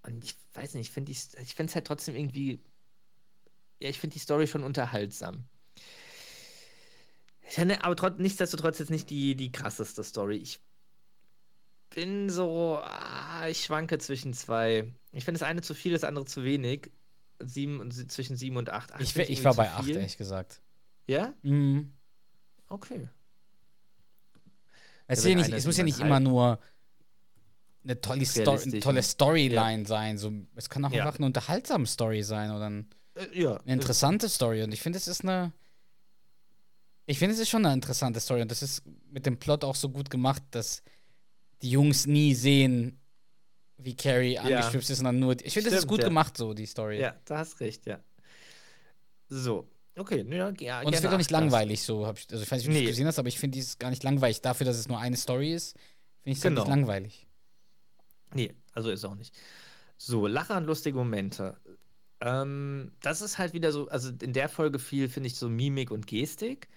[0.02, 2.60] und ich weiß nicht, ich finde ich finde es halt trotzdem irgendwie,
[3.80, 5.44] ja, ich finde die Story schon unterhaltsam.
[7.48, 10.36] Ich finde aber trotz, nichtsdestotrotz jetzt nicht die, die krasseste Story.
[10.36, 10.60] Ich
[11.90, 14.94] bin so, ah, ich schwanke zwischen zwei.
[15.12, 16.92] Ich finde das eine zu viel, das andere zu wenig.
[17.40, 18.92] Sieben, und- zwischen sieben und acht.
[18.92, 19.96] Acht Ich, ich war bei 8, viel.
[19.96, 20.60] ehrlich gesagt.
[21.06, 21.34] Ja?
[21.42, 21.92] Mhm.
[22.68, 23.08] Okay.
[25.06, 26.60] Es, ja nicht, es muss ja nicht immer nur
[27.82, 29.02] eine tolle, Sto eine tolle ne?
[29.02, 30.18] Storyline sein.
[30.18, 31.04] So, es kann auch Ja.
[31.06, 33.56] einfach eine unterhaltsame Story sein oder ein, Äh, ja.
[33.56, 34.62] eine interessante Story.
[34.62, 35.52] Und ich finde, es ist eine.
[37.06, 38.42] Ich finde, es ist schon eine interessante Story.
[38.42, 40.82] Und das ist mit dem Plot auch so gut gemacht, dass
[41.62, 42.99] die Jungs nie sehen,
[43.82, 45.36] wie Carrie angestüpft ist, sondern nur.
[45.42, 46.08] Ich finde, das ist gut ja.
[46.08, 47.00] gemacht, so, die Story.
[47.00, 48.00] Ja, da hast recht, ja.
[49.28, 49.68] So.
[49.96, 52.06] Okay, ja, ja Und es wird auch nicht acht, das- langweilig, so.
[52.06, 52.84] Hab ich, also, ich weiß nicht, wie du Nee.
[52.84, 54.40] es gesehen hast, aber ich finde, die ist gar nicht langweilig.
[54.40, 55.72] Dafür, dass es nur eine Story ist,
[56.22, 56.62] finde ich es halt Genau.
[56.64, 57.26] nicht langweilig.
[58.34, 59.34] Nee, also ist auch nicht.
[59.96, 61.56] So, Lacher und lustige Momente.
[62.20, 65.90] Ähm, das ist halt wieder so, also in der Folge viel, finde ich, so Mimik
[65.90, 66.68] und Gestik.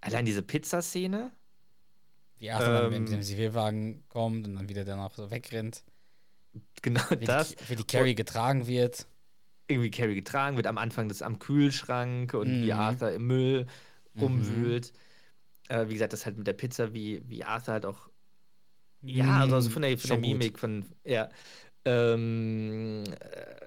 [0.00, 1.30] Allein diese Pizzaszene.
[2.40, 3.02] Dann Ähm.
[3.02, 5.82] mit dem Zivilwagen kommt und dann wieder danach so wegrennt.
[6.82, 7.54] Genau Wie, das.
[7.54, 9.06] die, wie die Carrie getragen wird.
[9.68, 12.74] Irgendwie Carrie getragen wird am Anfang des am Kühlschrank und wie Mhm.
[12.74, 13.66] Arthur im Müll
[14.14, 14.20] Mhm.
[14.20, 14.92] rumwühlt.
[15.68, 18.10] Äh, wie gesagt, das halt mit der Pizza, wie, wie Arthur halt auch
[19.02, 20.34] Ja, also, also von der, von der Schon gut.
[20.34, 21.28] Mimik, von, ja.
[21.84, 23.66] Ähm, äh,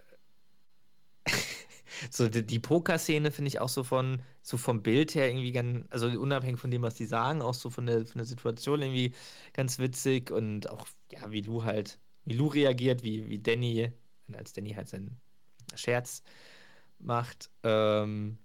[2.11, 5.85] so die, die Poker-Szene finde ich auch so von, so vom Bild her irgendwie ganz,
[5.89, 9.13] also unabhängig von dem, was die sagen, auch so von der, von der Situation irgendwie
[9.53, 13.91] ganz witzig und auch, ja, wie Lou halt, wie Lou reagiert, wie, wie Danny,
[14.33, 15.17] als Danny halt seinen
[15.75, 16.23] Scherz
[16.99, 17.49] macht.
[17.63, 18.37] Ähm,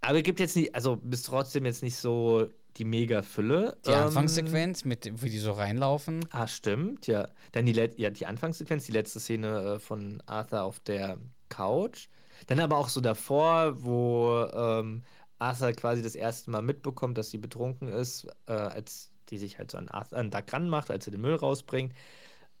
[0.00, 3.78] aber gibt jetzt nicht, also bis trotzdem jetzt nicht so die Mega-Fülle.
[3.84, 6.24] Die Ähm, Anfangssequenz, mit, wie die so reinlaufen.
[6.30, 7.28] Ah, stimmt, ja.
[7.50, 11.18] Dann die, Let ja, die Anfangssequenz, die letzte Szene äh, von Arthur auf der
[11.48, 12.08] Couch.
[12.46, 15.02] Dann aber auch so davor, wo ähm,
[15.40, 19.72] Arthur quasi das erste Mal mitbekommt, dass sie betrunken ist, äh, als die sich halt
[19.72, 21.92] so an, Arthur, an Doug ranmacht, als er den Müll rausbringt.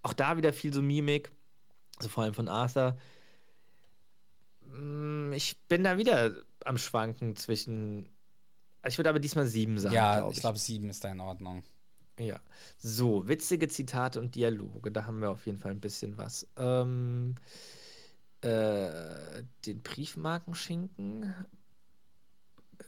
[0.06, 1.32] Auch da wieder viel so Mimik,
[1.96, 2.96] also vor allem von Arthur.
[4.62, 6.32] Mm, Ich bin da wieder
[6.64, 8.08] am Schwanken zwischen.
[8.86, 9.94] Ich würde aber diesmal sieben sagen.
[9.94, 11.64] ja, glaub ich glaube, sieben ist da in Ordnung.
[12.20, 12.38] ja.
[12.78, 16.46] So, witzige Zitate und Dialoge, da haben wir auf jeden Fall ein bisschen was.
[16.56, 17.34] Ähm,
[18.42, 21.34] äh, den Briefmarkenschinken.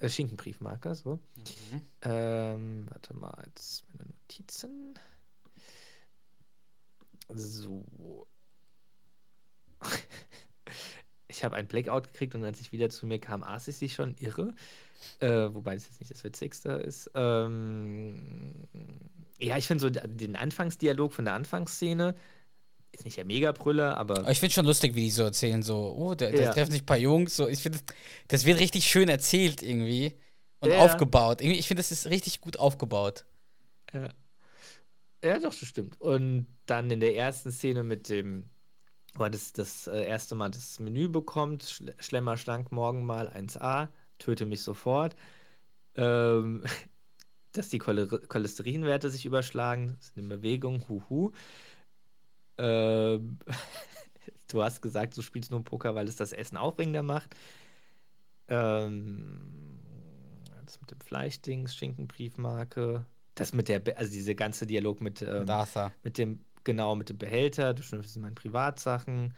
[0.01, 1.19] Äh, Schinkenbriefmarke, so.
[1.37, 1.83] Mhm.
[2.03, 4.95] Ähm, warte mal, jetzt meine Notizen.
[7.35, 8.27] So.
[11.31, 13.91] Ich habe einen Blackout gekriegt und als ich wieder zu mir kam, aß ich sie
[13.91, 14.55] schon irre.
[15.21, 17.11] Äh, wobei das jetzt nicht das Witzigste ist.
[17.15, 18.55] Ähm,
[19.39, 22.15] ja, ich finde so den Anfangsdialog von der Anfangsszene
[22.93, 25.95] ist nicht der Mega-Brüller, aber Aber ich finde schon lustig, wie die so erzählen, so,
[25.97, 26.53] oh, da, Ja.
[26.53, 27.37] treffen sich ein paar Jungs.
[27.37, 27.97] So, ich finde, das,
[28.29, 30.15] das wird richtig schön erzählt irgendwie.
[30.61, 30.79] Und Ja.
[30.79, 31.41] aufgebaut.
[31.41, 33.27] Irgendwie, ich finde, das ist richtig gut aufgebaut.
[33.93, 34.09] Ja.
[35.23, 36.01] Ja, doch, das stimmt.
[36.01, 38.51] Und dann in der ersten Szene mit dem,
[39.15, 43.29] wo er das, das äh, erste Mal das Menü bekommt, Schle Schlemmer schlank morgen mal
[43.29, 43.89] 1A,
[44.19, 45.17] töte mich sofort.
[45.97, 46.65] Ähm,
[47.53, 51.33] dass die Chole Cholesterinwerte sich überschlagen, das ist eine Bewegung, huhu.
[52.59, 53.39] Ähm,
[54.49, 57.35] du hast gesagt, du spielst nur Poker, weil es das Essen aufregender macht.
[58.49, 59.81] Ähm,
[60.65, 63.07] das mit dem Fleischdings, Schinkenbriefmarke.
[63.39, 65.47] Das mit der, also diese ganze Dialog mit, ähm,
[66.03, 69.33] mit dem, genau, mit dem Behälter, du schnippst in meinen Privatsachen.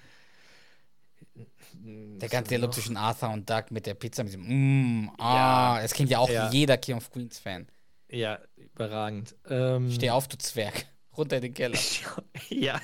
[1.75, 5.93] Der ganze Dialog zwischen Arthur und Doug mit der Pizza, mit dem Mm, ah, das
[5.93, 6.51] kennt ja auch Ja.
[6.51, 7.67] jeder King of Queens-Fan.
[8.09, 9.37] Ja, überragend.
[9.49, 10.87] Ähm, Steh auf, du Zwerg.
[11.17, 11.79] Runter in den Keller.
[12.49, 12.81] ja,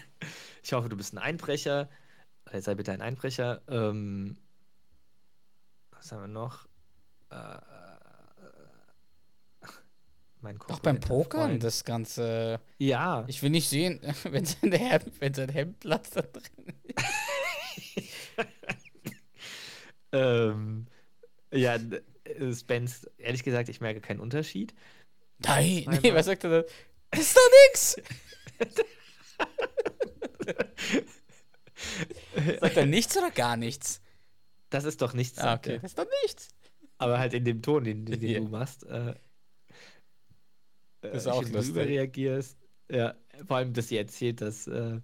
[0.62, 1.88] ich hoffe, du bist ein Einbrecher.
[2.50, 3.62] Äh, Sei bitte ein Einbrecher.
[3.68, 4.36] Ähm,
[5.92, 6.66] was haben wir noch?
[7.30, 7.58] Äh,
[10.46, 11.64] mein Doch beim korpulenter Pokern, Freund.
[11.64, 12.60] das Ganze.
[12.78, 14.00] Ja, Ich will nicht sehen,
[14.30, 16.72] wenn sein Hemd, wenn sein Hemdplatz da drin
[20.12, 20.86] ähm,
[21.52, 21.76] ja,
[22.54, 24.72] Spence, ehrlich gesagt, ich merke keinen Unterschied.
[25.38, 26.68] Nein, nee, was sagt er da?
[27.18, 27.96] Ist doch nix!
[32.60, 34.00] sagt er nichts oder gar nichts?
[34.70, 36.48] Das ist doch nichts, Ah, okay, das ist doch nichts.
[36.98, 38.84] Aber halt in dem Ton, den, den, den du machst.
[38.86, 39.14] Äh,
[41.12, 41.70] Das äh, auch lustig.
[41.70, 42.58] überreagierst.
[42.90, 43.14] Ja,
[43.46, 45.00] vor allem, dass sie erzählt, dass, äh,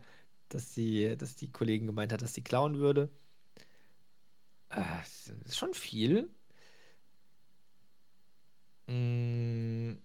[0.49, 3.11] dass, sie, dass die Kollegin gemeint hat, dass sie klauen würde.
[4.71, 6.31] Äh, das ist schon viel.
[8.87, 9.99] Mm.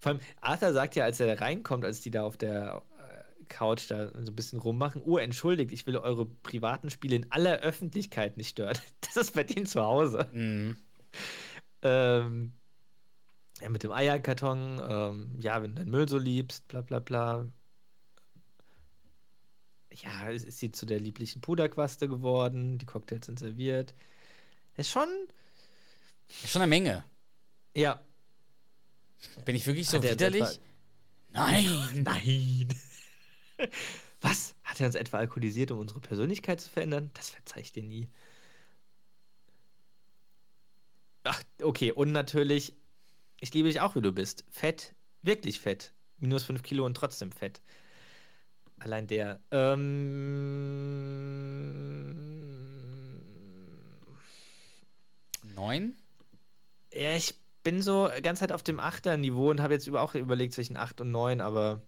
[0.00, 3.44] Vor allem, Arthur sagt ja, als er da reinkommt, als die da auf der äh,
[3.48, 7.58] Couch da so ein bisschen rummachen, oh, entschuldigt, ich will eure privaten Spiele in aller
[7.60, 8.78] Öffentlichkeit nicht stören.
[9.02, 10.28] Das ist bei denen zu Hause.
[10.32, 10.76] Mhm.
[11.82, 12.57] Ähm,
[13.60, 17.46] ja, mit dem Eierkarton, ähm, ja, wenn du deinen Müll so liebst, bla bla bla.
[19.92, 23.94] Ja, es ist sie zu der lieblichen Puderquaste geworden, die Cocktails sind serviert.
[24.76, 25.08] Ist schon,
[26.28, 27.04] Ist schon eine Menge.
[27.74, 28.00] ja.
[29.44, 30.42] Bin ich wirklich so er widerlich?
[30.42, 30.58] etwa-
[31.30, 32.02] Nein!
[32.04, 32.68] Nein.
[34.20, 34.54] Was?
[34.62, 37.10] Hat er uns etwa alkoholisiert, um unsere Persönlichkeit zu verändern?
[37.14, 38.08] Das verzeih ich dir nie.
[41.24, 41.92] Ach, okay.
[41.92, 42.74] Und natürlich,
[43.40, 44.44] ich liebe dich auch, wie du bist.
[44.50, 45.92] Fett, wirklich fett.
[46.18, 47.60] Minus 5 Kilo und trotzdem fett.
[48.80, 49.40] Allein der.
[52.58, 53.22] Ähm,
[55.54, 55.96] Neun?
[56.92, 60.76] ja, ich bin so ganz halt auf dem Achter-Niveau und habe jetzt auch überlegt zwischen
[60.76, 61.82] 8 und 9, aber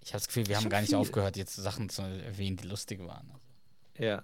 [0.00, 0.98] Ich habe das Gefühl, wir haben gar nicht viel.
[0.98, 3.30] aufgehört, jetzt Sachen zu erwähnen, die lustig waren.
[3.30, 3.40] Also,
[4.04, 4.22] Ja.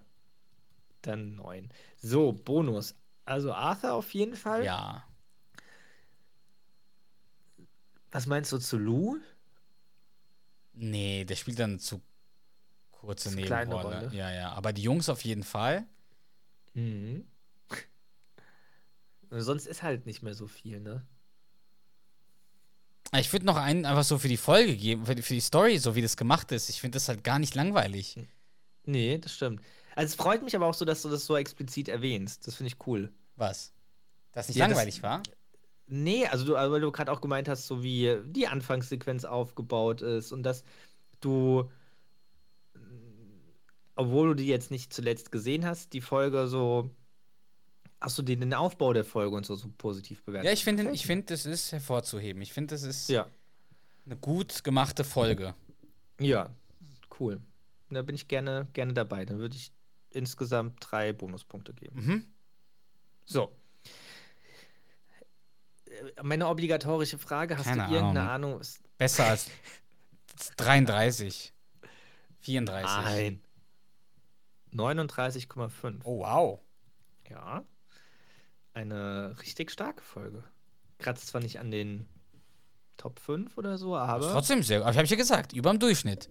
[1.03, 1.69] Dann neun.
[1.97, 2.95] So, Bonus.
[3.25, 4.65] Also Arthur auf jeden Fall.
[4.65, 5.05] ja.
[8.11, 9.19] Was meinst du zu Lou?
[10.73, 12.01] Nee, der spielt dann zu
[12.91, 14.01] kurze Nebenrolle.
[14.07, 14.11] Rolle.
[14.17, 14.53] Ja, ja.
[14.53, 15.87] Aber die Jungs auf jeden Fall.
[16.75, 17.27] Mhm.
[19.31, 21.05] Sonst ist halt nicht mehr so viel, ne?
[23.17, 25.79] Ich würde noch einen einfach so für die Folge geben, für die, für die Story,
[25.79, 26.69] so wie das gemacht ist.
[26.69, 28.19] Ich finde das halt gar nicht langweilig.
[28.85, 29.63] Nee, das stimmt.
[29.97, 32.47] Also es freut mich aber auch so, dass du das so explizit erwähnst.
[32.47, 33.11] Das finde ich cool.
[33.37, 33.73] Was?
[34.33, 35.23] Das nicht Ja, das- langweilig war?
[35.89, 40.03] Nee, also du, also weil du gerade auch gemeint hast, so wie die Anfangssequenz aufgebaut
[40.03, 40.63] ist und dass
[41.21, 41.71] du,
[43.95, 46.91] obwohl du die jetzt nicht zuletzt gesehen hast, die Folge so,
[48.01, 50.47] hast du den, den Aufbau der Folge und so, so positiv bewertet.
[50.47, 52.43] Ja, ich finde, ich finde, das ist hervorzuheben.
[52.43, 53.27] Ich finde, das ist Ja,
[54.07, 55.55] eine gut gemachte Folge.
[56.21, 56.51] ja,
[57.19, 57.41] cool.
[57.91, 59.25] Da bin ich gerne, gerne dabei.
[59.25, 59.73] Dann würde ich
[60.11, 62.05] insgesamt drei Bonuspunkte geben.
[62.05, 62.25] Mhm.
[63.25, 63.51] So.
[66.17, 68.61] Äh, Meine obligatorische Frage, hast Keine du irgendeine Ahnung?
[68.61, 69.51] was- Besser als
[70.57, 71.53] 33.
[72.41, 72.91] 34.
[73.05, 73.43] Nein.
[74.73, 76.01] 39,5.
[76.05, 76.61] Oh, wow.
[77.29, 77.65] Ja.
[78.75, 80.45] Eine richtig starke Folge.
[80.99, 82.09] Kratzt zwar nicht an den
[82.97, 84.33] Top 5 oder so, aber.
[84.33, 86.29] trotzdem sehr, aber ich habe ja gesagt, über dem Durchschnitt.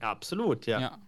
[0.00, 0.80] Absolut, ja.
[0.80, 0.98] Ja.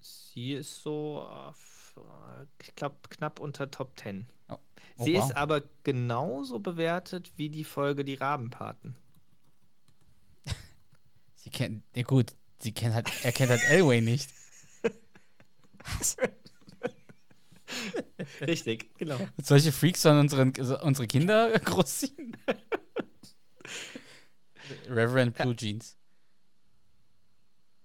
[0.00, 4.26] Sie ist so, äh, ich glaube, knapp unter Top 10.
[4.48, 4.58] Oh.
[4.96, 5.24] Oh, Sie wow.
[5.24, 8.96] ist aber genauso bewertet wie die Folge Die Rabenpaten.
[11.34, 14.30] Sie kennt, ja gut, sie kennt halt, er kennt halt Elway nicht.
[18.40, 19.18] Richtig, genau.
[19.36, 20.52] Und solche Freaks sollen unseren,
[20.82, 22.36] unsere Kinder großziehen.
[24.88, 25.96] Reverend Blue Jeans.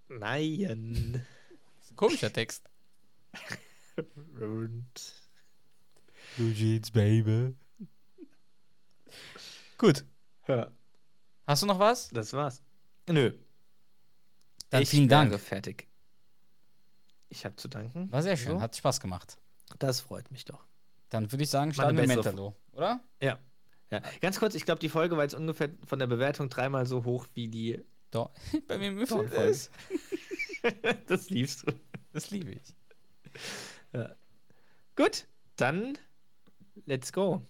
[0.08, 1.26] Nein.
[1.96, 2.70] Komischer Text.
[4.40, 4.86] Und
[6.40, 7.54] Blue Jeans, Baby.
[9.78, 10.06] Gut.
[10.48, 10.72] ja,
[11.46, 12.08] Hast du noch was?
[12.12, 12.64] das war's.
[13.10, 13.34] Nö.
[14.70, 15.38] Dann ich vielen Dank.
[15.38, 15.90] fertig.
[17.28, 18.10] Ich habe zu danken.
[18.10, 18.62] War sehr schön, So.
[18.62, 19.38] hat Spaß gemacht.
[19.80, 20.66] Das freut mich doch.
[21.10, 23.02] Dann würde ich sagen, starten wir Mentalo, oder?
[23.22, 23.38] Ja.
[23.92, 24.02] ja.
[24.22, 27.28] Ganz kurz, ich glaube, die Folge war jetzt ungefähr von der Bewertung dreimal so hoch
[27.34, 27.84] wie die.
[28.12, 28.32] Doch.
[28.70, 29.36] Bei mir Dawn-Folge.
[29.36, 29.70] es.
[31.08, 31.74] das liebst du.
[32.14, 32.76] Das liebe ich.
[34.96, 35.98] Gut, dann
[36.86, 37.42] let's go.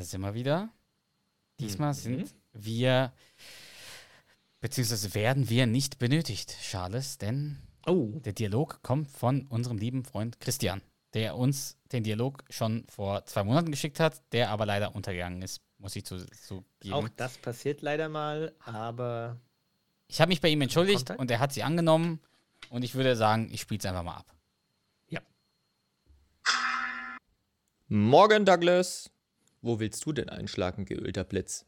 [0.00, 0.70] da sind wir wieder.
[1.58, 3.12] Diesmal sind wir,
[4.60, 8.10] beziehungsweise werden wir nicht benötigt, Charles, denn Oh.
[8.24, 10.82] der Dialog kommt von unserem lieben Freund Christian,
[11.14, 15.60] der uns den Dialog schon vor zwei Monaten geschickt hat, der aber leider untergegangen ist,
[15.78, 16.28] muss ich zugeben.
[16.40, 19.38] Zu Auch das passiert leider mal, aber
[20.08, 21.20] ich habe mich bei ihm entschuldigt Kommt halt.
[21.20, 22.20] und er hat sie angenommen
[22.68, 24.34] und ich würde sagen, ich spiele es einfach mal ab.
[25.08, 25.20] ja.
[27.88, 29.10] Morgen, Douglas.
[29.62, 31.66] Wo willst du denn einschlagen, geölter Blitz?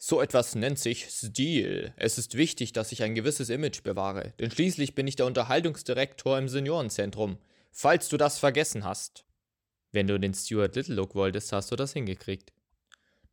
[0.00, 1.92] So etwas nennt sich Stil.
[1.96, 6.38] Es ist wichtig, dass ich ein gewisses Image bewahre, denn schließlich bin ich der Unterhaltungsdirektor
[6.38, 7.38] im Seniorenzentrum.
[7.72, 9.24] Falls du das vergessen hast.
[9.90, 12.52] Wenn du den Stuart Little Look wolltest, hast du das hingekriegt.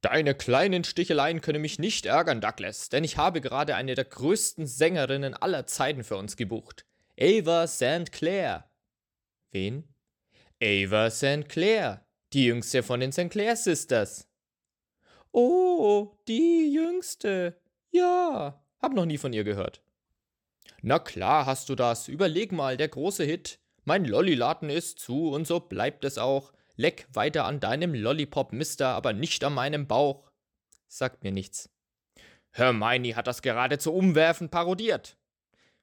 [0.01, 4.65] Deine kleinen Sticheleien können mich nicht ärgern, Douglas, denn ich habe gerade eine der größten
[4.65, 6.85] Sängerinnen aller Zeiten für uns gebucht.
[7.19, 8.11] Ava St.
[8.11, 8.69] Clair.
[9.51, 9.83] Wen?
[10.61, 11.47] Ava St.
[11.47, 13.29] Clair, die jüngste von den St.
[13.29, 14.27] Clair Sisters.
[15.37, 17.59] Oh, die jüngste.
[17.91, 19.81] Ja, hab noch nie von ihr gehört.
[20.81, 22.07] Na klar hast du das.
[22.07, 23.59] Überleg mal, der große Hit.
[23.83, 26.53] Mein Lolliladen ist zu und so bleibt es auch.
[26.77, 30.31] Leck weiter an deinem Lollipop, Mister, aber nicht an meinem Bauch.
[30.87, 31.69] Sagt mir nichts.
[32.51, 35.17] Hermione hat das geradezu umwerfend parodiert.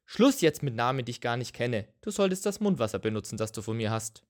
[0.06, 1.88] Schluss jetzt mit Namen, die ich gar nicht kenne.
[2.00, 4.24] Du solltest das Mundwasser benutzen, das du von mir hast.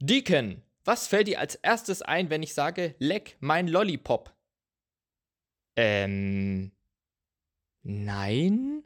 [0.00, 4.32] Deacon, was fällt dir als erstes ein, wenn ich sage, leck mein Lollipop?
[5.76, 6.72] Ähm.
[7.82, 8.84] Nein?